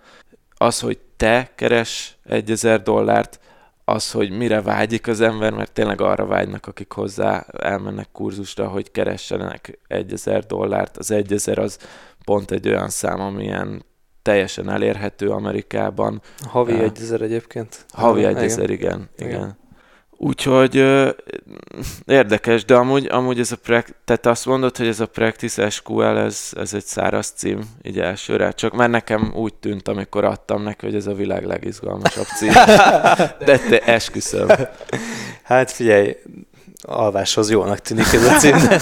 Az, 0.57 0.79
hogy 0.79 0.99
te 1.17 1.51
keres 1.55 2.17
1000 2.23 2.81
dollárt, 2.81 3.39
az, 3.85 4.11
hogy 4.11 4.31
mire 4.31 4.61
vágyik 4.61 5.07
az 5.07 5.21
ember, 5.21 5.53
mert 5.53 5.71
tényleg 5.71 6.01
arra 6.01 6.25
vágynak, 6.25 6.67
akik 6.67 6.91
hozzá 6.91 7.45
elmennek 7.57 8.11
kurzusra, 8.11 8.67
hogy 8.67 8.91
keressenek 8.91 9.79
1000 9.87 10.45
dollárt. 10.45 10.97
Az 10.97 11.11
1000 11.11 11.59
az 11.59 11.77
pont 12.23 12.51
egy 12.51 12.67
olyan 12.67 12.89
szám, 12.89 13.19
amilyen 13.19 13.85
teljesen 14.25 14.69
elérhető 14.69 15.29
Amerikában. 15.29 16.21
Havi 16.49 16.73
uh, 16.73 16.81
egyezer 16.81 17.21
egyébként. 17.21 17.85
Havi 17.89 18.23
egyezer, 18.23 18.69
igen. 18.69 19.09
igen. 19.17 19.29
igen. 19.29 19.57
Úgyhogy 20.17 20.77
uh, 20.77 21.09
érdekes, 22.05 22.65
de 22.65 22.75
amúgy, 22.75 23.07
amúgy 23.11 23.39
ez 23.39 23.51
a 23.51 23.55
practice, 23.55 23.97
tehát 24.05 24.25
azt 24.25 24.45
mondod, 24.45 24.77
hogy 24.77 24.87
ez 24.87 24.99
a 24.99 25.05
Practice 25.05 25.69
SQL, 25.69 26.03
ez, 26.03 26.49
ez 26.55 26.73
egy 26.73 26.85
száraz 26.85 27.27
cím, 27.35 27.61
így 27.83 27.99
elsőre. 27.99 28.51
Csak 28.51 28.73
már 28.73 28.89
nekem 28.89 29.31
úgy 29.35 29.53
tűnt, 29.53 29.87
amikor 29.87 30.23
adtam 30.23 30.63
neki, 30.63 30.85
hogy 30.85 30.95
ez 30.95 31.07
a 31.07 31.13
világ 31.13 31.45
legizgalmasabb 31.45 32.25
cím. 32.25 32.51
de 33.47 33.57
te 33.69 33.79
esküszöm. 33.79 34.47
Hát 35.43 35.71
figyelj, 35.71 36.15
alváshoz 36.85 37.49
jónak 37.49 37.79
tűnik 37.79 38.13
ez 38.13 38.25
a 38.25 38.37
cím, 38.37 38.55
de 38.67 38.79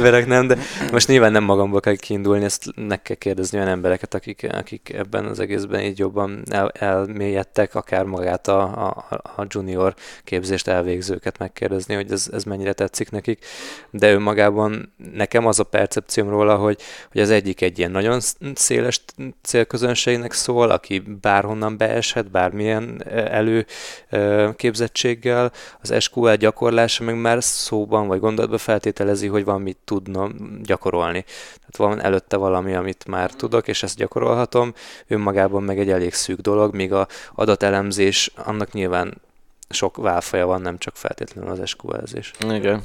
verek 0.00 0.26
nem, 0.26 0.46
de 0.46 0.56
most 0.92 1.08
nyilván 1.08 1.32
nem 1.32 1.44
magamból 1.44 1.80
kell 1.80 1.94
kiindulni, 1.94 2.44
ezt 2.44 2.64
meg 2.88 3.02
kell 3.02 3.16
kérdezni 3.16 3.58
olyan 3.58 3.70
embereket, 3.70 4.14
akik, 4.14 4.46
akik 4.52 4.92
ebben 4.94 5.24
az 5.24 5.40
egészben 5.40 5.80
így 5.80 5.98
jobban 5.98 6.42
el, 6.50 6.68
elmélyedtek, 6.68 7.74
akár 7.74 8.04
magát 8.04 8.48
a, 8.48 8.86
a, 8.86 9.06
a 9.36 9.44
junior 9.48 9.94
képzést 10.24 10.68
elvégzőket 10.68 11.38
megkérdezni, 11.38 11.94
hogy 11.94 12.12
ez, 12.12 12.28
ez 12.32 12.44
mennyire 12.44 12.72
tetszik 12.72 13.10
nekik, 13.10 13.44
de 13.90 14.12
önmagában 14.12 14.94
nekem 15.14 15.46
az 15.46 15.58
a 15.58 15.64
percepcióm 15.64 16.28
róla, 16.28 16.56
hogy, 16.56 16.80
hogy 17.12 17.20
az 17.20 17.30
egyik 17.30 17.60
egy 17.60 17.78
ilyen 17.78 17.90
nagyon 17.90 18.20
széles 18.54 19.00
célközönségnek 19.42 20.32
szól, 20.32 20.70
aki 20.70 21.02
bárhonnan 21.20 21.76
beeshet, 21.76 22.30
bármilyen 22.30 23.04
előképzettséggel, 23.10 25.52
az 25.80 25.94
SQL 25.98 26.34
gyakorlása 26.34 27.04
meg 27.04 27.14
már 27.26 27.42
szóban 27.42 28.06
vagy 28.06 28.20
gondolatban 28.20 28.58
feltételezi, 28.58 29.26
hogy 29.26 29.44
van 29.44 29.60
mit 29.60 29.78
tudna 29.84 30.30
gyakorolni. 30.62 31.24
Tehát 31.24 31.76
van 31.76 32.02
előtte 32.02 32.36
valami, 32.36 32.74
amit 32.74 33.06
már 33.06 33.30
tudok, 33.30 33.68
és 33.68 33.82
ezt 33.82 33.96
gyakorolhatom. 33.96 34.74
Önmagában 35.06 35.62
meg 35.62 35.78
egy 35.78 35.90
elég 35.90 36.14
szűk 36.14 36.40
dolog, 36.40 36.74
míg 36.74 36.92
a 36.92 37.06
adatelemzés, 37.34 38.32
annak 38.36 38.72
nyilván 38.72 39.20
sok 39.68 39.96
válfaja 39.96 40.46
van, 40.46 40.60
nem 40.60 40.78
csak 40.78 40.96
feltétlenül 40.96 41.50
az 41.50 41.68
SQL-zés. 41.68 42.30
Igen. 42.40 42.82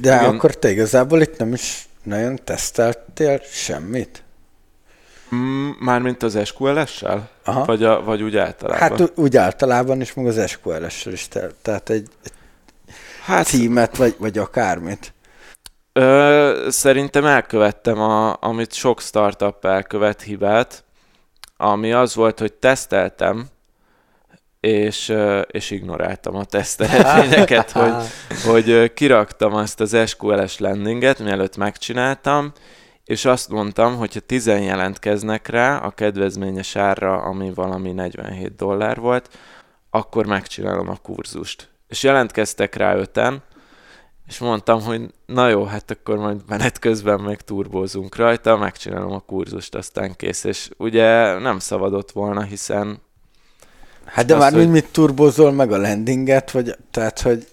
De 0.00 0.14
Igen. 0.14 0.24
akkor 0.24 0.54
te 0.54 0.70
igazából 0.70 1.20
itt 1.20 1.38
nem 1.38 1.52
is 1.52 1.88
nagyon 2.02 2.38
teszteltél 2.44 3.40
semmit? 3.50 4.22
Mm, 5.34 5.70
mármint 5.80 6.22
az 6.22 6.38
SQL-essel? 6.44 7.30
Vagy, 7.44 7.84
a, 7.84 8.02
vagy 8.04 8.22
úgy 8.22 8.36
általában? 8.36 8.98
Hát 8.98 9.12
úgy 9.14 9.36
általában 9.36 10.00
is, 10.00 10.14
meg 10.14 10.26
az 10.26 10.48
SQL-essel 10.48 11.12
is. 11.12 11.28
Tehát 11.62 11.90
egy, 11.90 12.08
egy 12.24 12.32
hát, 13.28 13.46
címet, 13.46 13.96
vagy, 13.96 14.14
vagy 14.18 14.38
akármit? 14.38 15.14
Ö, 15.92 16.66
szerintem 16.70 17.24
elkövettem, 17.24 18.00
a, 18.00 18.36
amit 18.40 18.72
sok 18.72 19.00
startup 19.00 19.64
elkövet 19.64 20.22
hibát, 20.22 20.84
ami 21.56 21.92
az 21.92 22.14
volt, 22.14 22.38
hogy 22.38 22.52
teszteltem, 22.52 23.46
és, 24.60 25.14
és 25.46 25.70
ignoráltam 25.70 26.36
a 26.36 26.44
teszteredményeket, 26.44 27.70
hogy, 27.70 27.94
hogy 28.48 28.92
kiraktam 28.92 29.54
azt 29.54 29.80
az 29.80 29.96
SQL-es 30.06 30.58
landinget, 30.58 31.18
mielőtt 31.18 31.56
megcsináltam, 31.56 32.52
és 33.04 33.24
azt 33.24 33.48
mondtam, 33.48 33.96
hogy 33.96 34.14
ha 34.14 34.20
10 34.20 34.46
jelentkeznek 34.46 35.48
rá 35.48 35.76
a 35.76 35.90
kedvezményes 35.90 36.76
árra, 36.76 37.22
ami 37.22 37.52
valami 37.54 37.92
47 37.92 38.56
dollár 38.56 38.98
volt, 38.98 39.28
akkor 39.90 40.26
megcsinálom 40.26 40.88
a 40.88 40.96
kurzust 41.02 41.68
és 41.88 42.02
jelentkeztek 42.02 42.74
rá 42.74 42.94
öten, 42.96 43.42
és 44.26 44.38
mondtam, 44.38 44.82
hogy 44.82 45.10
na 45.26 45.48
jó, 45.48 45.64
hát 45.64 45.90
akkor 45.90 46.16
majd 46.16 46.40
menet 46.48 46.78
közben 46.78 47.20
meg 47.20 47.40
turbózunk 47.40 48.16
rajta, 48.16 48.56
megcsinálom 48.56 49.12
a 49.12 49.18
kurzust, 49.20 49.74
aztán 49.74 50.16
kész. 50.16 50.44
És 50.44 50.70
ugye 50.76 51.38
nem 51.38 51.58
szabadott 51.58 52.10
volna, 52.10 52.42
hiszen 52.42 53.00
Hát 54.04 54.26
de 54.26 54.34
Azt, 54.34 54.42
már 54.42 54.52
hogy- 54.52 54.70
mit 54.70 54.92
turbozol 54.92 55.52
meg 55.52 55.72
a 55.72 55.76
landinget, 55.76 56.50
vagy 56.50 56.76
tehát, 56.90 57.20
hogy 57.20 57.46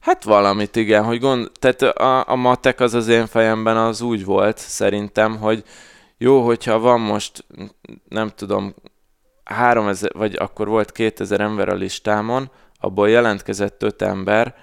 Hát 0.00 0.24
valamit, 0.24 0.76
igen, 0.76 1.04
hogy 1.04 1.20
gond, 1.20 1.50
tehát 1.58 1.82
a, 1.82 2.28
a 2.28 2.34
matek 2.34 2.80
az 2.80 2.94
az 2.94 3.08
én 3.08 3.26
fejemben 3.26 3.76
az 3.76 4.00
úgy 4.00 4.24
volt 4.24 4.58
szerintem, 4.58 5.36
hogy 5.36 5.64
jó, 6.18 6.44
hogyha 6.44 6.78
van 6.78 7.00
most, 7.00 7.44
nem 8.08 8.30
tudom, 8.36 8.74
3000, 9.44 10.10
vagy 10.14 10.34
akkor 10.34 10.68
volt 10.68 10.92
2000 10.92 11.40
ember 11.40 11.68
a 11.68 11.74
listámon, 11.74 12.50
abból 12.78 13.08
jelentkezett 13.08 13.82
5 13.82 14.02
ember, 14.02 14.54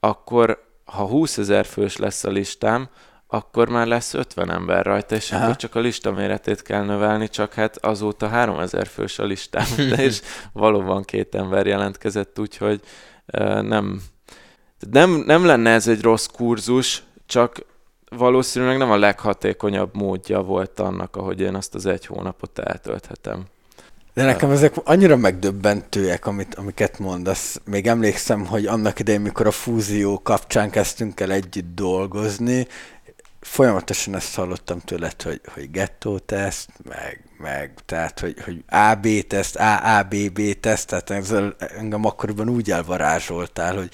akkor 0.00 0.64
ha 0.84 1.06
20 1.06 1.38
ezer 1.38 1.64
fős 1.64 1.96
lesz 1.96 2.24
a 2.24 2.30
listám, 2.30 2.88
akkor 3.26 3.68
már 3.68 3.86
lesz 3.86 4.14
50 4.14 4.50
ember 4.50 4.84
rajta, 4.84 5.14
és 5.14 5.32
Aha. 5.32 5.42
akkor 5.42 5.56
csak 5.56 5.74
a 5.74 5.80
lista 5.80 6.10
méretét 6.10 6.62
kell 6.62 6.84
növelni, 6.84 7.28
csak 7.28 7.54
hát 7.54 7.84
azóta 7.84 8.28
3000 8.28 8.86
fős 8.86 9.18
a 9.18 9.24
listám, 9.24 9.66
de 9.90 10.02
és 10.02 10.20
valóban 10.52 11.02
két 11.02 11.34
ember 11.34 11.66
jelentkezett, 11.66 12.38
úgyhogy 12.38 12.80
nem, 13.60 14.02
nem, 14.90 15.10
nem 15.10 15.44
lenne 15.44 15.70
ez 15.70 15.88
egy 15.88 16.02
rossz 16.02 16.26
kurzus, 16.26 17.02
csak 17.26 17.64
valószínűleg 18.08 18.78
nem 18.78 18.90
a 18.90 18.96
leghatékonyabb 18.96 19.94
módja 19.94 20.40
volt 20.40 20.80
annak, 20.80 21.16
ahogy 21.16 21.40
én 21.40 21.54
azt 21.54 21.74
az 21.74 21.86
egy 21.86 22.06
hónapot 22.06 22.58
eltölthetem. 22.58 23.44
De 24.16 24.24
nekem 24.24 24.50
ezek 24.50 24.74
annyira 24.84 25.16
megdöbbentőek, 25.16 26.26
amit, 26.26 26.54
amiket 26.54 26.98
mondasz. 26.98 27.60
Még 27.64 27.86
emlékszem, 27.86 28.46
hogy 28.46 28.66
annak 28.66 28.98
idején, 28.98 29.20
mikor 29.20 29.46
a 29.46 29.50
fúzió 29.50 30.22
kapcsán 30.22 30.70
kezdtünk 30.70 31.20
el 31.20 31.32
együtt 31.32 31.74
dolgozni, 31.74 32.66
folyamatosan 33.40 34.14
ezt 34.14 34.34
hallottam 34.34 34.80
tőled, 34.80 35.22
hogy, 35.22 35.40
hogy 35.54 35.70
gettó 35.70 36.18
teszt, 36.18 36.68
meg, 36.88 37.20
meg 37.38 37.72
tehát, 37.86 38.20
hogy, 38.20 38.36
hogy 38.44 38.64
AB 38.68 39.06
teszt, 39.26 39.56
AABB 39.56 40.40
teszt, 40.60 40.88
tehát 40.88 41.10
ezzel 41.10 41.56
engem 41.78 42.04
akkoriban 42.04 42.48
úgy 42.48 42.70
elvarázsoltál, 42.70 43.76
hogy, 43.76 43.90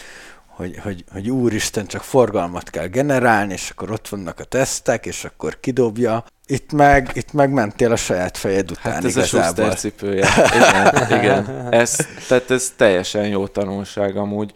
hogy, 0.62 0.78
hogy, 0.82 1.04
hogy 1.12 1.30
úristen, 1.30 1.86
csak 1.86 2.02
forgalmat 2.02 2.70
kell 2.70 2.86
generálni, 2.86 3.52
és 3.52 3.70
akkor 3.70 3.90
ott 3.90 4.08
vannak 4.08 4.40
a 4.40 4.44
tesztek, 4.44 5.06
és 5.06 5.24
akkor 5.24 5.60
kidobja. 5.60 6.24
Itt 6.46 6.72
meg, 6.72 7.10
itt 7.12 7.32
meg 7.32 7.50
mentél 7.50 7.92
a 7.92 7.96
saját 7.96 8.36
fejed 8.36 8.70
után 8.70 8.92
Hát 8.92 9.04
ez 9.04 9.16
a 9.16 9.20
igazából. 9.20 9.52
Schuster 9.64 9.74
cipője. 9.74 10.28
Igen, 10.56 11.18
igen. 11.20 11.68
Ez, 11.72 11.96
tehát 12.28 12.50
ez 12.50 12.72
teljesen 12.76 13.26
jó 13.26 13.46
tanulság 13.46 14.16
amúgy, 14.16 14.52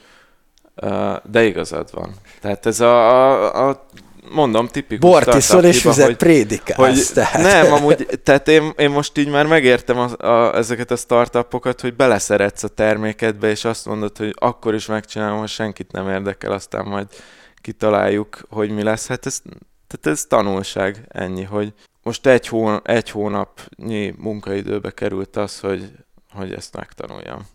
de 1.31 1.45
igazad 1.45 1.89
van. 1.93 2.15
Tehát 2.41 2.67
ez 2.67 2.81
a, 2.81 3.09
a, 3.09 3.69
a 3.69 3.87
mondom, 4.31 4.68
tipikus 4.68 5.11
Bort 5.11 5.27
iszol 5.27 5.41
startup 5.41 5.70
és 5.70 5.77
hiba, 5.77 5.89
vizet 5.91 6.07
hogy- 6.07 6.16
prédikálsz. 6.16 6.79
hogy 6.79 7.14
tehát. 7.14 7.43
nem, 7.62 7.72
amúgy, 7.72 8.07
tehát 8.22 8.49
én, 8.49 8.72
én 8.77 8.91
most 8.91 9.18
így 9.18 9.29
már 9.29 9.47
megértem 9.47 9.99
a, 9.99 10.27
a, 10.27 10.57
ezeket 10.57 10.91
a 10.91 10.97
startupokat, 10.97 11.81
hogy 11.81 11.95
beleszeretsz 11.95 12.62
a 12.62 12.68
termékedbe, 12.68 13.51
és 13.51 13.64
azt 13.64 13.87
mondod, 13.87 14.16
hogy 14.16 14.35
akkor 14.39 14.74
is 14.74 14.87
megcsinálom, 14.87 15.39
ha 15.39 15.47
senkit 15.47 15.93
nem 15.93 16.09
érdekel, 16.09 16.53
aztán 16.53 16.85
majd 16.87 17.07
kitaláljuk, 17.61 18.41
hogy 18.51 18.70
mi 18.70 18.83
lesz. 18.83 19.07
Hát 19.07 19.27
ez, 19.27 19.43
tehát 19.87 20.18
ez 20.18 20.24
tanulság, 20.24 21.05
ennyi, 21.09 21.43
hogy 21.43 21.72
most 22.03 22.27
egy, 22.27 22.49
hón, 22.49 22.81
egy 22.85 23.11
hónapnyi 23.11 24.14
munkaidőbe 24.18 24.91
került 24.91 25.37
az, 25.37 25.61
hogy, 25.61 25.91
hogy 26.33 26.53
ezt 26.53 26.77
megtanuljam. 26.77 27.47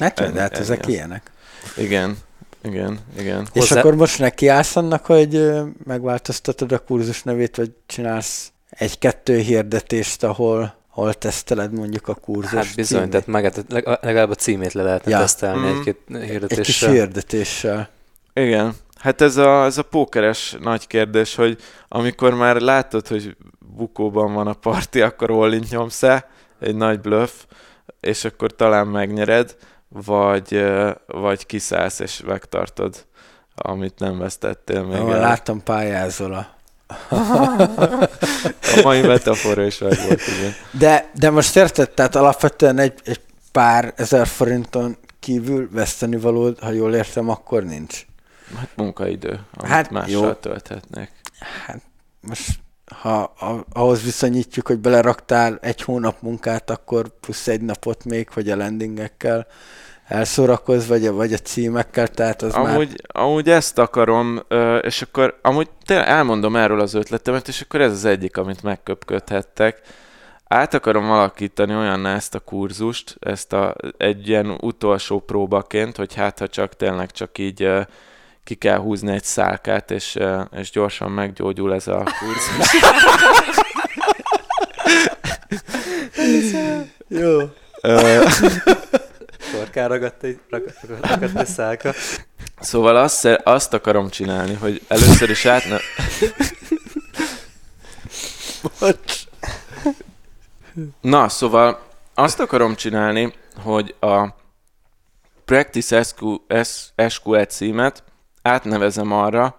Hát, 0.00 0.20
ennyi- 0.20 0.32
de 0.32 0.40
hát 0.40 0.52
ennyi 0.52 0.60
ezek 0.62 0.80
az. 0.82 0.88
ilyenek. 0.88 1.30
Igen, 1.76 2.16
igen, 2.62 2.98
igen. 3.18 3.46
És 3.52 3.68
Hozzá- 3.68 3.78
akkor 3.78 3.94
most 3.94 4.18
nekiállsz 4.18 4.76
annak, 4.76 5.06
hogy 5.06 5.50
megváltoztatod 5.84 6.72
a 6.72 6.78
kurzus 6.78 7.22
nevét, 7.22 7.56
vagy 7.56 7.70
csinálsz 7.86 8.52
egy-kettő 8.70 9.38
hirdetést, 9.38 10.24
ahol, 10.24 10.74
ahol 10.94 11.14
teszteled 11.14 11.72
mondjuk 11.72 12.08
a 12.08 12.14
kurzus 12.14 12.52
Hát 12.52 12.74
bizony, 12.74 12.98
címét? 12.98 13.10
tehát 13.10 13.26
meg, 13.26 13.64
leg- 13.68 13.98
legalább 14.04 14.30
a 14.30 14.34
címét 14.34 14.72
le 14.72 14.82
lehetne 14.82 15.10
Ja. 15.10 15.18
tesztelni 15.18 15.68
Mhm. 15.68 15.76
egy-két 15.78 15.96
egy 16.08 16.18
kis 16.20 16.28
hirdetéssel. 16.30 16.90
hirdetéssel. 16.92 17.88
Igen. 18.34 18.74
Hát 18.98 19.20
ez 19.20 19.36
a, 19.36 19.64
ez 19.64 19.78
a 19.78 19.82
pókeres 19.82 20.56
nagy 20.60 20.86
kérdés, 20.86 21.34
hogy 21.34 21.58
amikor 21.88 22.34
már 22.34 22.56
látod, 22.60 23.06
hogy 23.08 23.36
bukóban 23.76 24.34
van 24.34 24.46
a 24.46 24.52
parti, 24.52 25.00
akkor 25.00 25.30
all 25.30 25.54
nyomsz-e, 25.70 26.28
egy 26.60 26.74
nagy 26.76 27.00
bluff, 27.00 27.30
és 28.00 28.24
akkor 28.24 28.54
talán 28.56 28.86
megnyered, 28.86 29.56
vagy, 29.92 30.64
vagy 31.06 31.46
kiszállsz 31.46 31.98
és 31.98 32.22
megtartod, 32.26 33.06
amit 33.54 33.98
nem 33.98 34.18
vesztettél 34.18 34.82
még 34.82 34.98
Ahol 34.98 35.14
el. 35.14 35.20
láttam 35.20 35.62
pályázol 35.62 36.32
a... 36.34 36.58
A 38.76 38.80
mai 38.84 39.00
metafora 39.00 39.64
is 39.64 39.78
meg 39.78 39.98
volt, 40.06 40.20
igen. 40.38 40.52
De, 40.70 41.10
de 41.14 41.30
most 41.30 41.56
érted, 41.56 41.90
tehát 41.90 42.14
alapvetően 42.16 42.78
egy, 42.78 43.00
egy 43.04 43.20
pár 43.52 43.92
ezer 43.96 44.26
forinton 44.26 44.96
kívül 45.20 45.68
veszteni 45.72 46.16
valód, 46.16 46.58
ha 46.58 46.70
jól 46.70 46.94
értem, 46.94 47.28
akkor 47.28 47.64
nincs. 47.64 48.06
Hát 48.56 48.68
munkaidő, 48.76 49.40
amit 49.54 49.70
Hát 49.70 49.90
mással 49.90 50.10
jó. 50.10 50.32
tölthetnék. 50.32 51.10
Hát 51.66 51.80
most, 52.20 52.50
ha 52.90 53.22
a, 53.22 53.64
ahhoz 53.72 54.02
viszonyítjuk, 54.02 54.66
hogy 54.66 54.78
beleraktál 54.78 55.58
egy 55.62 55.82
hónap 55.82 56.16
munkát, 56.20 56.70
akkor 56.70 57.08
plusz 57.20 57.48
egy 57.48 57.60
napot 57.60 58.04
még, 58.04 58.28
hogy 58.28 58.50
a 58.50 58.56
landingekkel 58.56 59.46
elszórakozz, 60.06 60.88
vagy 60.88 61.06
a, 61.06 61.12
vagy 61.12 61.32
a 61.32 61.38
címekkel, 61.38 62.08
tehát 62.08 62.42
az 62.42 62.54
már... 62.54 62.74
Amúgy, 62.74 63.02
amúgy 63.06 63.48
ezt 63.48 63.78
akarom, 63.78 64.42
és 64.80 65.02
akkor 65.02 65.38
amúgy 65.42 65.68
tényleg 65.84 66.08
elmondom 66.08 66.56
erről 66.56 66.80
az 66.80 66.94
ötletemet, 66.94 67.48
és 67.48 67.60
akkor 67.60 67.80
ez 67.80 67.92
az 67.92 68.04
egyik, 68.04 68.36
amit 68.36 68.62
megköpködhettek. 68.62 69.80
Át 70.48 70.74
akarom 70.74 71.10
alakítani 71.10 71.74
olyanná 71.74 72.14
ezt 72.14 72.34
a 72.34 72.40
kurzust, 72.40 73.16
ezt 73.20 73.52
a, 73.52 73.74
egy 73.96 74.28
ilyen 74.28 74.50
utolsó 74.60 75.20
próbaként, 75.20 75.96
hogy 75.96 76.14
hát 76.14 76.38
ha 76.38 76.48
csak 76.48 76.76
tényleg 76.76 77.10
csak 77.10 77.38
így 77.38 77.68
ki 78.44 78.54
kell 78.54 78.78
húzni 78.78 79.12
egy 79.12 79.24
szálkát, 79.24 79.90
és, 79.90 80.18
és 80.52 80.70
gyorsan 80.70 81.10
meggyógyul 81.10 81.74
ez 81.74 81.86
a 81.86 82.04
kurzus. 82.18 82.82
Jó. 87.08 87.38
Ö, 87.82 88.26
Torkára 89.52 89.88
ragadt 89.88 90.22
egy, 90.22 90.38
ragadt, 90.50 90.78
ragadt 90.82 91.36
egy 91.36 91.46
szálka. 91.46 91.92
Szóval 92.60 92.96
azt, 92.96 93.24
azt 93.24 93.74
akarom 93.74 94.10
csinálni, 94.10 94.54
hogy 94.54 94.82
először 94.88 95.30
is 95.30 95.46
át... 95.46 95.64
Bocs. 98.78 99.22
Na, 101.00 101.28
szóval 101.28 101.80
azt 102.14 102.40
akarom 102.40 102.74
csinálni, 102.74 103.34
hogy 103.62 103.94
a 104.00 104.26
Practice 105.44 106.02
SQ, 106.02 106.36
SQL 107.08 107.42
címet 107.42 108.02
átnevezem 108.42 109.12
arra, 109.12 109.56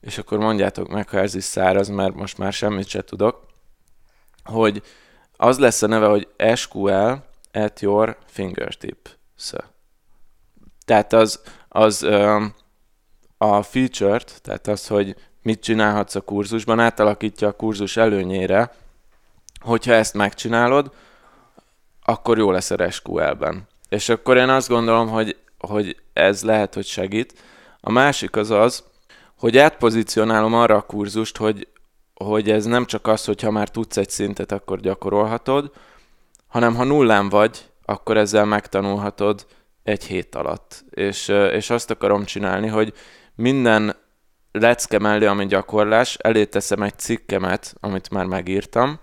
és 0.00 0.18
akkor 0.18 0.38
mondjátok 0.38 0.88
meg, 0.88 1.08
ha 1.08 1.18
ez 1.18 1.34
is 1.34 1.44
száraz, 1.44 1.88
mert 1.88 2.14
most 2.14 2.38
már 2.38 2.52
semmit 2.52 2.88
se 2.88 3.02
tudok, 3.02 3.46
hogy 4.44 4.82
az 5.36 5.58
lesz 5.58 5.82
a 5.82 5.86
neve, 5.86 6.06
hogy 6.06 6.28
SQL 6.54 7.12
at 7.52 7.80
your 7.80 8.16
fingertips. 8.26 9.16
Tehát 10.84 11.12
az, 11.12 11.40
az 11.68 12.02
a 13.38 13.62
feature-t, 13.62 14.42
tehát 14.42 14.66
az, 14.66 14.86
hogy 14.86 15.16
mit 15.42 15.60
csinálhatsz 15.60 16.14
a 16.14 16.20
kurzusban, 16.20 16.80
átalakítja 16.80 17.48
a 17.48 17.52
kurzus 17.52 17.96
előnyére, 17.96 18.74
hogyha 19.60 19.92
ezt 19.92 20.14
megcsinálod, 20.14 20.92
akkor 22.02 22.38
jó 22.38 22.50
lesz 22.50 22.70
a 22.70 22.90
SQL-ben. 22.90 23.68
És 23.88 24.08
akkor 24.08 24.36
én 24.36 24.48
azt 24.48 24.68
gondolom, 24.68 25.08
hogy, 25.08 25.36
hogy 25.58 25.96
ez 26.12 26.42
lehet, 26.42 26.74
hogy 26.74 26.86
segít. 26.86 27.42
A 27.84 27.90
másik 27.90 28.36
az 28.36 28.50
az, 28.50 28.84
hogy 29.38 29.58
átpozícionálom 29.58 30.54
arra 30.54 30.76
a 30.76 30.82
kurzust, 30.82 31.36
hogy, 31.36 31.68
hogy 32.14 32.50
ez 32.50 32.64
nem 32.64 32.84
csak 32.84 33.06
az, 33.06 33.24
hogy 33.24 33.42
ha 33.42 33.50
már 33.50 33.68
tudsz 33.68 33.96
egy 33.96 34.10
szintet, 34.10 34.52
akkor 34.52 34.80
gyakorolhatod, 34.80 35.72
hanem 36.46 36.74
ha 36.74 36.84
nullán 36.84 37.28
vagy, 37.28 37.70
akkor 37.84 38.16
ezzel 38.16 38.44
megtanulhatod 38.44 39.46
egy 39.82 40.04
hét 40.04 40.34
alatt. 40.34 40.84
És, 40.90 41.28
és 41.28 41.70
azt 41.70 41.90
akarom 41.90 42.24
csinálni, 42.24 42.68
hogy 42.68 42.92
minden 43.34 43.96
lecke 44.52 44.98
mellé, 44.98 45.26
ami 45.26 45.46
gyakorlás, 45.46 46.14
elé 46.14 46.44
teszem 46.44 46.82
egy 46.82 46.98
cikkemet, 46.98 47.74
amit 47.80 48.10
már 48.10 48.24
megírtam, 48.24 49.00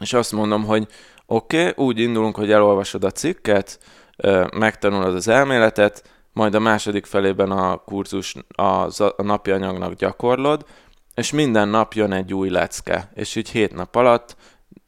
és 0.00 0.12
azt 0.12 0.32
mondom, 0.32 0.64
hogy 0.64 0.86
oké, 1.26 1.68
okay, 1.68 1.84
úgy 1.86 1.98
indulunk, 1.98 2.36
hogy 2.36 2.52
elolvasod 2.52 3.04
a 3.04 3.10
cikket, 3.10 3.78
megtanulod 4.52 5.14
az 5.14 5.28
elméletet, 5.28 6.17
majd 6.38 6.54
a 6.54 6.58
második 6.58 7.06
felében 7.06 7.50
a 7.50 7.76
kurzus, 7.76 8.34
a, 8.48 9.22
napi 9.22 9.50
anyagnak 9.50 9.94
gyakorlod, 9.94 10.64
és 11.14 11.32
minden 11.32 11.68
nap 11.68 11.92
jön 11.92 12.12
egy 12.12 12.34
új 12.34 12.48
lecke, 12.48 13.10
és 13.14 13.34
így 13.34 13.50
hét 13.50 13.74
nap 13.74 13.96
alatt 13.96 14.36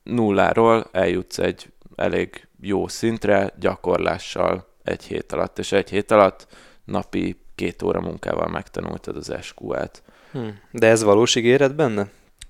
nulláról 0.03 0.87
eljutsz 0.93 1.39
egy 1.39 1.73
elég 1.97 2.49
jó 2.61 2.89
szintre 2.89 3.53
gyakorlással 3.59 4.67
egy 4.85 5.05
hét 5.05 5.33
alatt, 5.33 5.59
és 5.59 5.73
egy 5.73 5.91
hét 5.91 6.11
alatt 6.11 6.47
napi 6.85 7.41
két 7.55 7.83
óra 7.83 8.01
munkával 8.01 8.49
megtanultad 8.49 9.17
az 9.17 9.35
SQL-t. 9.41 10.03
Hm. 10.33 10.49
De 10.71 10.87
ez 10.87 11.03
valós 11.03 11.35
ígéret 11.35 11.75
benne? 11.75 12.09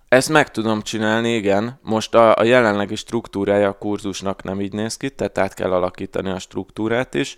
Ezt 0.09 0.29
meg 0.29 0.51
tudom 0.51 0.83
csinálni, 0.83 1.35
igen. 1.35 1.79
Most 1.83 2.15
a, 2.15 2.37
a 2.37 2.45
jelenlegi 2.45 2.97
struktúrája 2.97 3.69
a 3.69 3.79
kurzusnak 3.79 4.43
nem 4.43 4.61
így 4.61 4.73
néz 4.73 4.97
ki, 4.97 5.11
tehát 5.11 5.39
át 5.39 5.55
kell 5.55 5.73
alakítani 5.73 6.31
a 6.31 6.39
struktúrát 6.39 7.15
is. 7.15 7.37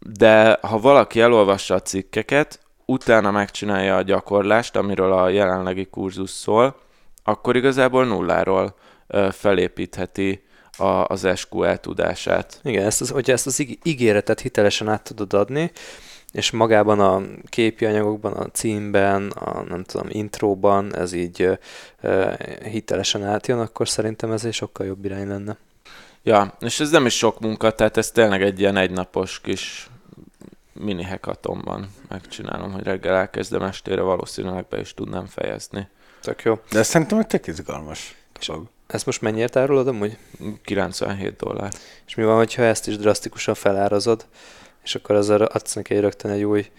De 0.00 0.58
ha 0.62 0.80
valaki 0.80 1.20
elolvassa 1.20 1.74
a 1.74 1.82
cikkeket, 1.82 2.60
utána 2.84 3.30
megcsinálja 3.30 3.96
a 3.96 4.02
gyakorlást, 4.02 4.76
amiről 4.76 5.12
a 5.12 5.28
jelenlegi 5.28 5.84
kurzus 5.84 6.30
szól, 6.30 6.76
akkor 7.24 7.56
igazából 7.56 8.06
nulláról 8.06 8.74
felépítheti 9.30 10.42
a, 10.76 11.04
az 11.04 11.28
SQL 11.34 11.74
tudását. 11.74 12.60
Igen, 12.62 12.84
ezt 12.84 13.00
az, 13.00 13.10
hogyha 13.10 13.32
ezt 13.32 13.46
az 13.46 13.66
ígéretet 13.82 14.40
hitelesen 14.40 14.88
át 14.88 15.02
tudod 15.02 15.32
adni, 15.32 15.72
és 16.32 16.50
magában 16.50 17.00
a 17.00 17.22
képi 17.48 17.84
anyagokban, 17.84 18.32
a 18.32 18.50
címben, 18.50 19.30
a 19.30 19.62
nem 19.62 19.84
tudom, 19.84 20.06
intróban 20.10 20.96
ez 20.96 21.12
így 21.12 21.58
hitelesen 22.64 23.24
átjön, 23.24 23.58
akkor 23.58 23.88
szerintem 23.88 24.32
ez 24.32 24.44
egy 24.44 24.52
sokkal 24.52 24.86
jobb 24.86 25.04
irány 25.04 25.28
lenne. 25.28 25.56
Ja, 26.22 26.56
és 26.60 26.80
ez 26.80 26.90
nem 26.90 27.06
is 27.06 27.16
sok 27.16 27.40
munka, 27.40 27.70
tehát 27.70 27.96
ez 27.96 28.10
tényleg 28.10 28.42
egy 28.42 28.60
ilyen 28.60 28.76
egynapos 28.76 29.40
kis 29.40 29.88
mini 30.72 31.02
hackathonban 31.02 31.92
megcsinálom, 32.08 32.72
hogy 32.72 32.82
reggel 32.82 33.14
elkezdem, 33.14 33.62
estére 33.62 34.00
valószínűleg 34.00 34.66
be 34.68 34.80
is 34.80 34.94
tudnám 34.94 35.26
fejezni. 35.26 35.88
Tök 36.20 36.42
jó. 36.42 36.60
De 36.70 36.78
ez 36.78 36.86
szerintem 36.86 37.18
egy 37.18 37.26
tök 37.26 37.46
izgalmas 37.46 38.16
dolog. 38.46 38.66
Ezt 38.86 39.06
most 39.06 39.20
mennyiért 39.20 39.56
árulod 39.56 39.88
amúgy? 39.88 40.16
97 40.62 41.36
dollár. 41.36 41.72
És 42.06 42.14
mi 42.14 42.24
van, 42.24 42.36
hogyha 42.36 42.62
ezt 42.62 42.88
is 42.88 42.96
drasztikusan 42.96 43.54
felárazod, 43.54 44.26
és 44.84 44.94
akkor 44.94 45.16
ezzel 45.16 45.42
adsz 45.42 45.74
neki 45.74 45.98
rögtön 45.98 46.30
egy 46.30 46.42
új 46.42 46.70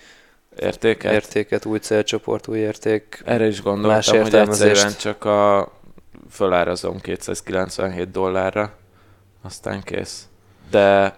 értéket, 0.60 1.14
értéket 1.14 1.66
új 1.66 1.80
célcsoport, 1.80 2.48
új 2.48 2.58
érték. 2.58 3.22
Erre 3.26 3.48
is 3.48 3.62
gondoltam, 3.62 4.22
hogy 4.22 4.36
egyszerűen 4.36 4.94
csak 4.98 5.26
a 5.26 5.72
fölárazom 6.30 7.00
297 7.00 8.12
dollárra, 8.12 8.78
aztán 9.42 9.84
kész. 9.84 10.28
De 10.70 11.18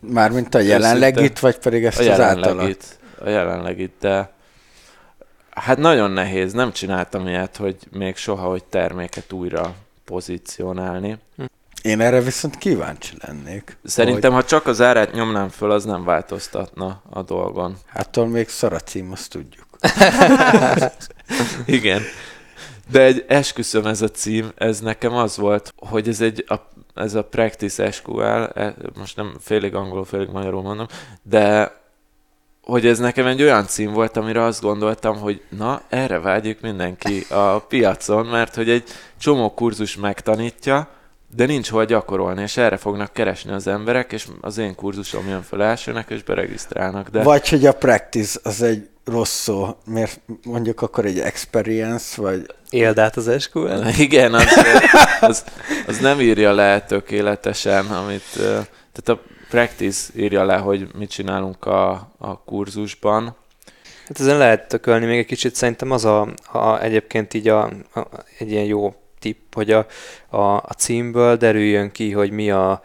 Mármint 0.00 0.54
a 0.54 0.58
jelenlegit, 0.58 1.38
vagy 1.38 1.58
pedig 1.58 1.84
ezt 1.84 1.98
a 1.98 2.00
az 2.00 2.06
jelenlegit, 2.06 2.98
A 3.18 3.28
jelenlegit, 3.28 3.92
de 4.00 4.32
hát 5.50 5.78
nagyon 5.78 6.10
nehéz, 6.10 6.52
nem 6.52 6.72
csináltam 6.72 7.26
ilyet, 7.26 7.56
hogy 7.56 7.76
még 7.92 8.16
soha, 8.16 8.48
hogy 8.48 8.64
terméket 8.64 9.32
újra 9.32 9.74
pozícionálni. 10.04 11.18
Hm. 11.36 11.44
Én 11.82 12.00
erre 12.00 12.20
viszont 12.20 12.58
kíváncsi 12.58 13.16
lennék. 13.26 13.76
Szerintem, 13.84 14.32
hogy... 14.32 14.42
ha 14.42 14.48
csak 14.48 14.66
az 14.66 14.80
árát 14.80 15.12
nyomnám 15.12 15.48
föl, 15.48 15.70
az 15.70 15.84
nem 15.84 16.04
változtatna 16.04 17.02
a 17.10 17.22
dolgon. 17.22 17.76
Hát 17.86 18.26
még 18.26 18.48
szar 18.48 18.72
a 18.72 18.80
cím, 18.80 19.12
azt 19.12 19.30
tudjuk. 19.30 19.66
Igen. 21.66 22.02
De 22.90 23.00
egy 23.00 23.24
esküszöm 23.28 23.86
ez 23.86 24.02
a 24.02 24.08
cím, 24.08 24.52
ez 24.56 24.80
nekem 24.80 25.12
az 25.12 25.36
volt, 25.36 25.74
hogy 25.76 26.08
ez 26.08 26.20
egy 26.20 26.44
a, 26.48 26.54
ez 26.94 27.14
a 27.14 27.24
Practice 27.24 27.90
SQL, 27.90 28.44
e, 28.54 28.74
most 28.96 29.16
nem 29.16 29.34
félig 29.40 29.74
angolul, 29.74 30.04
félig 30.04 30.28
magyarul 30.28 30.62
mondom, 30.62 30.86
de 31.22 31.72
hogy 32.62 32.86
ez 32.86 32.98
nekem 32.98 33.26
egy 33.26 33.42
olyan 33.42 33.66
cím 33.66 33.92
volt, 33.92 34.16
amire 34.16 34.42
azt 34.42 34.60
gondoltam, 34.60 35.18
hogy 35.18 35.42
na, 35.48 35.82
erre 35.88 36.18
vágyik 36.18 36.60
mindenki 36.60 37.26
a 37.30 37.58
piacon, 37.58 38.26
mert 38.26 38.54
hogy 38.54 38.70
egy 38.70 38.84
csomó 39.18 39.54
kurzus 39.54 39.96
megtanítja, 39.96 40.88
de 41.36 41.46
nincs 41.46 41.70
hol 41.70 41.84
gyakorolni, 41.84 42.42
és 42.42 42.56
erre 42.56 42.76
fognak 42.76 43.12
keresni 43.12 43.52
az 43.52 43.66
emberek, 43.66 44.12
és 44.12 44.26
az 44.40 44.58
én 44.58 44.74
kurzusom 44.74 45.28
jön 45.28 45.42
fel 45.42 45.62
elsőnek, 45.62 46.10
és 46.10 46.22
beregisztrálnak. 46.22 47.08
De... 47.08 47.22
Vagy 47.22 47.48
hogy 47.48 47.66
a 47.66 47.72
practice 47.72 48.40
az 48.42 48.62
egy 48.62 48.88
rossz 49.04 49.40
szó, 49.40 49.76
miért 49.86 50.20
mondjuk 50.44 50.82
akkor 50.82 51.04
egy 51.04 51.18
experience, 51.18 52.22
vagy... 52.22 52.46
Éld 52.70 52.98
át 52.98 53.16
az 53.16 53.42
SQL? 53.42 53.82
Igen, 53.98 54.34
az, 54.34 54.46
az, 55.20 55.44
az 55.86 55.98
nem 55.98 56.20
írja 56.20 56.52
le 56.52 56.80
tökéletesen, 56.80 57.86
amit... 57.86 58.32
Tehát 58.32 59.08
a 59.08 59.20
practice 59.48 60.12
írja 60.16 60.44
le, 60.44 60.56
hogy 60.56 60.88
mit 60.94 61.10
csinálunk 61.10 61.64
a, 61.64 61.90
a 62.18 62.38
kurzusban. 62.44 63.36
Hát 64.08 64.20
ezen 64.20 64.38
lehet 64.38 64.68
tökölni 64.68 65.06
még 65.06 65.18
egy 65.18 65.26
kicsit, 65.26 65.54
szerintem 65.54 65.90
az 65.90 66.04
a, 66.04 66.28
a 66.52 66.82
egyébként 66.82 67.34
így 67.34 67.48
a, 67.48 67.62
a, 67.94 68.00
egy 68.38 68.50
ilyen 68.50 68.64
jó 68.64 68.94
tipp, 69.18 69.54
hogy 69.54 69.70
a, 69.70 69.86
a, 70.28 70.56
a 70.56 70.74
címből 70.78 71.36
derüljön 71.36 71.92
ki, 71.92 72.12
hogy 72.12 72.30
mi 72.30 72.50
a, 72.50 72.82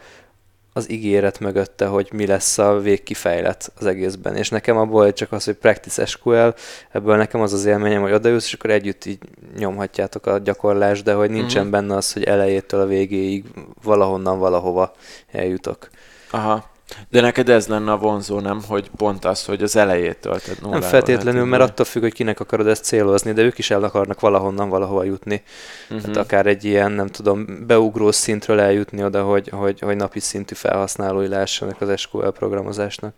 az 0.72 0.90
ígéret 0.90 1.38
mögötte, 1.38 1.86
hogy 1.86 2.08
mi 2.12 2.26
lesz 2.26 2.58
a 2.58 2.78
végkifejlet 2.78 3.72
az 3.78 3.86
egészben. 3.86 4.36
És 4.36 4.48
nekem 4.48 4.76
abból 4.76 5.12
csak 5.12 5.32
az, 5.32 5.44
hogy 5.44 5.54
Practice 5.54 6.06
SQL, 6.06 6.48
ebből 6.90 7.16
nekem 7.16 7.40
az 7.40 7.52
az 7.52 7.64
élményem, 7.64 8.02
hogy 8.02 8.12
odajössz, 8.12 8.46
és 8.46 8.52
akkor 8.52 8.70
együtt 8.70 9.04
így 9.04 9.18
nyomhatjátok 9.58 10.26
a 10.26 10.38
gyakorlást, 10.38 11.04
de 11.04 11.12
hogy 11.12 11.30
nincsen 11.30 11.66
uh-huh. 11.66 11.80
benne 11.80 11.96
az, 11.96 12.12
hogy 12.12 12.24
elejétől 12.24 12.80
a 12.80 12.86
végéig 12.86 13.44
valahonnan 13.82 14.38
valahova 14.38 14.94
eljutok. 15.32 15.88
Aha. 16.30 16.68
De 17.08 17.20
neked 17.20 17.48
ez 17.48 17.66
lenne 17.66 17.92
a 17.92 17.96
vonzó, 17.96 18.40
nem? 18.40 18.62
Hogy 18.68 18.90
pont 18.96 19.24
az, 19.24 19.44
hogy 19.44 19.62
az 19.62 19.76
elejétől, 19.76 20.40
tehát 20.40 20.60
Nem 20.60 20.80
feltétlenül, 20.80 21.44
mert 21.44 21.62
attól 21.62 21.84
függ, 21.84 22.02
hogy 22.02 22.12
kinek 22.12 22.40
akarod 22.40 22.66
ezt 22.66 22.84
célozni, 22.84 23.32
de 23.32 23.42
ők 23.42 23.58
is 23.58 23.70
el 23.70 23.82
akarnak 23.82 24.20
valahonnan 24.20 24.68
valahova 24.68 25.04
jutni. 25.04 25.42
Uh-huh. 25.82 26.00
Tehát 26.00 26.16
akár 26.16 26.46
egy 26.46 26.64
ilyen, 26.64 26.92
nem 26.92 27.06
tudom, 27.06 27.66
beugró 27.66 28.10
szintről 28.10 28.60
eljutni 28.60 29.04
oda, 29.04 29.22
hogy, 29.22 29.48
hogy, 29.48 29.80
hogy 29.80 29.96
napi 29.96 30.20
szintű 30.20 30.54
felhasználói 30.54 31.28
lássanak 31.28 31.80
az 31.80 32.00
SQL 32.00 32.28
programozásnak. 32.28 33.14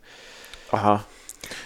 Aha. 0.71 1.05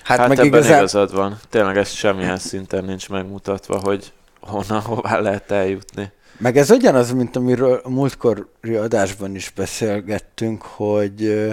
Hát, 0.02 0.18
hát 0.18 0.28
meg 0.28 0.38
ebben 0.38 0.48
igazán... 0.48 0.76
igazad 0.76 1.14
van. 1.14 1.38
Tényleg 1.48 1.76
ez 1.76 1.90
semmilyen 1.90 2.38
szinten 2.38 2.84
nincs 2.84 3.08
megmutatva, 3.08 3.80
hogy 3.84 4.12
honnan, 4.40 4.80
hová 4.80 5.18
lehet 5.18 5.50
eljutni. 5.50 6.12
Meg 6.38 6.56
ez 6.56 6.70
ugyanaz, 6.70 7.12
mint 7.12 7.36
amiről 7.36 7.80
a 7.84 7.88
múltkori 7.88 8.74
adásban 8.74 9.34
is 9.34 9.52
beszélgettünk, 9.56 10.62
hogy 10.62 11.48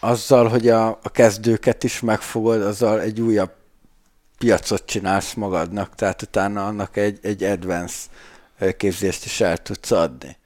azzal, 0.00 0.48
hogy 0.48 0.68
a, 0.68 0.88
a 0.88 1.10
kezdőket 1.12 1.84
is 1.84 2.00
megfogod, 2.00 2.62
azzal 2.62 3.00
egy 3.00 3.20
újabb 3.20 3.50
piacot 4.38 4.84
csinálsz 4.84 5.34
magadnak, 5.34 5.94
tehát 5.94 6.22
utána 6.22 6.66
annak 6.66 6.96
egy, 6.96 7.18
egy 7.22 7.42
advance 7.42 7.96
képzést 8.76 9.24
is 9.24 9.40
el 9.40 9.56
tudsz 9.56 9.90
adni. 9.90 10.36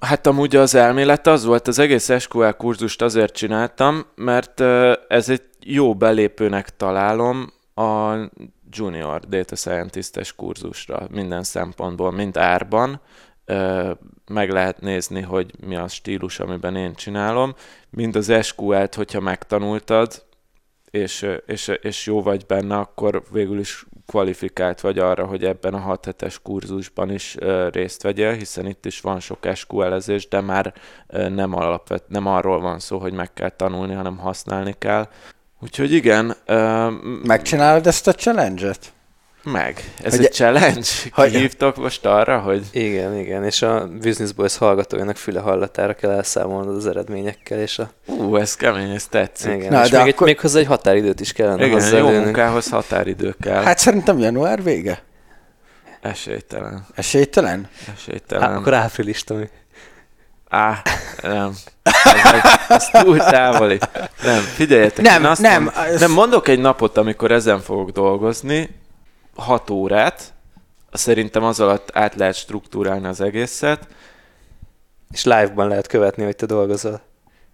Hát 0.00 0.26
amúgy 0.26 0.56
az 0.56 0.74
elmélet 0.74 1.26
az 1.26 1.44
volt, 1.44 1.68
az 1.68 1.78
egész 1.78 2.20
SQL 2.20 2.50
kurzust 2.50 3.02
azért 3.02 3.34
csináltam, 3.34 4.06
mert 4.14 4.60
ez 5.08 5.28
egy 5.28 5.42
jó 5.60 5.94
belépőnek 5.94 6.76
találom 6.76 7.52
a 7.74 8.14
junior 8.70 9.20
data 9.20 9.56
scientist 9.56 10.34
kurzusra 10.36 11.06
minden 11.10 11.42
szempontból, 11.42 12.12
mind 12.12 12.36
árban, 12.36 13.00
meg 14.28 14.50
lehet 14.50 14.80
nézni, 14.80 15.20
hogy 15.20 15.52
mi 15.66 15.76
a 15.76 15.88
stílus, 15.88 16.40
amiben 16.40 16.76
én 16.76 16.94
csinálom. 16.94 17.54
Mind 17.90 18.16
az 18.16 18.32
SQL-t, 18.42 18.94
hogyha 18.94 19.20
megtanultad, 19.20 20.26
és, 20.90 21.26
és, 21.46 21.72
és 21.80 22.06
jó 22.06 22.22
vagy 22.22 22.46
benne, 22.46 22.76
akkor 22.76 23.22
végül 23.32 23.58
is 23.58 23.86
kvalifikált 24.06 24.80
vagy 24.80 24.98
arra, 24.98 25.26
hogy 25.26 25.44
ebben 25.44 25.74
a 25.74 25.78
6 25.78 26.04
hetes 26.04 26.42
kurzusban 26.42 27.10
is 27.10 27.36
részt 27.70 28.02
vegyél, 28.02 28.32
hiszen 28.32 28.66
itt 28.66 28.86
is 28.86 29.00
van 29.00 29.20
sok 29.20 29.38
SQL-ezés, 29.54 30.28
de 30.28 30.40
már 30.40 30.74
nem, 31.08 31.54
alapvet, 31.54 32.08
nem 32.08 32.26
arról 32.26 32.60
van 32.60 32.78
szó, 32.78 32.98
hogy 32.98 33.12
meg 33.12 33.32
kell 33.32 33.50
tanulni, 33.50 33.94
hanem 33.94 34.18
használni 34.18 34.74
kell. 34.78 35.08
Úgyhogy 35.60 35.92
igen. 35.92 36.34
Megcsinálod 37.22 37.86
ezt 37.86 38.06
a 38.06 38.12
challenge-et? 38.12 38.92
Meg. 39.42 39.92
Ez 40.02 40.16
hogy 40.16 40.24
egy 40.24 40.32
challenge? 40.32 40.88
Hogy 41.12 41.30
hívtok 41.30 41.76
most 41.76 42.06
arra, 42.06 42.38
hogy... 42.38 42.66
Igen, 42.70 43.18
igen, 43.18 43.44
és 43.44 43.62
a 43.62 43.88
Business 43.88 44.32
Boys 44.32 44.56
hallgatójának 44.56 45.16
füle 45.16 45.40
hallatára 45.40 45.94
kell 45.94 46.10
elszámolnod 46.10 46.76
az 46.76 46.86
eredményekkel, 46.86 47.58
és 47.58 47.78
a... 47.78 47.90
Ú, 48.06 48.36
ez 48.36 48.56
kemény, 48.56 48.90
ez 48.90 49.06
tetszik. 49.06 49.52
Igen, 49.52 49.72
Na, 49.72 49.84
és 49.84 49.90
de 49.90 50.02
még, 50.02 50.12
akkor... 50.12 50.28
egy, 50.28 50.34
még 50.34 50.42
hozzá 50.42 50.58
egy 50.58 50.66
határidőt 50.66 51.20
is 51.20 51.32
kellene 51.32 51.64
Igen, 51.64 51.80
hozzá 51.80 51.98
jó 51.98 52.08
munkához 52.08 52.68
határidő 52.68 53.34
kell. 53.40 53.62
Hát 53.62 53.78
szerintem 53.78 54.18
január 54.18 54.62
vége. 54.62 55.02
Esélytelen. 56.00 56.86
Esélytelen? 56.94 57.68
Esélytelen. 57.96 58.50
Á, 58.50 58.56
akkor 58.56 58.74
április, 58.74 59.24
Tomi. 59.24 59.48
Á, 60.48 60.82
nem. 61.22 61.52
Ez, 62.68 62.88
túl 62.88 63.18
távoli. 63.18 63.78
Nem, 64.22 64.40
figyeljetek. 64.40 65.04
Nem, 65.04 65.24
azt 65.24 65.40
nem. 65.40 65.62
Mond, 65.62 65.76
ez... 65.76 66.00
Nem, 66.00 66.10
mondok 66.10 66.48
egy 66.48 66.58
napot, 66.58 66.96
amikor 66.96 67.32
ezen 67.32 67.60
fogok 67.60 67.90
dolgozni, 67.90 68.68
6 69.38 69.70
órát, 69.70 70.34
szerintem 70.92 71.44
az 71.44 71.60
alatt 71.60 71.96
át 71.96 72.14
lehet 72.14 72.34
struktúrálni 72.34 73.06
az 73.06 73.20
egészet. 73.20 73.86
És 75.10 75.24
live-ban 75.24 75.68
lehet 75.68 75.86
követni, 75.86 76.24
hogy 76.24 76.36
te 76.36 76.46
dolgozol. 76.46 77.00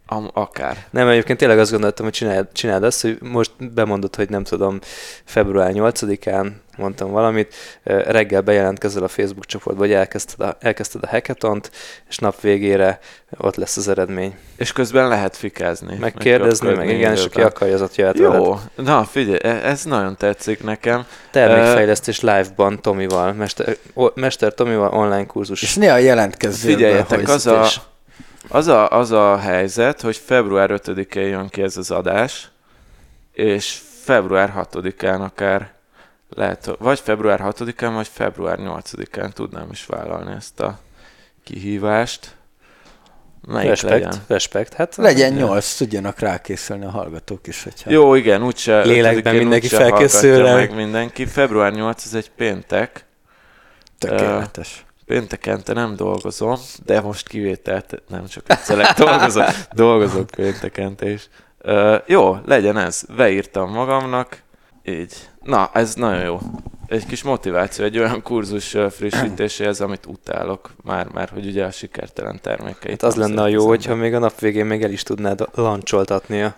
Am, 0.06 0.30
akár. 0.32 0.84
Nem, 0.90 1.08
egyébként 1.08 1.38
tényleg 1.38 1.58
azt 1.58 1.70
gondoltam, 1.70 2.04
hogy 2.04 2.14
csináld, 2.14 2.46
csináld 2.52 2.82
azt, 2.82 3.02
hogy 3.02 3.18
most 3.20 3.72
bemondod, 3.74 4.16
hogy 4.16 4.28
nem 4.28 4.44
tudom, 4.44 4.78
február 5.24 5.70
8-án 5.74 6.52
mondtam 6.76 7.10
valamit, 7.10 7.54
reggel 7.84 8.40
bejelentkezel 8.40 9.02
a 9.02 9.08
Facebook 9.08 9.46
csoportba, 9.46 9.82
hogy 9.82 9.92
elkezdted 9.92 10.40
a, 10.40 10.56
elkezdted 10.60 11.02
a 11.04 11.06
hackathont, 11.06 11.70
és 12.08 12.18
nap 12.18 12.40
végére 12.40 12.98
ott 13.36 13.56
lesz 13.56 13.76
az 13.76 13.88
eredmény. 13.88 14.34
És 14.56 14.72
közben 14.72 15.08
lehet 15.08 15.36
fikázni. 15.36 15.96
Megkérdezni, 16.00 16.66
meg, 16.66 16.76
meg 16.76 16.88
igen, 16.88 17.12
és 17.12 17.24
aki 17.24 17.40
akarja, 17.40 17.74
az 17.74 17.82
ott 17.82 17.94
jöhet 17.94 18.18
Jó, 18.18 18.30
veled. 18.30 18.58
na 18.74 19.04
figyelj, 19.04 19.38
e- 19.42 19.68
ez 19.68 19.84
nagyon 19.84 20.16
tetszik 20.16 20.62
nekem. 20.62 21.06
Termékfejlesztés 21.30 22.20
live-ban 22.20 22.80
Tomival, 22.80 23.32
Mester, 23.32 23.76
Mester 24.14 24.54
Tomival 24.54 24.92
online 24.92 25.26
kurzus. 25.26 25.62
És 25.62 25.74
néha 25.74 25.96
jelentkezzél 25.96 26.74
Figyeljetek, 26.74 27.28
az 27.28 27.46
a, 27.46 27.66
az, 28.48 28.66
a, 28.66 28.90
az 28.90 29.10
a 29.10 29.36
helyzet, 29.36 30.00
hogy 30.00 30.16
február 30.16 30.70
5-én 30.72 31.28
jön 31.28 31.48
ki 31.48 31.62
ez 31.62 31.76
az 31.76 31.90
adás, 31.90 32.48
és 33.32 33.80
február 34.02 34.66
6-án 34.72 35.20
akár 35.20 35.72
lehet, 36.28 36.76
vagy 36.78 37.00
február 37.00 37.40
6-án, 37.44 37.90
vagy 37.94 38.08
február 38.08 38.58
8-án 38.60 39.32
tudnám 39.32 39.68
is 39.70 39.86
vállalni 39.86 40.32
ezt 40.32 40.60
a 40.60 40.78
kihívást. 41.44 42.36
Melyik 43.46 43.68
respekt, 43.68 43.92
legyen? 43.92 44.24
respekt. 44.26 44.74
Hát, 44.74 44.96
legyen 44.96 45.32
nyolc, 45.32 45.74
tudjanak 45.76 46.18
rákészülni 46.18 46.84
a 46.84 46.90
hallgatók 46.90 47.46
is. 47.46 47.62
Hogyha... 47.62 47.90
Jó, 47.90 48.14
igen, 48.14 48.44
úgyse. 48.44 48.84
Lélekben 48.84 49.34
mindenki 49.34 49.68
felkészül 49.68 50.42
meg 50.42 50.74
mindenki. 50.74 51.26
Február 51.26 51.72
8 51.72 52.04
ez 52.04 52.14
egy 52.14 52.30
péntek. 52.30 53.04
Tökéletes. 53.98 54.83
Uh, 55.06 55.14
péntekente 55.14 55.72
nem 55.72 55.96
dolgozom, 55.96 56.56
de 56.84 57.00
most 57.00 57.28
kivételt 57.28 58.02
nem 58.08 58.26
csak 58.26 58.44
egyszer 58.46 58.92
dolgozok, 58.96 59.48
dolgozok 59.72 60.26
péntekente 60.26 61.10
is. 61.10 61.28
Uh, 61.64 61.96
jó, 62.06 62.36
legyen 62.44 62.76
ez. 62.76 63.02
Beírtam 63.16 63.70
magamnak, 63.70 64.42
így. 64.84 65.14
Na, 65.42 65.70
ez 65.72 65.94
nagyon 65.94 66.24
jó. 66.24 66.38
Egy 66.86 67.06
kis 67.06 67.22
motiváció, 67.22 67.84
egy 67.84 67.98
olyan 67.98 68.22
kurzus 68.22 68.76
frissítéséhez, 68.90 69.80
amit 69.80 70.06
utálok 70.06 70.70
már, 70.82 71.08
már 71.08 71.28
hogy 71.28 71.46
ugye 71.46 71.64
a 71.64 71.70
sikertelen 71.70 72.40
termékeit. 72.42 73.00
Hát 73.00 73.10
az 73.10 73.16
lenne 73.16 73.42
a 73.42 73.48
jó, 73.48 73.66
hogyha 73.66 73.94
még 73.94 74.14
a 74.14 74.18
nap 74.18 74.38
végén 74.38 74.66
még 74.66 74.82
el 74.82 74.90
is 74.90 75.02
tudnád 75.02 75.48
lancsoltatni 75.54 76.52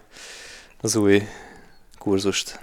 az 0.80 0.96
új 0.96 1.22
kurzust. 1.98 2.60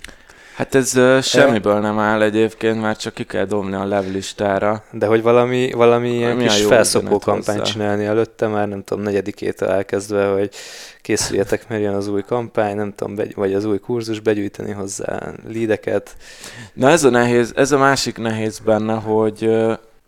Hát 0.56 0.76
ez 0.76 0.96
uh, 0.96 1.22
semmiből 1.22 1.80
nem 1.80 2.00
áll 2.00 2.22
egyébként, 2.22 2.82
már 2.82 2.98
csak 2.98 3.14
ki 3.14 3.24
kell 3.24 3.46
dobni 3.46 3.76
a 3.76 3.86
levlistára. 3.86 4.84
De 4.92 5.06
hogy 5.06 5.22
valami, 5.22 5.72
valami 5.72 6.10
ilyen 6.10 6.38
kis 6.38 6.62
felszopó 6.66 7.20
kampányt 7.20 7.62
csinálni 7.62 8.06
előtte, 8.06 8.48
már 8.48 8.68
nem 8.68 8.84
tudom, 8.84 9.04
negyedikétől 9.04 9.70
elkezdve, 9.70 10.26
hogy 10.26 10.50
készüljetek, 11.02 11.68
mert 11.70 11.82
jön 11.82 11.94
az 11.94 12.08
új 12.08 12.22
kampány, 12.22 12.76
nem 12.76 12.94
tudom, 12.96 13.16
begy- 13.16 13.36
vagy 13.36 13.54
az 13.54 13.66
új 13.66 13.80
kurzus, 13.80 14.20
begyűjteni 14.20 14.72
hozzá 14.72 15.32
lídeket. 15.48 16.16
Na 16.74 16.90
ez 16.90 17.04
a 17.04 17.10
nehéz, 17.10 17.54
ez 17.56 17.72
a 17.72 17.78
másik 17.78 18.18
nehéz 18.18 18.60
benne, 18.60 18.94
hogy 18.94 19.50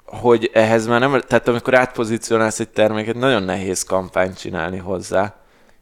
hogy 0.05 0.49
ehhez 0.53 0.87
már 0.87 0.99
nem, 0.99 1.21
tehát 1.27 1.47
amikor 1.47 1.75
átpozícionálsz 1.75 2.59
egy 2.59 2.69
terméket, 2.69 3.15
nagyon 3.15 3.43
nehéz 3.43 3.83
kampányt 3.83 4.39
csinálni 4.39 4.77
hozzá, 4.77 5.35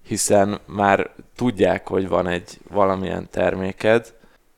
hiszen 0.07 0.59
már 0.65 1.09
tudják, 1.35 1.87
hogy 1.87 2.07
van 2.07 2.27
egy 2.27 2.59
valamilyen 2.71 3.27
terméked, 3.31 4.13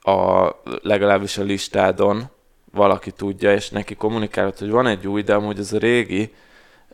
a, 0.05 0.49
legalábbis 0.81 1.37
a 1.37 1.43
listádon 1.43 2.29
valaki 2.71 3.11
tudja, 3.11 3.53
és 3.53 3.69
neki 3.69 3.95
kommunikálod, 3.95 4.57
hogy 4.57 4.69
van 4.69 4.87
egy 4.87 5.07
új, 5.07 5.21
de 5.21 5.33
amúgy 5.33 5.59
az 5.59 5.73
a 5.73 5.77
régi, 5.77 6.33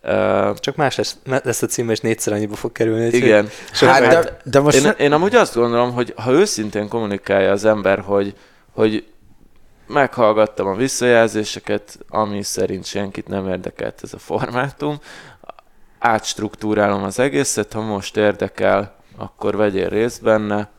Uh, 0.04 0.54
Csak 0.54 0.76
más 0.76 0.96
lesz, 0.96 1.18
lesz 1.24 1.62
a 1.62 1.68
cím, 1.68 1.90
és 1.90 2.00
négyszer 2.00 2.34
annyiba 2.34 2.56
fog 2.56 2.72
kerülni. 2.72 3.06
Igen. 3.06 3.50
Hát, 3.72 4.08
de, 4.08 4.38
de 4.44 4.60
most 4.60 4.86
én, 4.86 4.94
én 4.98 5.12
amúgy 5.12 5.36
azt 5.36 5.56
gondolom, 5.56 5.94
hogy 5.94 6.14
ha 6.16 6.32
őszintén 6.32 6.88
kommunikálja 6.88 7.52
az 7.52 7.66
ember, 7.66 8.00
hogy, 8.00 8.36
hogy 8.72 9.06
meghallgattam 9.88 10.68
a 10.68 10.76
visszajelzéseket, 10.76 12.00
ami 12.10 12.44
szerint 12.44 12.86
senkit 12.86 13.28
nem 13.28 13.48
érdekelt 13.48 14.00
ez 14.04 14.14
a 14.14 14.18
formátum, 14.18 15.00
átstruktúrálom 16.00 17.04
az 17.04 17.20
egészet, 17.20 17.74
ha 17.74 17.82
most 17.82 18.18
érdekel, 18.18 18.96
akkor 19.18 19.56
vegyél 19.56 19.90
részt 19.90 20.24
benne, 20.24 20.70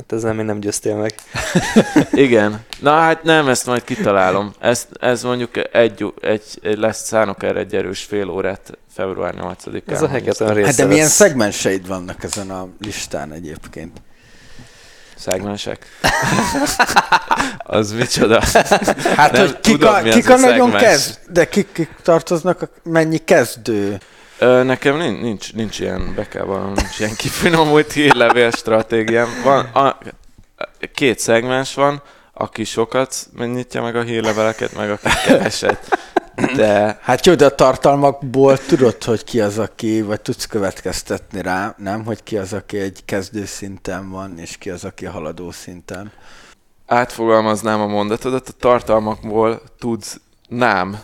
Hát 0.00 0.12
ezzel 0.12 0.32
még 0.32 0.44
nem 0.44 0.60
győztél 0.60 0.96
meg. 0.96 1.14
Igen. 2.12 2.64
Na 2.80 2.90
hát 2.98 3.22
nem, 3.22 3.48
ezt 3.48 3.66
majd 3.66 3.84
kitalálom. 3.84 4.52
Ez, 4.58 4.86
ez 5.00 5.22
mondjuk 5.22 5.74
egy, 5.74 6.04
egy, 6.20 6.42
egy 6.62 6.78
lesz, 6.78 7.06
szánok 7.06 7.42
erre 7.42 7.58
egy 7.58 7.74
erős 7.74 8.02
fél 8.02 8.28
órát 8.28 8.78
február 8.94 9.34
8-án. 9.38 9.90
Ez 9.90 10.02
a 10.02 10.08
hackathon 10.08 10.54
része 10.54 10.66
Hát 10.66 10.76
de 10.76 10.84
milyen 10.84 11.08
szegmenseid 11.08 11.86
vannak 11.86 12.24
ezen 12.24 12.50
a 12.50 12.68
listán 12.80 13.32
egyébként? 13.32 14.02
Szegmensek? 15.16 15.86
az 17.58 17.92
micsoda? 17.92 18.40
Hát, 19.16 19.32
nem 19.32 19.46
hogy 19.46 19.60
kik 19.60 19.84
a, 19.84 20.02
kik 20.02 20.28
a, 20.28 20.32
a 20.32 20.36
nagyon 20.36 20.70
kezd, 20.70 21.18
de 21.28 21.48
kik, 21.48 21.72
kik 21.72 21.90
tartoznak, 22.02 22.68
mennyi 22.82 23.18
kezdő 23.18 24.00
nekem 24.40 24.96
nincs, 24.96 25.20
nincs, 25.20 25.54
nincs 25.54 25.78
ilyen, 25.78 26.14
be 26.14 26.28
kell 26.28 26.44
vallanom, 26.44 26.72
nincs 26.72 26.98
ilyen 26.98 27.14
kifinomult 27.16 27.92
hírlevél 27.92 28.50
stratégiám. 28.50 29.28
Van, 29.44 29.64
a, 29.64 29.98
két 30.94 31.18
szegmens 31.18 31.74
van, 31.74 32.02
aki 32.32 32.64
sokat 32.64 33.14
nyitja 33.36 33.82
meg 33.82 33.96
a 33.96 34.02
hírleveleket, 34.02 34.76
meg 34.76 34.90
aki 34.90 35.08
keveset. 35.26 35.98
De... 36.56 36.98
Hát 37.02 37.26
jó, 37.26 37.34
de 37.34 37.44
a 37.44 37.54
tartalmakból 37.54 38.58
tudod, 38.58 39.04
hogy 39.04 39.24
ki 39.24 39.40
az, 39.40 39.58
aki, 39.58 40.02
vagy 40.02 40.20
tudsz 40.20 40.46
következtetni 40.46 41.42
rá, 41.42 41.74
nem? 41.78 42.04
Hogy 42.04 42.22
ki 42.22 42.36
az, 42.36 42.52
aki 42.52 42.78
egy 42.78 43.02
kezdő 43.04 43.44
szinten 43.44 44.10
van, 44.10 44.38
és 44.38 44.56
ki 44.58 44.70
az, 44.70 44.84
aki 44.84 45.04
haladó 45.04 45.50
szinten. 45.50 46.12
Átfogalmaznám 46.86 47.80
a 47.80 47.86
mondatodat, 47.86 48.48
a 48.48 48.52
tartalmakból 48.58 49.62
tudsz 49.78 50.20
nem 50.48 50.98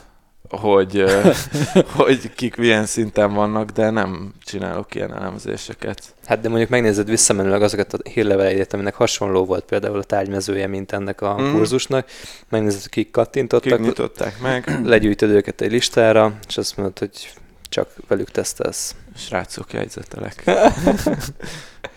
hogy, 0.51 1.05
hogy 1.97 2.35
kik 2.35 2.57
milyen 2.57 2.87
szinten 2.87 3.33
vannak, 3.33 3.71
de 3.71 3.91
nem 3.91 4.33
csinálok 4.45 4.95
ilyen 4.95 5.15
elemzéseket. 5.15 6.15
Hát 6.25 6.41
de 6.41 6.49
mondjuk 6.49 6.71
megnézed 6.71 7.09
visszamenőleg 7.09 7.63
azokat 7.63 7.93
a 7.93 8.09
hírleveleidet, 8.09 8.73
aminek 8.73 8.95
hasonló 8.95 9.45
volt 9.45 9.65
például 9.65 9.99
a 9.99 10.03
tárgymezője, 10.03 10.67
mint 10.67 10.93
ennek 10.93 11.21
a 11.21 11.37
mm. 11.41 11.53
kurzusnak, 11.53 12.09
megnézed, 12.49 12.89
kik 12.89 13.11
kattintottak, 13.11 13.79
kik 13.79 13.87
nyitották 13.87 14.41
meg, 14.41 14.81
legyűjtöd 14.85 15.31
őket 15.31 15.61
egy 15.61 15.71
listára, 15.71 16.33
és 16.49 16.57
azt 16.57 16.77
mondod, 16.77 16.99
hogy 16.99 17.33
csak 17.69 17.89
velük 18.09 18.31
tesztelsz. 18.31 18.95
Srácok, 19.17 19.73
jegyzetelek. 19.73 20.45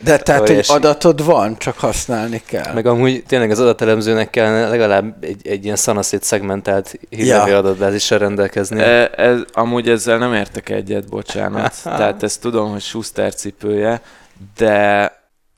De 0.03 0.17
tehát, 0.17 0.47
hogy 0.47 0.65
adatod 0.67 1.25
van, 1.25 1.57
csak 1.57 1.77
használni 1.77 2.41
kell. 2.45 2.73
Meg 2.73 2.85
amúgy 2.85 3.23
tényleg 3.27 3.51
az 3.51 3.59
adatelemzőnek 3.59 4.29
kellene 4.29 4.67
legalább 4.67 5.23
egy, 5.23 5.47
egy 5.47 5.63
ilyen 5.63 5.75
szanaszét 5.75 6.23
szegmentált 6.23 6.99
hírlevél 7.09 7.53
ja. 7.53 7.57
adatbázissal 7.57 8.17
rendelkezni. 8.17 8.81
E, 8.81 9.11
ez, 9.15 9.39
amúgy 9.51 9.89
ezzel 9.89 10.17
nem 10.17 10.33
értek 10.33 10.69
egyet, 10.69 11.09
bocsánat. 11.09 11.83
tehát 11.83 12.23
ezt 12.23 12.41
tudom, 12.41 12.71
hogy 12.71 12.81
Schuster 12.81 13.33
cipője, 13.33 14.01
de 14.57 15.11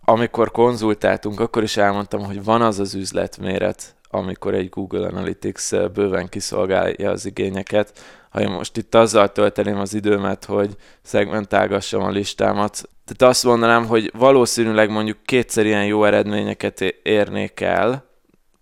amikor 0.05 0.51
konzultáltunk, 0.51 1.39
akkor 1.39 1.63
is 1.63 1.77
elmondtam, 1.77 2.25
hogy 2.25 2.43
van 2.43 2.61
az 2.61 2.79
az 2.79 2.93
üzletméret, 2.93 3.95
amikor 4.09 4.53
egy 4.53 4.69
Google 4.69 5.07
Analytics 5.07 5.75
bőven 5.93 6.29
kiszolgálja 6.29 7.09
az 7.09 7.25
igényeket, 7.25 7.93
ha 8.31 8.41
én 8.41 8.49
most 8.49 8.77
itt 8.77 8.95
azzal 8.95 9.31
tölteném 9.31 9.77
az 9.79 9.93
időmet, 9.93 10.45
hogy 10.45 10.75
szegmentálgassam 11.01 12.01
a 12.01 12.09
listámat, 12.09 12.89
tehát 13.05 13.33
azt 13.33 13.43
mondanám, 13.43 13.85
hogy 13.85 14.11
valószínűleg 14.17 14.89
mondjuk 14.89 15.17
kétszer 15.25 15.65
ilyen 15.65 15.85
jó 15.85 16.03
eredményeket 16.03 16.81
érnék 17.03 17.59
el 17.59 18.05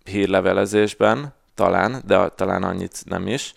hírlevelezésben, 0.04 1.34
talán, 1.54 2.02
de 2.06 2.28
talán 2.28 2.62
annyit 2.62 3.02
nem 3.04 3.26
is. 3.26 3.54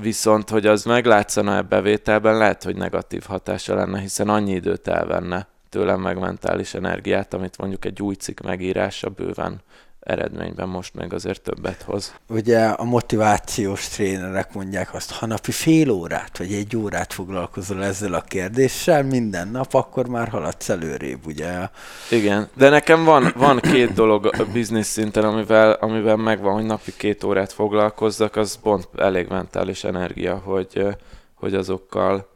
Viszont, 0.00 0.48
hogy 0.48 0.66
az 0.66 0.84
meglátszana 0.84 1.56
a 1.56 1.62
bevételben, 1.62 2.36
lehet, 2.36 2.62
hogy 2.62 2.76
negatív 2.76 3.22
hatása 3.22 3.74
lenne, 3.74 4.00
hiszen 4.00 4.28
annyi 4.28 4.52
időt 4.52 4.88
elvenne 4.88 5.46
tőlem 5.68 6.00
meg 6.00 6.18
mentális 6.18 6.74
energiát, 6.74 7.34
amit 7.34 7.58
mondjuk 7.58 7.84
egy 7.84 8.02
új 8.02 8.14
cikk 8.14 8.40
megírása 8.40 9.08
bőven 9.08 9.60
eredményben 10.04 10.68
most 10.68 10.94
meg 10.94 11.12
azért 11.12 11.40
többet 11.42 11.82
hoz. 11.82 12.14
Ugye 12.28 12.64
a 12.64 12.84
motivációs 12.84 13.88
trénerek 13.88 14.54
mondják 14.54 14.94
azt, 14.94 15.12
ha 15.12 15.26
napi 15.26 15.52
fél 15.52 15.90
órát 15.90 16.38
vagy 16.38 16.52
egy 16.52 16.76
órát 16.76 17.12
foglalkozol 17.12 17.84
ezzel 17.84 18.14
a 18.14 18.20
kérdéssel 18.20 19.02
minden 19.02 19.48
nap, 19.48 19.74
akkor 19.74 20.08
már 20.08 20.28
haladsz 20.28 20.68
előrébb, 20.68 21.26
ugye? 21.26 21.68
Igen, 22.10 22.48
de 22.54 22.68
nekem 22.68 23.04
van, 23.04 23.32
van 23.36 23.60
két 23.60 23.92
dolog 23.92 24.30
a 24.38 24.44
biznisz 24.52 24.88
szinten, 24.88 25.24
amivel, 25.24 25.72
amivel 25.72 26.16
megvan, 26.16 26.54
hogy 26.54 26.64
napi 26.64 26.92
két 26.96 27.24
órát 27.24 27.52
foglalkozzak, 27.52 28.36
az 28.36 28.58
pont 28.62 28.88
elég 28.96 29.28
mentális 29.28 29.84
energia, 29.84 30.36
hogy, 30.44 30.86
hogy 31.34 31.54
azokkal 31.54 32.32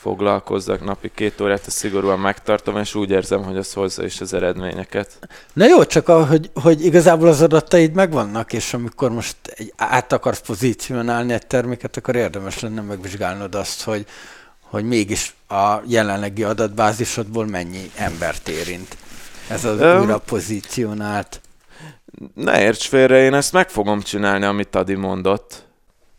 foglalkozzak 0.00 0.84
napi 0.84 1.10
két 1.14 1.40
órát, 1.40 1.66
ezt 1.66 1.76
szigorúan 1.76 2.18
megtartom, 2.18 2.76
és 2.76 2.94
úgy 2.94 3.10
érzem, 3.10 3.42
hogy 3.42 3.56
az 3.56 3.72
hozza 3.72 4.04
is 4.04 4.20
az 4.20 4.34
eredményeket. 4.34 5.18
Na 5.52 5.66
jó, 5.66 5.84
csak 5.84 6.06
hogy, 6.06 6.50
hogy 6.54 6.84
igazából 6.84 7.28
az 7.28 7.42
adataid 7.42 7.92
megvannak, 7.92 8.52
és 8.52 8.74
amikor 8.74 9.10
most 9.10 9.36
egy, 9.44 9.72
át 9.76 10.12
akarsz 10.12 10.40
pozícionálni 10.40 11.32
egy 11.32 11.46
terméket, 11.46 11.96
akkor 11.96 12.16
érdemes 12.16 12.60
lenne 12.60 12.80
megvizsgálnod 12.80 13.54
azt, 13.54 13.82
hogy, 13.82 14.06
hogy 14.60 14.84
mégis 14.84 15.34
a 15.48 15.74
jelenlegi 15.86 16.42
adatbázisodból 16.42 17.46
mennyi 17.46 17.90
embert 17.96 18.48
érint. 18.48 18.96
Ez 19.48 19.64
az 19.64 19.80
um, 19.80 20.00
újra 20.00 20.18
pozícionált. 20.18 21.40
Ne 22.34 22.62
érts 22.62 22.88
félre, 22.88 23.22
én 23.22 23.34
ezt 23.34 23.52
meg 23.52 23.70
fogom 23.70 24.00
csinálni, 24.00 24.44
amit 24.44 24.76
Adi 24.76 24.94
mondott. 24.94 25.68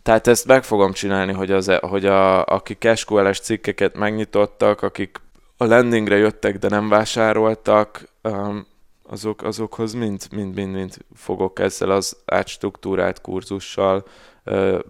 Tehát 0.03 0.27
ezt 0.27 0.45
meg 0.47 0.63
fogom 0.63 0.91
csinálni, 0.91 1.33
hogy, 1.33 1.51
az, 1.51 1.71
hogy 1.79 2.05
a, 2.05 2.45
akik 2.45 2.87
SQL-es 2.95 3.39
cikkeket 3.39 3.97
megnyitottak, 3.97 4.81
akik 4.81 5.21
a 5.57 5.65
landingre 5.65 6.17
jöttek, 6.17 6.57
de 6.57 6.69
nem 6.69 6.89
vásároltak, 6.89 8.03
um, 8.23 8.65
azok, 9.03 9.43
azokhoz 9.43 9.93
mind, 9.93 10.27
mind, 10.31 10.55
mind, 10.55 10.73
mind 10.73 10.97
fogok 11.15 11.59
ezzel 11.59 11.89
az 11.89 12.17
átstruktúrált 12.25 13.21
kurzussal 13.21 14.05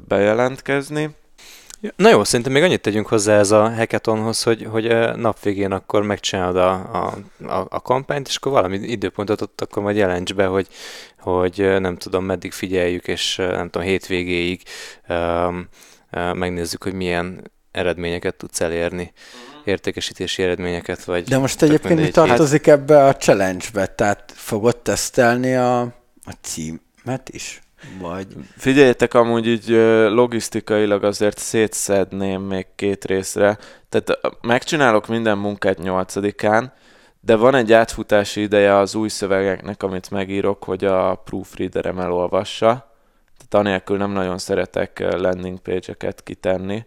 bejelentkezni. 0.08 1.16
Na 1.96 2.10
jó, 2.10 2.24
szerintem 2.24 2.54
még 2.54 2.64
annyit 2.64 2.82
tegyünk 2.82 3.08
hozzá 3.08 3.38
ez 3.38 3.52
a 3.52 3.70
hackathonhoz, 3.70 4.44
hogy, 4.44 4.68
hogy 4.72 5.16
nap 5.16 5.40
végén 5.40 5.72
akkor 5.72 6.04
megcsinálod 6.04 6.56
a, 6.56 6.72
a, 6.72 7.18
a, 7.48 7.66
a 7.70 7.82
kampányt, 7.82 8.28
és 8.28 8.36
akkor 8.36 8.52
valami 8.52 8.78
időpontot 8.78 9.42
ott 9.42 9.62
akkor 9.62 9.84
majd 9.84 9.96
jelents 9.96 10.34
be, 10.34 10.46
hogy, 10.46 10.68
hogy 11.20 11.80
nem 11.80 11.98
tudom, 11.98 12.26
meddig 12.26 12.52
figyeljük, 12.52 13.08
és 13.08 13.36
nem 13.36 13.70
tudom, 13.70 13.88
hétvégéig 13.88 14.62
um, 15.10 15.68
megnézzük, 16.12 16.84
hogy 16.84 16.94
milyen 16.94 17.52
eredményeket 17.72 18.36
tudsz 18.36 18.62
elérni 18.62 19.14
értékesítési 19.64 20.44
eredményeket, 20.44 21.04
vagy... 21.04 21.24
De 21.24 21.38
most 21.38 21.62
egyébként 21.62 22.00
mi 22.00 22.10
tartozik 22.10 22.66
hát... 22.66 22.80
ebbe 22.80 23.06
a 23.06 23.16
challenge-be? 23.16 23.86
Tehát 23.86 24.34
fogod 24.36 24.78
tesztelni 24.78 25.56
a, 25.56 25.82
a 26.24 26.34
címet 26.42 27.30
is? 27.30 27.62
Vagy... 28.00 28.28
Figyeljetek, 28.58 29.14
amúgy 29.14 29.48
így 29.48 29.68
logisztikailag 30.10 31.04
azért 31.04 31.38
szétszedném 31.38 32.42
még 32.42 32.68
két 32.76 33.06
részre. 33.06 33.58
Tehát 33.90 34.20
megcsinálok 34.42 35.08
minden 35.08 35.38
munkát 35.38 35.78
nyolcadikán, 35.78 36.74
de 37.20 37.36
van 37.36 37.56
egy 37.56 37.74
átfutási 37.74 38.42
ideje 38.42 38.76
az 38.76 38.96
új 38.96 39.10
szövegeknek, 39.10 39.84
amit 39.84 40.10
megírok, 40.10 40.64
hogy 40.64 40.86
a 40.86 41.16
proofreaderem 41.16 42.00
elolvassa. 42.00 42.68
Tehát 43.38 43.68
anélkül 43.68 43.98
nem 43.98 44.12
nagyon 44.12 44.38
szeretek 44.38 45.00
landing 45.00 45.60
page-eket 45.60 46.24
kitenni. 46.24 46.86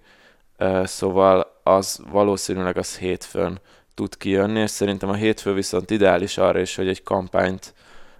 Szóval 0.84 1.60
az 1.62 2.00
valószínűleg 2.10 2.76
az 2.76 2.96
hétfőn 2.96 3.60
tud 3.94 4.16
kijönni, 4.16 4.60
és 4.60 4.70
szerintem 4.70 5.08
a 5.08 5.14
hétfő 5.14 5.52
viszont 5.52 5.90
ideális 5.90 6.38
arra 6.38 6.60
is, 6.60 6.76
hogy 6.76 6.88
egy 6.88 7.02
kampányt 7.02 7.74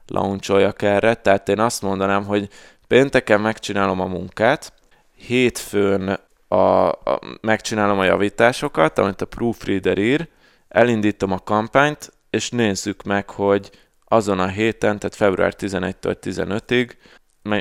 launcholjak 0.07 0.83
erre. 0.83 1.15
Tehát 1.15 1.49
én 1.49 1.59
azt 1.61 1.83
mondanám, 1.83 2.25
hogy 2.25 2.49
pénteken 2.87 3.41
megcsinálom 3.41 4.01
a 4.01 4.07
munkát, 4.07 4.73
hétfőn 5.17 6.19
a, 6.49 6.89
a, 6.89 7.21
megcsinálom 7.41 7.99
a 7.99 8.05
javításokat, 8.05 8.99
amit 8.99 9.21
a 9.21 9.27
proofreader 9.27 9.99
ír, 9.99 10.29
elindítom 10.69 11.33
a 11.33 11.39
kampányt, 11.39 12.13
és 12.31 12.51
nézzük 12.51 13.03
meg, 13.03 13.31
hogy 13.31 13.71
azon 14.05 14.39
a 14.39 14.47
héten, 14.47 14.99
tehát 14.99 15.15
február 15.15 15.55
11-től 15.59 16.17
15-ig 16.23 16.91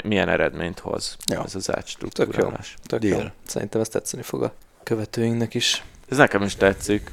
milyen 0.04 0.30
eredményt 0.30 0.80
hoz 0.80 1.18
ja. 1.26 1.44
ez 1.44 1.56
az 1.56 1.76
átstruktúrálás. 1.76 2.76
Tök 2.84 3.04
jó. 3.04 3.10
Tök 3.10 3.24
jó. 3.24 3.30
Szerintem 3.46 3.82
ezt 3.82 3.92
tetszeni 3.92 4.24
fog 4.24 4.44
a 4.44 4.54
követőinknek 4.84 5.54
is. 5.54 5.84
Ez 6.10 6.18
nekem 6.18 6.42
is 6.42 6.56
tetszik. 6.56 7.12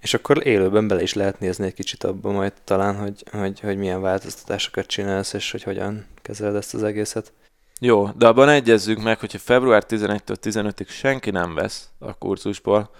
És 0.00 0.14
akkor 0.14 0.46
élőben 0.46 0.88
bele 0.88 1.02
is 1.02 1.14
lehet 1.14 1.40
nézni 1.40 1.66
egy 1.66 1.74
kicsit 1.74 2.04
abba 2.04 2.30
majd 2.30 2.52
talán, 2.64 2.96
hogy, 2.96 3.24
hogy, 3.30 3.60
hogy 3.60 3.76
milyen 3.76 4.00
változtatásokat 4.00 4.86
csinálsz, 4.86 5.32
és 5.32 5.50
hogy 5.50 5.62
hogyan 5.62 6.06
kezeled 6.22 6.54
ezt 6.54 6.74
az 6.74 6.82
egészet. 6.82 7.32
Jó, 7.80 8.08
de 8.16 8.26
abban 8.26 8.48
egyezzük 8.48 9.02
meg, 9.02 9.18
hogyha 9.18 9.38
február 9.38 9.84
11-től 9.88 10.36
15-ig 10.42 10.88
senki 10.88 11.30
nem 11.30 11.54
vesz 11.54 11.88
a 11.98 12.14
kurzusból, 12.14 12.90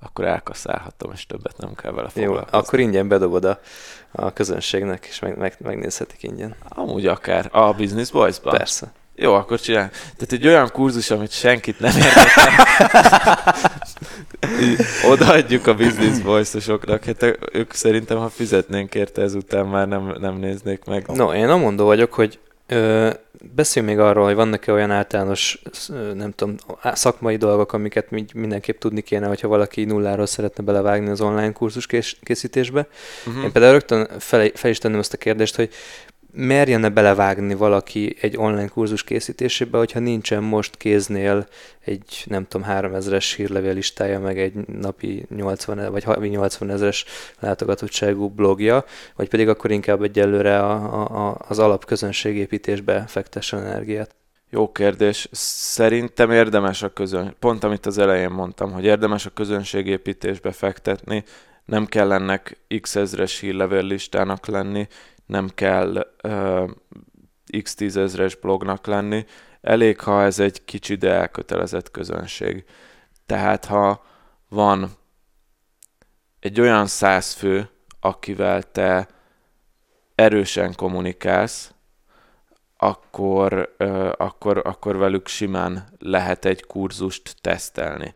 akkor 0.00 0.24
elkaszálhatom, 0.24 1.12
és 1.12 1.26
többet 1.26 1.56
nem 1.56 1.74
kell 1.74 1.92
vele 1.92 2.08
foglalkozni. 2.08 2.48
Jó, 2.52 2.58
akkor 2.58 2.78
ingyen 2.78 3.08
bedobod 3.08 3.44
a, 3.44 3.60
a 4.10 4.32
közönségnek, 4.32 5.06
és 5.06 5.18
meg, 5.18 5.36
meg, 5.36 5.56
megnézhetik 5.58 6.22
ingyen. 6.22 6.54
Amúgy 6.68 7.06
akár. 7.06 7.48
A 7.52 7.72
Business 7.72 8.10
Boys-ban? 8.10 8.56
Persze. 8.56 8.92
Jó, 9.20 9.34
akkor 9.34 9.60
csinálj. 9.60 9.88
Tehát 9.90 10.32
egy 10.32 10.46
olyan 10.46 10.70
kurzus, 10.72 11.10
amit 11.10 11.30
senkit 11.30 11.80
nem 11.80 11.92
érdekel. 11.96 13.54
Odaadjuk 15.12 15.66
a 15.66 15.74
business 15.74 16.22
voice-osoknak. 16.22 17.04
Hát 17.04 17.38
ők 17.52 17.72
szerintem, 17.72 18.18
ha 18.18 18.28
fizetnénk 18.28 18.94
érte, 18.94 19.22
ezután 19.22 19.66
már 19.66 19.88
nem, 19.88 20.16
nem 20.20 20.36
néznék 20.36 20.84
meg. 20.84 21.06
No, 21.06 21.34
én 21.34 21.48
amondó 21.48 21.84
vagyok, 21.84 22.14
hogy 22.14 22.38
ö, 22.66 23.10
beszélj 23.54 23.86
még 23.86 23.98
arról, 23.98 24.24
hogy 24.24 24.34
vannak-e 24.34 24.72
olyan 24.72 24.90
általános, 24.90 25.62
nem 26.14 26.32
tudom, 26.32 26.54
szakmai 26.92 27.36
dolgok, 27.36 27.72
amiket 27.72 28.10
mindenképp 28.34 28.78
tudni 28.78 29.00
kéne, 29.00 29.26
hogyha 29.26 29.48
valaki 29.48 29.84
nulláról 29.84 30.26
szeretne 30.26 30.64
belevágni 30.64 31.08
az 31.08 31.20
online 31.20 31.52
kurzus 31.52 31.86
készítésbe. 32.22 32.86
Uh-huh. 33.26 33.44
Én 33.44 33.52
például 33.52 33.72
rögtön 33.72 34.08
fel, 34.18 34.50
fel 34.54 34.70
is 34.70 34.78
tenném 34.78 34.98
azt 34.98 35.12
a 35.12 35.16
kérdést, 35.16 35.56
hogy 35.56 35.70
merjene 36.32 36.88
belevágni 36.88 37.54
valaki 37.54 38.16
egy 38.20 38.36
online 38.36 38.68
kurzus 38.68 39.04
készítésébe, 39.04 39.78
hogyha 39.78 39.98
nincsen 39.98 40.42
most 40.42 40.76
kéznél 40.76 41.46
egy, 41.84 42.24
nem 42.26 42.46
tudom, 42.48 42.66
3000-es 42.70 43.32
hírlevél 43.36 43.74
listája, 43.74 44.20
meg 44.20 44.38
egy 44.38 44.54
napi 44.66 45.26
80 45.36 45.90
vagy 45.90 46.30
80 46.30 46.70
ezeres 46.70 47.04
látogatottságú 47.38 48.28
blogja, 48.28 48.84
vagy 49.16 49.28
pedig 49.28 49.48
akkor 49.48 49.70
inkább 49.70 50.02
egyelőre 50.02 50.58
a, 50.58 51.28
a, 51.28 51.44
az 51.48 51.58
alapközönségépítésbe 51.58 53.04
fektessen 53.06 53.66
energiát. 53.66 54.14
Jó 54.50 54.72
kérdés. 54.72 55.28
Szerintem 55.32 56.30
érdemes 56.30 56.82
a 56.82 56.88
közön, 56.88 57.34
pont 57.38 57.64
amit 57.64 57.86
az 57.86 57.98
elején 57.98 58.30
mondtam, 58.30 58.72
hogy 58.72 58.84
érdemes 58.84 59.26
a 59.26 59.30
közönségépítésbe 59.30 60.52
fektetni, 60.52 61.24
nem 61.68 61.86
kell 61.86 62.12
ennek 62.12 62.58
x 62.80 62.96
ezres 62.96 63.38
hírlevél 63.38 63.82
listának 63.82 64.46
lenni, 64.46 64.86
nem 65.26 65.48
kell 65.54 66.06
uh, 66.22 66.70
x 67.62 67.74
tízezres 67.74 68.34
blognak 68.34 68.86
lenni, 68.86 69.24
elég, 69.60 70.00
ha 70.00 70.22
ez 70.22 70.38
egy 70.38 70.64
kicsi, 70.64 70.94
de 70.94 71.12
elkötelezett 71.12 71.90
közönség. 71.90 72.64
Tehát, 73.26 73.64
ha 73.64 74.04
van 74.48 74.90
egy 76.40 76.60
olyan 76.60 76.86
száz 76.86 77.32
fő, 77.32 77.68
akivel 78.00 78.62
te 78.62 79.08
erősen 80.14 80.74
kommunikálsz, 80.74 81.74
akkor, 82.76 83.74
uh, 83.78 84.12
akkor, 84.16 84.62
akkor 84.64 84.96
velük 84.96 85.26
simán 85.26 85.88
lehet 85.98 86.44
egy 86.44 86.66
kurzust 86.66 87.36
tesztelni. 87.40 88.14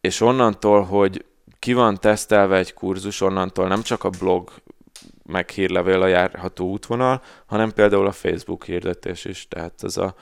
És 0.00 0.20
onnantól, 0.20 0.82
hogy 0.82 1.24
ki 1.64 1.72
van 1.72 1.98
tesztelve 2.00 2.56
egy 2.56 2.74
kurzus, 2.74 3.20
onnantól 3.20 3.68
nem 3.68 3.82
csak 3.82 4.04
a 4.04 4.10
blog 4.10 4.50
meg 5.22 5.50
hírlevél 5.50 6.02
a 6.02 6.06
járható 6.06 6.70
útvonal, 6.70 7.22
hanem 7.46 7.72
például 7.72 8.06
a 8.06 8.12
Facebook 8.12 8.64
hirdetés 8.64 9.24
is, 9.24 9.48
tehát 9.48 9.82
ez 9.82 9.96
a 9.96 10.14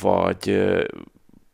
vagy, 0.00 0.72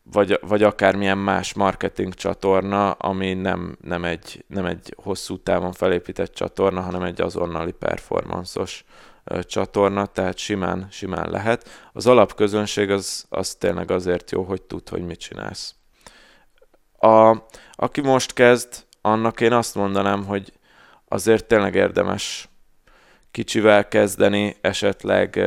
vagy, 0.03 0.39
vagy 0.41 0.63
akármilyen 0.63 1.19
más 1.19 1.53
marketing 1.53 2.15
csatorna, 2.15 2.91
ami 2.91 3.35
nem, 3.35 3.77
nem, 3.81 4.05
egy, 4.05 4.45
nem 4.49 4.65
egy 4.65 4.95
hosszú 5.03 5.39
távon 5.39 5.73
felépített 5.73 6.33
csatorna, 6.33 6.81
hanem 6.81 7.03
egy 7.03 7.21
azonnali 7.21 7.73
performanszos 7.73 8.85
csatorna, 9.41 10.07
tehát 10.07 10.39
simán, 10.39 10.87
simán 10.91 11.31
lehet. 11.31 11.91
Az 11.93 12.07
alapközönség 12.07 12.91
az, 12.91 13.27
az 13.29 13.55
tényleg 13.55 13.91
azért 13.91 14.31
jó, 14.31 14.43
hogy 14.43 14.63
tud, 14.63 14.89
hogy 14.89 15.03
mit 15.03 15.19
csinálsz. 15.19 15.75
A, 17.05 17.45
aki 17.73 18.01
most 18.01 18.33
kezd, 18.33 18.85
annak 19.01 19.41
én 19.41 19.53
azt 19.53 19.75
mondanám, 19.75 20.25
hogy 20.25 20.53
azért 21.09 21.45
tényleg 21.45 21.75
érdemes 21.75 22.49
kicsivel 23.31 23.89
kezdeni, 23.89 24.57
esetleg 24.61 25.41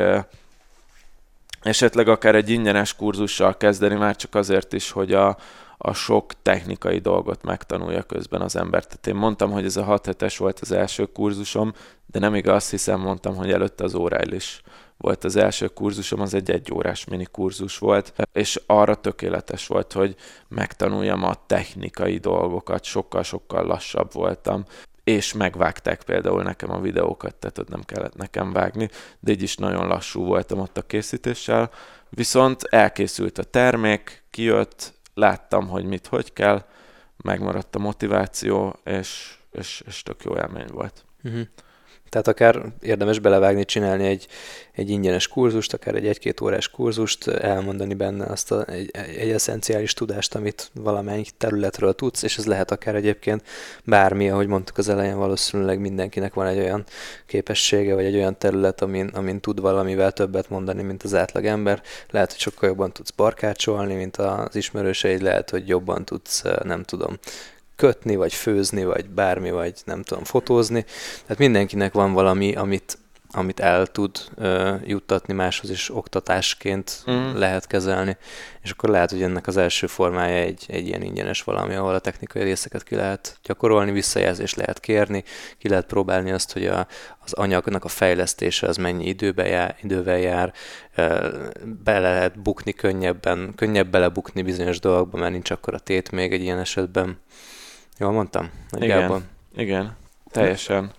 esetleg 1.62 2.08
akár 2.08 2.34
egy 2.34 2.50
ingyenes 2.50 2.96
kurzussal 2.96 3.56
kezdeni, 3.56 3.94
már 3.94 4.16
csak 4.16 4.34
azért 4.34 4.72
is, 4.72 4.90
hogy 4.90 5.12
a, 5.12 5.36
a 5.78 5.92
sok 5.92 6.32
technikai 6.42 6.98
dolgot 6.98 7.42
megtanulja 7.42 8.02
közben 8.02 8.40
az 8.40 8.56
ember. 8.56 8.84
Tehát 8.84 9.06
én 9.06 9.14
mondtam, 9.14 9.50
hogy 9.50 9.64
ez 9.64 9.76
a 9.76 9.84
6 9.84 10.06
hetes 10.06 10.36
volt 10.36 10.60
az 10.60 10.72
első 10.72 11.04
kurzusom, 11.04 11.72
de 12.06 12.18
nem 12.18 12.34
igaz, 12.34 12.70
hiszen 12.70 12.98
mondtam, 12.98 13.36
hogy 13.36 13.52
előtte 13.52 13.84
az 13.84 13.94
óráil 13.94 14.32
is 14.32 14.62
volt 14.98 15.24
az 15.24 15.36
első 15.36 15.66
kurzusom, 15.66 16.20
az 16.20 16.34
egy 16.34 16.50
egyórás 16.50 17.04
mini 17.04 17.26
kurzus 17.30 17.78
volt, 17.78 18.12
és 18.32 18.60
arra 18.66 18.94
tökéletes 18.94 19.66
volt, 19.66 19.92
hogy 19.92 20.14
megtanuljam 20.48 21.22
a 21.22 21.46
technikai 21.46 22.16
dolgokat, 22.16 22.84
sokkal-sokkal 22.84 23.66
lassabb 23.66 24.12
voltam 24.12 24.64
és 25.04 25.32
megvágták 25.32 26.02
például 26.02 26.42
nekem 26.42 26.70
a 26.70 26.80
videókat, 26.80 27.34
tehát 27.34 27.58
ott 27.58 27.68
nem 27.68 27.82
kellett 27.82 28.14
nekem 28.14 28.52
vágni, 28.52 28.88
de 29.20 29.32
így 29.32 29.42
is 29.42 29.56
nagyon 29.56 29.86
lassú 29.86 30.24
voltam 30.24 30.58
ott 30.58 30.78
a 30.78 30.82
készítéssel. 30.82 31.70
Viszont 32.10 32.62
elkészült 32.62 33.38
a 33.38 33.42
termék, 33.42 34.24
kijött, 34.30 34.94
láttam, 35.14 35.68
hogy 35.68 35.84
mit, 35.84 36.06
hogy 36.06 36.32
kell, 36.32 36.64
megmaradt 37.16 37.74
a 37.74 37.78
motiváció, 37.78 38.78
és, 38.84 39.38
és, 39.50 39.82
és 39.86 40.02
tök 40.02 40.22
jó 40.22 40.36
élmény 40.36 40.68
volt. 40.72 41.04
Uh-huh. 41.24 41.46
Tehát 42.08 42.28
akár 42.28 42.62
érdemes 42.80 43.18
belevágni, 43.18 43.64
csinálni 43.64 44.06
egy, 44.06 44.26
egy 44.72 44.90
ingyenes 44.90 45.28
kurzust, 45.28 45.72
akár 45.72 45.94
egy 45.94 46.06
egy-két 46.06 46.40
órás 46.40 46.68
kurzust, 46.68 47.28
elmondani 47.28 47.94
benne 47.94 48.24
azt 48.24 48.52
a, 48.52 48.64
egy, 48.66 48.90
egy 48.92 49.30
eszenciális 49.30 49.92
tudást, 49.92 50.34
amit 50.34 50.70
valamelyik 50.74 51.30
területről 51.36 51.94
tudsz, 51.94 52.22
és 52.22 52.38
ez 52.38 52.46
lehet 52.46 52.70
akár 52.70 52.94
egyébként 52.94 53.42
bármi, 53.84 54.30
ahogy 54.30 54.46
mondtuk 54.46 54.78
az 54.78 54.88
elején, 54.88 55.16
valószínűleg 55.16 55.80
mindenkinek 55.80 56.34
van 56.34 56.46
egy 56.46 56.58
olyan 56.58 56.84
képessége, 57.26 57.94
vagy 57.94 58.04
egy 58.04 58.16
olyan 58.16 58.38
terület, 58.38 58.82
amin, 58.82 59.10
amin 59.14 59.40
tud 59.40 59.60
valamivel 59.60 60.12
többet 60.12 60.48
mondani, 60.48 60.82
mint 60.82 61.02
az 61.02 61.14
átlag 61.14 61.44
ember. 61.44 61.82
Lehet, 62.10 62.30
hogy 62.30 62.40
sokkal 62.40 62.68
jobban 62.68 62.92
tudsz 62.92 63.10
barkácsolni, 63.10 63.94
mint 63.94 64.16
az 64.16 64.56
ismerőseid, 64.56 65.22
lehet, 65.22 65.50
hogy 65.50 65.68
jobban 65.68 66.04
tudsz, 66.04 66.42
nem 66.62 66.82
tudom, 66.82 67.18
kötni, 67.78 68.16
vagy 68.16 68.34
főzni, 68.34 68.84
vagy 68.84 69.08
bármi, 69.10 69.50
vagy 69.50 69.80
nem 69.84 70.02
tudom, 70.02 70.24
fotózni. 70.24 70.84
Tehát 71.22 71.38
mindenkinek 71.38 71.92
van 71.92 72.12
valami, 72.12 72.54
amit, 72.54 72.98
amit 73.30 73.60
el 73.60 73.86
tud 73.86 74.18
uh, 74.36 74.74
juttatni 74.84 75.34
máshoz, 75.34 75.70
és 75.70 75.94
oktatásként 75.94 77.04
mm. 77.10 77.34
lehet 77.34 77.66
kezelni. 77.66 78.16
És 78.62 78.70
akkor 78.70 78.88
lehet, 78.88 79.10
hogy 79.10 79.22
ennek 79.22 79.46
az 79.46 79.56
első 79.56 79.86
formája 79.86 80.36
egy, 80.36 80.64
egy 80.68 80.86
ilyen 80.86 81.02
ingyenes 81.02 81.42
valami, 81.42 81.74
ahol 81.74 81.94
a 81.94 81.98
technikai 81.98 82.42
részeket 82.42 82.82
ki 82.82 82.94
lehet 82.94 83.38
gyakorolni, 83.42 83.90
visszajelzést 83.90 84.56
lehet 84.56 84.80
kérni, 84.80 85.24
ki 85.58 85.68
lehet 85.68 85.86
próbálni 85.86 86.30
azt, 86.30 86.52
hogy 86.52 86.66
a, 86.66 86.86
az 87.24 87.32
anyagnak 87.32 87.84
a 87.84 87.88
fejlesztése 87.88 88.66
az 88.66 88.76
mennyi 88.76 89.06
időbe 89.06 89.46
jár, 89.46 89.76
idővel 89.82 90.18
jár, 90.18 90.52
bele 91.84 92.12
lehet 92.12 92.42
bukni 92.42 92.72
könnyebben, 92.72 93.52
könnyebb 93.56 93.90
belebukni 93.90 94.42
bizonyos 94.42 94.80
dolgokba, 94.80 95.18
mert 95.18 95.32
nincs 95.32 95.50
akkor 95.50 95.74
a 95.74 95.78
tét 95.78 96.10
még 96.10 96.32
egy 96.32 96.42
ilyen 96.42 96.58
esetben. 96.58 97.18
Jól 97.98 98.12
mondtam? 98.12 98.50
Igen, 98.78 99.24
igen, 99.56 99.96
teljesen. 100.30 100.90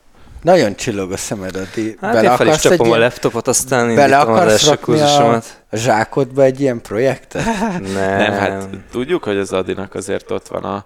Nagyon 0.41 0.75
csillog 0.75 1.11
a 1.11 1.17
szemed, 1.17 1.55
Adi. 1.55 1.97
Hát 2.01 2.13
bele 2.13 2.29
én 2.29 2.35
fel 2.35 2.47
is 2.47 2.59
csapom 2.59 2.85
ilyen... 2.87 2.99
a 2.99 3.03
laptopot, 3.03 3.47
aztán 3.47 3.95
bele 3.95 4.17
akarsz 4.17 4.67
az 4.67 4.77
kurzusomat. 4.81 5.63
A, 5.69 5.75
zsákodba 5.75 6.43
egy 6.43 6.59
ilyen 6.59 6.81
projektet? 6.81 7.45
Nem. 7.79 8.17
Nem, 8.17 8.31
hát 8.31 8.67
tudjuk, 8.91 9.23
hogy 9.23 9.37
az 9.37 9.53
Adinak 9.53 9.95
azért 9.95 10.31
ott 10.31 10.47
van 10.47 10.63
a, 10.63 10.85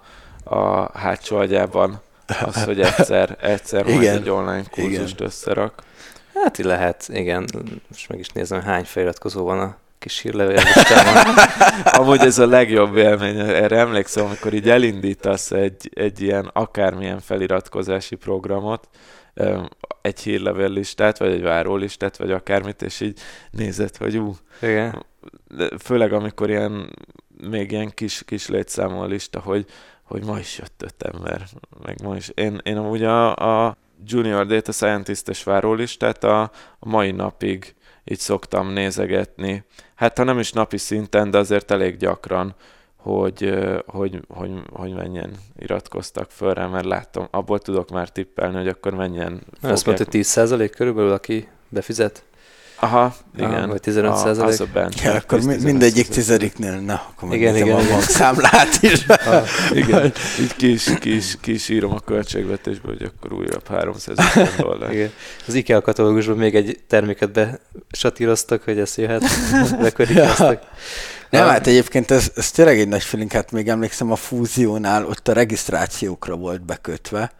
a 0.56 0.90
hátsó 0.98 1.36
agyában 1.36 2.00
az, 2.44 2.64
hogy 2.64 2.80
egyszer, 2.80 3.36
egyszer 3.40 3.84
majd 3.84 4.02
egy 4.02 4.30
online 4.30 4.64
kurzust 4.70 5.14
igen. 5.14 5.26
összerak. 5.26 5.82
Hát 6.34 6.58
így 6.58 6.66
lehet, 6.66 7.08
igen. 7.12 7.48
Most 7.88 8.08
meg 8.08 8.18
is 8.18 8.28
nézem, 8.28 8.62
hány 8.62 8.84
feliratkozó 8.84 9.44
van 9.44 9.58
a 9.60 9.76
kis 10.04 10.20
hírlevéllistámon. 10.20 11.34
Amúgy 12.00 12.20
ez 12.20 12.38
a 12.38 12.46
legjobb 12.46 12.96
élmény, 12.96 13.38
erre 13.38 13.78
emlékszem, 13.78 14.24
amikor 14.24 14.52
így 14.52 14.70
elindítasz 14.70 15.50
egy, 15.50 15.90
egy 15.94 16.20
ilyen 16.20 16.50
akármilyen 16.52 17.20
feliratkozási 17.20 18.14
programot, 18.14 18.88
egy 20.02 20.20
hírlevélistát, 20.20 21.18
vagy 21.18 21.30
egy 21.30 21.42
várólistát, 21.42 22.16
vagy 22.16 22.30
akármit, 22.30 22.82
és 22.82 23.00
így 23.00 23.18
nézed, 23.50 23.96
hogy 23.96 24.16
ú. 24.16 24.36
Igen. 24.62 25.06
Főleg 25.78 26.12
amikor 26.12 26.50
ilyen, 26.50 26.90
még 27.48 27.70
ilyen 27.70 27.90
kis, 27.94 28.22
kis 28.24 28.48
létszámú 28.48 28.98
a 28.98 29.06
lista, 29.06 29.40
hogy, 29.40 29.66
hogy 30.02 30.24
ma 30.24 30.38
is 30.38 30.58
jött 30.58 30.82
öt 30.82 31.02
ember, 31.02 31.42
meg 31.82 32.02
ma 32.02 32.16
is. 32.16 32.30
Én, 32.34 32.60
én 32.62 32.76
amúgy 32.76 33.04
a, 33.04 33.36
a 33.36 33.76
Junior 34.06 34.46
Data 34.46 34.72
Scientist-es 34.72 35.44
várólistát 35.44 36.24
a, 36.24 36.40
a 36.78 36.88
mai 36.88 37.10
napig 37.10 37.74
így 38.04 38.18
szoktam 38.18 38.72
nézegetni. 38.72 39.64
Hát 39.94 40.18
ha 40.18 40.24
nem 40.24 40.38
is 40.38 40.52
napi 40.52 40.78
szinten, 40.78 41.30
de 41.30 41.38
azért 41.38 41.70
elég 41.70 41.96
gyakran, 41.96 42.54
hogy, 42.96 43.54
hogy, 43.86 44.20
hogy, 44.28 44.50
hogy 44.72 44.92
mennyien 44.92 45.36
iratkoztak 45.58 46.30
föl 46.30 46.54
rá, 46.54 46.66
mert 46.66 46.84
láttam, 46.84 47.28
abból 47.30 47.58
tudok 47.58 47.90
már 47.90 48.08
tippelni, 48.08 48.56
hogy 48.56 48.68
akkor 48.68 48.94
mennyien 48.94 49.42
Azt 49.62 49.86
mondta, 49.86 50.04
hogy 50.04 50.22
10% 50.22 50.72
körülbelül, 50.76 51.12
aki 51.12 51.48
befizet? 51.68 52.24
Aha, 52.84 53.14
igen. 53.36 53.68
Vagy 53.68 53.80
15 53.80 54.10
a, 54.10 54.16
százalék. 54.16 54.52
Az 54.52 54.60
a 54.60 54.66
bent, 54.72 55.00
ja, 55.00 55.12
akkor 55.12 55.40
mindegyik 55.40 56.08
tizediknél, 56.08 56.80
na, 56.80 57.02
akkor 57.10 57.34
igen, 57.34 57.56
igen, 57.56 57.76
a 57.76 57.80
igen. 57.80 58.00
számlát 58.00 58.82
is. 58.92 59.06
Ha, 59.06 59.42
igen, 59.72 60.12
így 60.40 60.56
kis, 60.56 60.88
kis, 61.00 61.36
kis 61.40 61.68
írom 61.68 61.92
a 61.92 62.00
költségvetésbe, 62.00 62.88
hogy 62.88 63.02
akkor 63.02 63.32
újabb 63.32 63.68
300 63.68 64.16
dollár. 64.58 64.92
Igen. 64.92 65.10
Az 65.46 65.54
IKEA 65.54 65.80
katalógusban 65.80 66.36
még 66.36 66.54
egy 66.54 66.78
terméket 66.86 67.58
besatíroztak, 67.90 68.62
hogy 68.62 68.78
ezt 68.78 68.96
jöhet, 68.96 69.24
bekorikáztak. 69.80 70.62
Nem, 71.38 71.48
hát 71.48 71.66
egyébként 71.66 72.10
ez, 72.10 72.32
ez 72.36 72.50
tényleg 72.50 72.78
egy 72.78 72.88
nagy 72.88 73.02
feeling, 73.02 73.32
hát 73.32 73.50
még 73.50 73.68
emlékszem 73.68 74.10
a 74.10 74.16
fúziónál, 74.16 75.06
ott 75.06 75.28
a 75.28 75.32
regisztrációkra 75.32 76.36
volt 76.36 76.62
bekötve, 76.62 77.32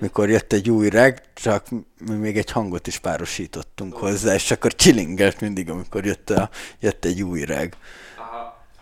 mikor 0.00 0.28
jött 0.30 0.52
egy 0.52 0.70
új 0.70 0.88
reg, 0.88 1.22
csak 1.34 1.70
mi 2.06 2.14
még 2.14 2.36
egy 2.36 2.50
hangot 2.50 2.86
is 2.86 2.98
párosítottunk 2.98 3.96
hozzá, 3.96 4.34
és 4.34 4.50
akkor 4.50 4.74
chillingelt 4.74 5.40
mindig, 5.40 5.70
amikor 5.70 6.04
jött, 6.04 6.30
a, 6.30 6.50
jött 6.80 7.04
egy 7.04 7.22
új 7.22 7.44
reg. 7.44 7.76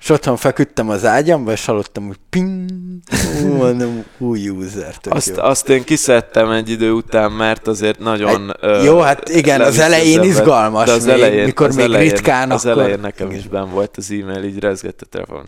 És 0.05 0.11
otthon 0.11 0.37
feküdtem 0.37 0.89
az 0.89 1.05
ágyamba, 1.05 1.53
és 1.53 1.65
hallottam, 1.65 2.07
hogy 2.07 2.19
ping, 2.31 2.71
mondom, 3.59 4.05
új 4.19 4.49
user, 4.49 4.95
azt, 5.03 5.37
jó. 5.37 5.43
azt 5.43 5.69
én 5.69 5.85
kiszedtem 5.85 6.51
egy 6.51 6.71
idő 6.71 6.93
után, 6.93 7.33
mert 7.33 7.67
azért 7.67 7.99
nagyon... 7.99 8.51
Egy, 8.51 8.57
ö, 8.61 8.83
jó, 8.83 8.99
hát 8.99 9.29
igen, 9.29 9.61
az 9.61 9.79
elején 9.79 10.23
izgalmas, 10.23 10.87
de 10.87 10.93
az 10.93 11.05
még, 11.05 11.15
elején, 11.15 11.45
mikor 11.45 11.67
az 11.67 11.77
még 11.77 11.85
elején, 11.85 12.11
ritkán, 12.11 12.51
Az 12.51 12.67
akkor... 12.67 12.81
elején 12.81 13.01
nekem 13.01 13.31
is 13.31 13.49
ben 13.49 13.71
volt 13.71 13.97
az 13.97 14.11
e-mail, 14.11 14.45
így 14.45 14.59
rezgett 14.59 15.01
a 15.01 15.07
telefon, 15.07 15.47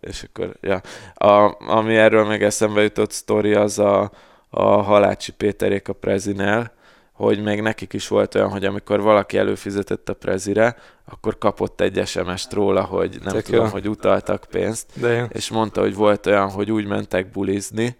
és 0.00 0.24
akkor, 0.28 0.56
ja. 0.60 0.80
A, 1.14 1.56
ami 1.72 1.96
erről 1.96 2.24
meg 2.24 2.42
eszembe 2.42 2.82
jutott 2.82 3.12
sztori, 3.12 3.54
az 3.54 3.78
a, 3.78 4.10
a 4.48 4.64
Halácsi 4.64 5.32
Péterék 5.32 5.88
a 5.88 5.92
Prezinel, 5.92 6.72
hogy 7.16 7.42
még 7.42 7.60
nekik 7.60 7.92
is 7.92 8.08
volt 8.08 8.34
olyan, 8.34 8.50
hogy 8.50 8.64
amikor 8.64 9.00
valaki 9.00 9.38
előfizetett 9.38 10.08
a 10.08 10.14
prezire, 10.14 10.76
akkor 11.04 11.38
kapott 11.38 11.80
egy 11.80 12.06
SMS-t 12.06 12.52
róla, 12.52 12.82
hogy 12.82 13.18
nem 13.22 13.32
Tök 13.32 13.44
tudom, 13.44 13.64
jó. 13.64 13.70
hogy 13.70 13.88
utaltak 13.88 14.46
pénzt, 14.50 14.86
De 15.00 15.26
és 15.32 15.50
mondta, 15.50 15.80
hogy 15.80 15.94
volt 15.94 16.26
olyan, 16.26 16.50
hogy 16.50 16.70
úgy 16.70 16.86
mentek 16.86 17.30
bulizni, 17.30 17.96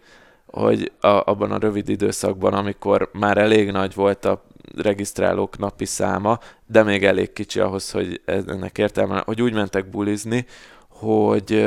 hogy 0.46 0.92
a, 1.00 1.06
abban 1.06 1.52
a 1.52 1.58
rövid 1.58 1.88
időszakban, 1.88 2.54
amikor 2.54 3.10
már 3.12 3.38
elég 3.38 3.70
nagy 3.70 3.94
volt 3.94 4.24
a 4.24 4.44
regisztrálók 4.76 5.58
napi 5.58 5.84
száma, 5.84 6.38
de 6.66 6.82
még 6.82 7.04
elég 7.04 7.32
kicsi 7.32 7.60
ahhoz, 7.60 7.90
hogy 7.90 8.20
ennek 8.24 8.78
értelme, 8.78 9.22
hogy 9.24 9.42
úgy 9.42 9.52
mentek 9.52 9.90
bulizni, 9.90 10.46
hogy 10.88 11.66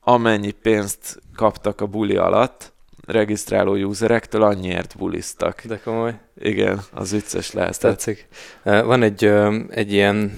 amennyi 0.00 0.50
pénzt 0.50 1.20
kaptak 1.34 1.80
a 1.80 1.86
buli 1.86 2.16
alatt, 2.16 2.74
regisztráló 3.06 3.74
userektől 3.74 4.42
annyiért 4.42 4.94
buliztak. 4.98 5.62
De 5.64 5.80
komoly. 5.84 6.14
Igen, 6.38 6.80
az 6.92 7.10
vicces 7.10 7.52
lehet. 7.52 7.80
Tetszik. 7.80 8.28
Van 8.62 9.02
egy, 9.02 9.24
egy 9.70 9.92
ilyen 9.92 10.32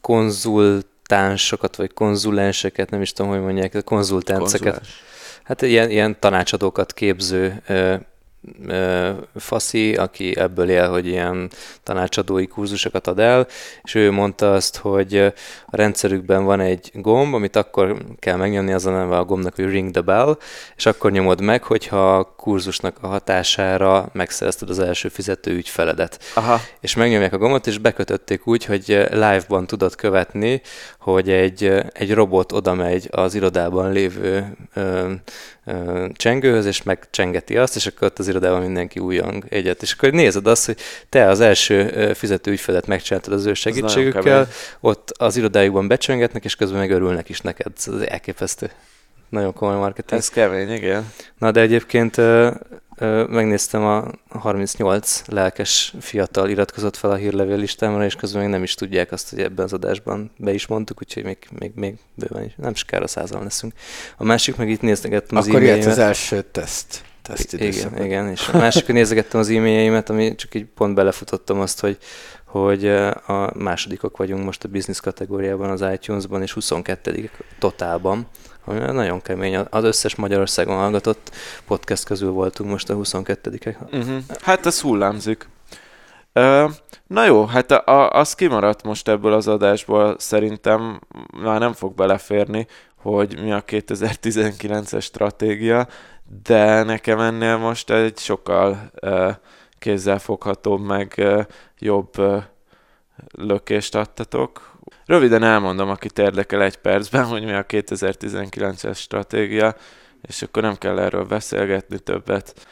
konzultánsokat, 0.00 1.76
vagy 1.76 1.92
konzulenseket, 1.92 2.90
nem 2.90 3.00
is 3.00 3.12
tudom, 3.12 3.30
hogy 3.30 3.40
mondják, 3.40 3.84
konzultánseket. 3.84 4.72
Konzulens. 4.72 5.02
Hát 5.44 5.62
ilyen, 5.62 5.90
ilyen 5.90 6.16
tanácsadókat 6.20 6.92
képző 6.92 7.62
faszi, 9.36 9.94
aki 9.94 10.36
ebből 10.36 10.70
él, 10.70 10.90
hogy 10.90 11.06
ilyen 11.06 11.50
tanácsadói 11.82 12.46
kurzusokat 12.46 13.06
ad 13.06 13.18
el, 13.18 13.46
és 13.82 13.94
ő 13.94 14.10
mondta 14.10 14.52
azt, 14.52 14.76
hogy 14.76 15.16
a 15.66 15.76
rendszerükben 15.76 16.44
van 16.44 16.60
egy 16.60 16.90
gomb, 16.94 17.34
amit 17.34 17.56
akkor 17.56 17.96
kell 18.18 18.36
megnyomni, 18.36 18.72
az 18.72 18.86
a 18.86 18.90
neve 18.90 19.16
a 19.16 19.24
gombnak, 19.24 19.54
hogy 19.54 19.70
ring 19.70 19.90
the 19.90 20.00
bell, 20.00 20.38
és 20.76 20.86
akkor 20.86 21.10
nyomod 21.10 21.40
meg, 21.40 21.62
hogyha 21.62 22.16
a 22.16 22.34
kurzusnak 22.36 22.96
a 23.00 23.06
hatására 23.06 24.08
megszerezted 24.12 24.70
az 24.70 24.78
első 24.78 25.08
fizető 25.08 25.52
ügyfeledet. 25.54 26.18
Aha. 26.34 26.60
És 26.80 26.94
megnyomják 26.94 27.32
a 27.32 27.38
gombot, 27.38 27.66
és 27.66 27.78
bekötötték 27.78 28.46
úgy, 28.46 28.64
hogy 28.64 28.86
live-ban 29.10 29.66
tudod 29.66 29.94
követni, 29.94 30.62
hogy 30.98 31.30
egy, 31.30 31.72
egy 31.92 32.14
robot 32.14 32.52
oda 32.52 32.74
megy 32.74 33.08
az 33.10 33.34
irodában 33.34 33.92
lévő 33.92 34.56
ö, 34.74 35.12
csengőhöz, 36.12 36.66
és 36.66 36.82
megcsengeti 36.82 37.56
azt, 37.56 37.76
és 37.76 37.86
akkor 37.86 38.06
ott 38.06 38.18
az 38.18 38.28
irodában 38.28 38.60
mindenki 38.60 38.98
újang 38.98 39.44
egyet. 39.48 39.82
És 39.82 39.92
akkor 39.92 40.10
nézed 40.10 40.46
azt, 40.46 40.66
hogy 40.66 40.76
te 41.08 41.28
az 41.28 41.40
első 41.40 42.12
fizető 42.14 42.50
ügyfelet 42.50 42.86
megcsináltad 42.86 43.32
az 43.32 43.46
ő 43.46 43.54
segítségükkel, 43.54 44.48
ott 44.80 45.10
az 45.18 45.36
irodájukban 45.36 45.88
becsengetnek, 45.88 46.44
és 46.44 46.56
közben 46.56 46.78
megörülnek 46.78 47.28
is 47.28 47.40
neked. 47.40 47.72
Ez 47.76 47.86
elképesztő. 47.86 48.70
Nagyon 49.28 49.52
komoly 49.52 49.76
marketing. 49.76 50.20
Ez 50.20 50.28
kemény, 50.28 50.70
igen. 50.70 51.12
Na 51.38 51.50
de 51.50 51.60
egyébként 51.60 52.16
megnéztem 53.28 53.84
a 53.84 54.10
38 54.28 55.22
lelkes 55.26 55.94
fiatal 56.00 56.48
iratkozott 56.48 56.96
fel 56.96 57.10
a 57.10 57.14
hírlevél 57.14 57.56
listámra, 57.56 58.04
és 58.04 58.14
közben 58.14 58.42
még 58.42 58.50
nem 58.50 58.62
is 58.62 58.74
tudják 58.74 59.12
azt, 59.12 59.30
hogy 59.30 59.40
ebben 59.40 59.64
az 59.64 59.72
adásban 59.72 60.30
be 60.36 60.52
is 60.52 60.66
mondtuk, 60.66 60.98
úgyhogy 61.00 61.24
még, 61.24 61.38
még, 61.58 61.72
még 61.74 61.94
bőven 62.14 62.44
is, 62.44 62.52
nem 62.56 62.74
sokára 62.74 63.06
százal 63.06 63.42
leszünk. 63.42 63.72
A 64.16 64.24
másik 64.24 64.56
meg 64.56 64.70
itt 64.70 64.80
nézgettem 64.80 65.38
az 65.38 65.48
Akkor 65.48 65.62
jött 65.62 65.84
az 65.84 65.98
első 65.98 66.42
teszt. 66.42 67.02
teszt 67.22 67.52
igen, 67.52 68.04
igen, 68.04 68.28
és 68.28 68.48
a 68.48 68.56
másik, 68.56 68.86
hogy 68.86 68.94
nézegettem 68.94 69.40
az 69.40 69.48
e-mailjeimet, 69.48 70.10
ami 70.10 70.34
csak 70.34 70.54
így 70.54 70.66
pont 70.74 70.94
belefutottam 70.94 71.60
azt, 71.60 71.80
hogy 71.80 71.98
hogy 72.54 72.86
a 73.26 73.52
másodikok 73.54 74.16
vagyunk 74.16 74.44
most 74.44 74.64
a 74.64 74.68
business 74.68 75.00
kategóriában 75.00 75.70
az 75.70 75.84
iTunes-ban, 75.92 76.42
és 76.42 76.52
22 76.52 77.30
totálban 77.58 78.26
ami 78.64 78.78
nagyon 78.78 79.22
kemény. 79.22 79.56
Az 79.70 79.84
összes 79.84 80.14
Magyarországon 80.14 80.76
hallgatott 80.76 81.30
podcast 81.66 82.04
közül 82.04 82.30
voltunk 82.30 82.70
most 82.70 82.90
a 82.90 82.96
22-ek. 82.96 83.76
Uh-huh. 83.92 84.16
Hát 84.40 84.66
ez 84.66 84.80
hullámzik. 84.80 85.48
Na 87.06 87.24
jó, 87.24 87.44
hát 87.44 87.70
a, 87.70 88.10
az 88.10 88.34
kimaradt 88.34 88.82
most 88.82 89.08
ebből 89.08 89.32
az 89.32 89.48
adásból, 89.48 90.16
szerintem 90.18 91.00
már 91.42 91.60
nem 91.60 91.72
fog 91.72 91.94
beleférni, 91.94 92.66
hogy 92.96 93.40
mi 93.42 93.52
a 93.52 93.64
2019-es 93.64 95.02
stratégia, 95.02 95.88
de 96.42 96.82
nekem 96.82 97.20
ennél 97.20 97.56
most 97.56 97.90
egy 97.90 98.18
sokkal 98.18 98.90
kézzelfoghatóbb, 99.78 100.80
meg 100.80 101.22
jobb 101.78 102.10
lökést 103.32 103.94
adtatok. 103.94 104.73
Röviden 105.06 105.42
elmondom, 105.42 105.88
akit 105.88 106.18
érdekel 106.18 106.62
egy 106.62 106.76
percben, 106.76 107.24
hogy 107.24 107.44
mi 107.44 107.52
a 107.52 107.66
2019-es 107.66 108.96
stratégia, 108.96 109.76
és 110.22 110.42
akkor 110.42 110.62
nem 110.62 110.76
kell 110.76 110.98
erről 110.98 111.24
beszélgetni 111.24 111.98
többet. 111.98 112.66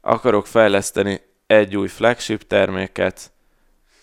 Akarok 0.00 0.46
fejleszteni 0.46 1.20
egy 1.46 1.76
új 1.76 1.88
flagship 1.88 2.46
terméket, 2.46 3.32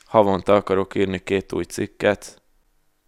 havonta 0.06 0.56
akarok 0.56 0.96
írni 0.96 1.20
két 1.20 1.54
új 1.54 1.64
cikket, 1.64 2.42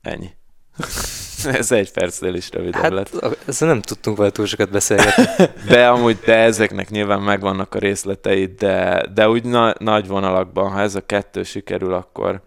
ennyi. 0.01 0.29
Ez 1.45 1.71
egy 1.71 1.91
percnél 1.91 2.33
is 2.33 2.51
rövidebb 2.51 2.81
Hát 2.81 2.91
lett. 2.91 3.25
ezzel 3.47 3.67
nem 3.67 3.81
tudtunk 3.81 4.17
vele 4.17 4.29
túl 4.29 4.45
sokat 4.45 4.69
beszélgetni. 4.69 5.45
De 5.69 5.87
amúgy 5.87 6.17
de 6.25 6.35
ezeknek 6.35 6.89
nyilván 6.89 7.21
megvannak 7.21 7.75
a 7.75 7.79
részletei, 7.79 8.45
de, 8.45 9.05
de 9.13 9.29
úgy 9.29 9.43
na, 9.43 9.73
nagy 9.77 10.07
vonalakban, 10.07 10.71
ha 10.71 10.79
ez 10.79 10.95
a 10.95 11.05
kettő 11.05 11.43
sikerül, 11.43 11.93
akkor, 11.93 12.41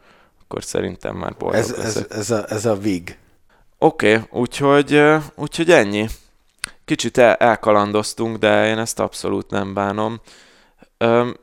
akkor 0.53 0.65
szerintem 0.65 1.17
már 1.17 1.37
boldog 1.37 1.61
Ez, 1.61 1.71
ez, 1.71 1.77
leszek. 1.77 2.13
ez, 2.13 2.31
a, 2.31 2.45
ez 2.49 2.67
a 2.67 2.77
VIG. 2.77 3.19
Oké, 3.79 4.15
okay, 4.15 4.41
úgyhogy, 4.41 5.03
úgyhogy 5.35 5.71
ennyi. 5.71 6.09
Kicsit 6.85 7.19
el, 7.19 7.35
elkalandoztunk, 7.35 8.37
de 8.37 8.67
én 8.69 8.79
ezt 8.79 9.01
abszolút 9.01 9.51
nem 9.51 9.75
bánom. 9.75 10.21
Öm, 10.99 11.37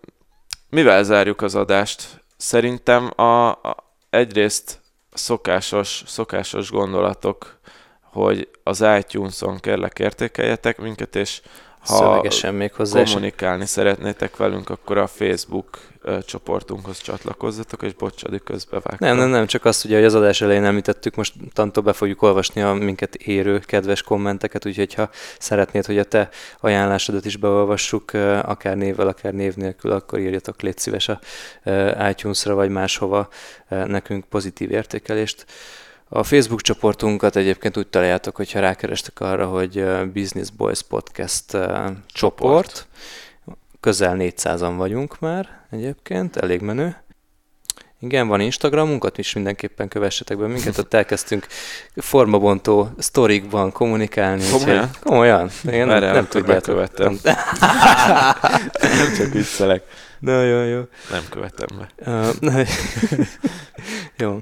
mivel 0.69 1.03
zárjuk 1.03 1.41
az 1.41 1.55
adást? 1.55 2.23
Szerintem 2.37 3.11
a, 3.15 3.47
a, 3.49 3.75
egyrészt 4.09 4.79
szokásos, 5.13 6.03
szokásos 6.07 6.71
gondolatok, 6.71 7.59
hogy 8.01 8.49
az 8.63 8.85
iTunes-on 8.97 9.59
kérlek 9.59 9.99
értékeljetek 9.99 10.77
minket, 10.77 11.15
és 11.15 11.41
ha 11.79 11.95
Szövegesen 11.95 12.53
még 12.53 12.73
hozzá. 12.73 13.01
és- 13.01 13.11
kommunikálni 13.13 13.65
szeretnétek 13.65 14.37
velünk, 14.37 14.69
akkor 14.69 14.97
a 14.97 15.07
Facebook 15.07 15.79
csoportunkhoz 16.25 16.97
csatlakozzatok, 16.97 17.83
és 17.83 17.93
bocsadi 17.93 18.39
közbevágtam. 18.43 18.97
Nem, 18.99 19.17
nem, 19.17 19.29
nem, 19.29 19.45
csak 19.45 19.65
azt 19.65 19.85
ugye, 19.85 19.95
hogy 19.95 20.05
az 20.05 20.15
adás 20.15 20.41
elején 20.41 20.63
említettük, 20.63 21.15
most 21.15 21.33
tantól 21.53 21.83
be 21.83 21.93
fogjuk 21.93 22.21
olvasni 22.21 22.61
a 22.61 22.73
minket 22.73 23.15
érő 23.15 23.59
kedves 23.59 24.01
kommenteket, 24.01 24.65
úgyhogy 24.65 24.93
ha 24.93 25.09
szeretnéd, 25.39 25.85
hogy 25.85 25.97
a 25.97 26.03
te 26.03 26.29
ajánlásodat 26.59 27.25
is 27.25 27.37
beolvassuk, 27.37 28.13
akár 28.43 28.77
névvel, 28.77 29.07
akár 29.07 29.33
név 29.33 29.55
nélkül, 29.55 29.91
akkor 29.91 30.19
írjatok 30.19 30.61
légy 30.61 30.77
szíves 30.77 31.09
a 31.09 31.19
iTunes-ra, 32.09 32.55
vagy 32.55 32.69
máshova 32.69 33.27
nekünk 33.69 34.25
pozitív 34.25 34.71
értékelést. 34.71 35.45
A 36.11 36.23
Facebook 36.23 36.61
csoportunkat 36.61 37.35
egyébként 37.35 37.77
úgy 37.77 37.87
találjátok, 37.87 38.35
hogyha 38.35 38.59
rákerestek 38.59 39.19
arra, 39.19 39.45
hogy 39.47 39.83
Business 40.13 40.49
Boys 40.57 40.81
Podcast 40.81 41.53
eh, 41.53 41.85
csoport. 42.07 42.87
Közel 43.79 44.15
400-an 44.19 44.73
vagyunk 44.77 45.19
már 45.19 45.65
egyébként, 45.71 46.35
elég 46.37 46.61
menő. 46.61 46.95
Igen, 48.01 48.27
van 48.27 48.39
Instagramunkat 48.39 49.17
is, 49.17 49.33
mindenképpen 49.33 49.87
kövessetek 49.87 50.37
be 50.37 50.47
minket, 50.47 50.77
ott 50.77 50.93
elkezdtünk 50.93 51.47
formabontó 51.95 52.89
sztorikban 52.97 53.71
kommunikálni. 53.71 54.43
úgyhogy- 54.43 54.59
Komolyan? 54.61 54.89
Komolyan. 55.03 55.49
Igen, 55.63 55.87
nem, 55.87 55.99
nem 56.13 56.27
tudjátok. 56.27 56.45
bekövettem. 56.75 57.19
Nem, 58.81 59.13
csak 59.17 59.31
viccelek. 59.31 59.83
Na, 60.19 60.43
jó. 60.63 60.81
Nem 61.11 61.23
követem 61.29 61.67
be. 61.77 62.11
Uh, 62.45 62.67
jó. 64.23 64.39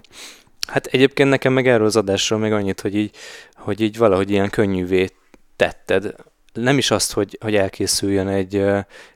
Hát 0.67 0.85
egyébként 0.85 1.29
nekem 1.29 1.53
meg 1.53 1.67
erről 1.67 1.85
az 1.85 1.95
adásról 1.95 2.39
még 2.39 2.51
annyit, 2.51 2.81
hogy 2.81 2.95
így, 2.95 3.15
hogy 3.55 3.81
így 3.81 3.97
valahogy 3.97 4.31
ilyen 4.31 4.49
könnyűvé 4.49 5.09
tetted. 5.55 6.15
Nem 6.53 6.77
is 6.77 6.91
azt, 6.91 7.13
hogy, 7.13 7.37
hogy 7.41 7.55
elkészüljön 7.55 8.27
egy, 8.27 8.65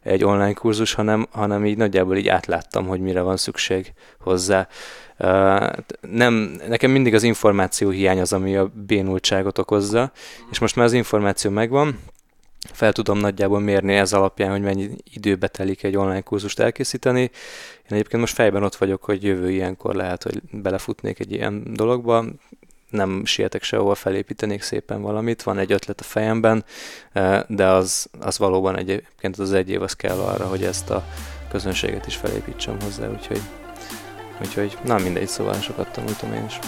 egy 0.03 0.23
online 0.23 0.53
kurzus, 0.53 0.93
hanem, 0.93 1.27
hanem 1.31 1.65
így 1.65 1.77
nagyjából 1.77 2.17
így 2.17 2.27
átláttam, 2.27 2.87
hogy 2.87 2.99
mire 2.99 3.21
van 3.21 3.37
szükség 3.37 3.93
hozzá. 4.19 4.67
Nem, 6.01 6.33
nekem 6.67 6.91
mindig 6.91 7.13
az 7.13 7.23
információ 7.23 7.89
hiány 7.89 8.19
az, 8.19 8.33
ami 8.33 8.55
a 8.55 8.71
bénultságot 8.85 9.57
okozza, 9.57 10.11
és 10.51 10.59
most 10.59 10.75
már 10.75 10.85
az 10.85 10.93
információ 10.93 11.51
megvan, 11.51 11.99
fel 12.71 12.91
tudom 12.91 13.17
nagyjából 13.17 13.59
mérni 13.59 13.93
ez 13.93 14.13
alapján, 14.13 14.51
hogy 14.51 14.61
mennyi 14.61 14.89
időbe 15.13 15.47
telik 15.47 15.83
egy 15.83 15.97
online 15.97 16.21
kurzust 16.21 16.59
elkészíteni. 16.59 17.31
Én 17.91 17.97
egyébként 17.97 18.21
most 18.21 18.33
fejben 18.33 18.63
ott 18.63 18.75
vagyok, 18.75 19.03
hogy 19.03 19.23
jövő 19.23 19.51
ilyenkor 19.51 19.95
lehet, 19.95 20.23
hogy 20.23 20.41
belefutnék 20.51 21.19
egy 21.19 21.31
ilyen 21.31 21.63
dologba. 21.73 22.25
Nem 22.89 23.25
sietek 23.25 23.63
sehova, 23.63 23.95
felépítenék 23.95 24.61
szépen 24.61 25.01
valamit. 25.01 25.43
Van 25.43 25.57
egy 25.57 25.71
ötlet 25.71 25.99
a 25.99 26.03
fejemben, 26.03 26.65
eh, 27.11 27.41
de 27.47 27.67
az, 27.67 28.09
az 28.19 28.37
valóban 28.37 28.77
egyébként 28.77 29.37
az 29.37 29.53
egy 29.53 29.69
év 29.69 29.81
az 29.81 29.93
kell 29.93 30.17
arra, 30.17 30.45
hogy 30.45 30.63
ezt 30.63 30.89
a 30.89 31.05
közönséget 31.49 32.07
is 32.07 32.15
felépítsem 32.15 32.81
hozzá, 32.81 33.09
úgyhogy, 33.09 33.41
úgyhogy 34.41 34.77
na 34.83 34.97
mindegy, 34.97 35.27
szóval 35.27 35.53
sokat 35.53 35.91
tanultam 35.91 36.33
én 36.33 36.45
is. 36.45 36.59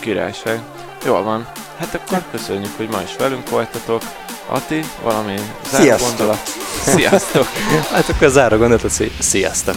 Királyság. 0.00 0.60
Jól 1.06 1.22
van. 1.22 1.46
Hát 1.78 1.94
akkor 1.94 2.22
köszönjük, 2.30 2.76
hogy 2.76 2.88
ma 2.88 3.00
is 3.02 3.16
velünk 3.18 3.50
voltatok. 3.50 4.02
Ati, 4.48 4.80
valami 5.02 5.34
záró 5.70 5.82
Sziasztok. 5.82 6.08
gondolat? 6.08 6.42
Sziasztok! 6.84 7.46
Hát 7.92 8.08
akkor 8.08 8.28
záró 8.28 8.56
gondolatot, 8.56 8.96
hogy 8.96 9.12
sziasztok! 9.18 9.74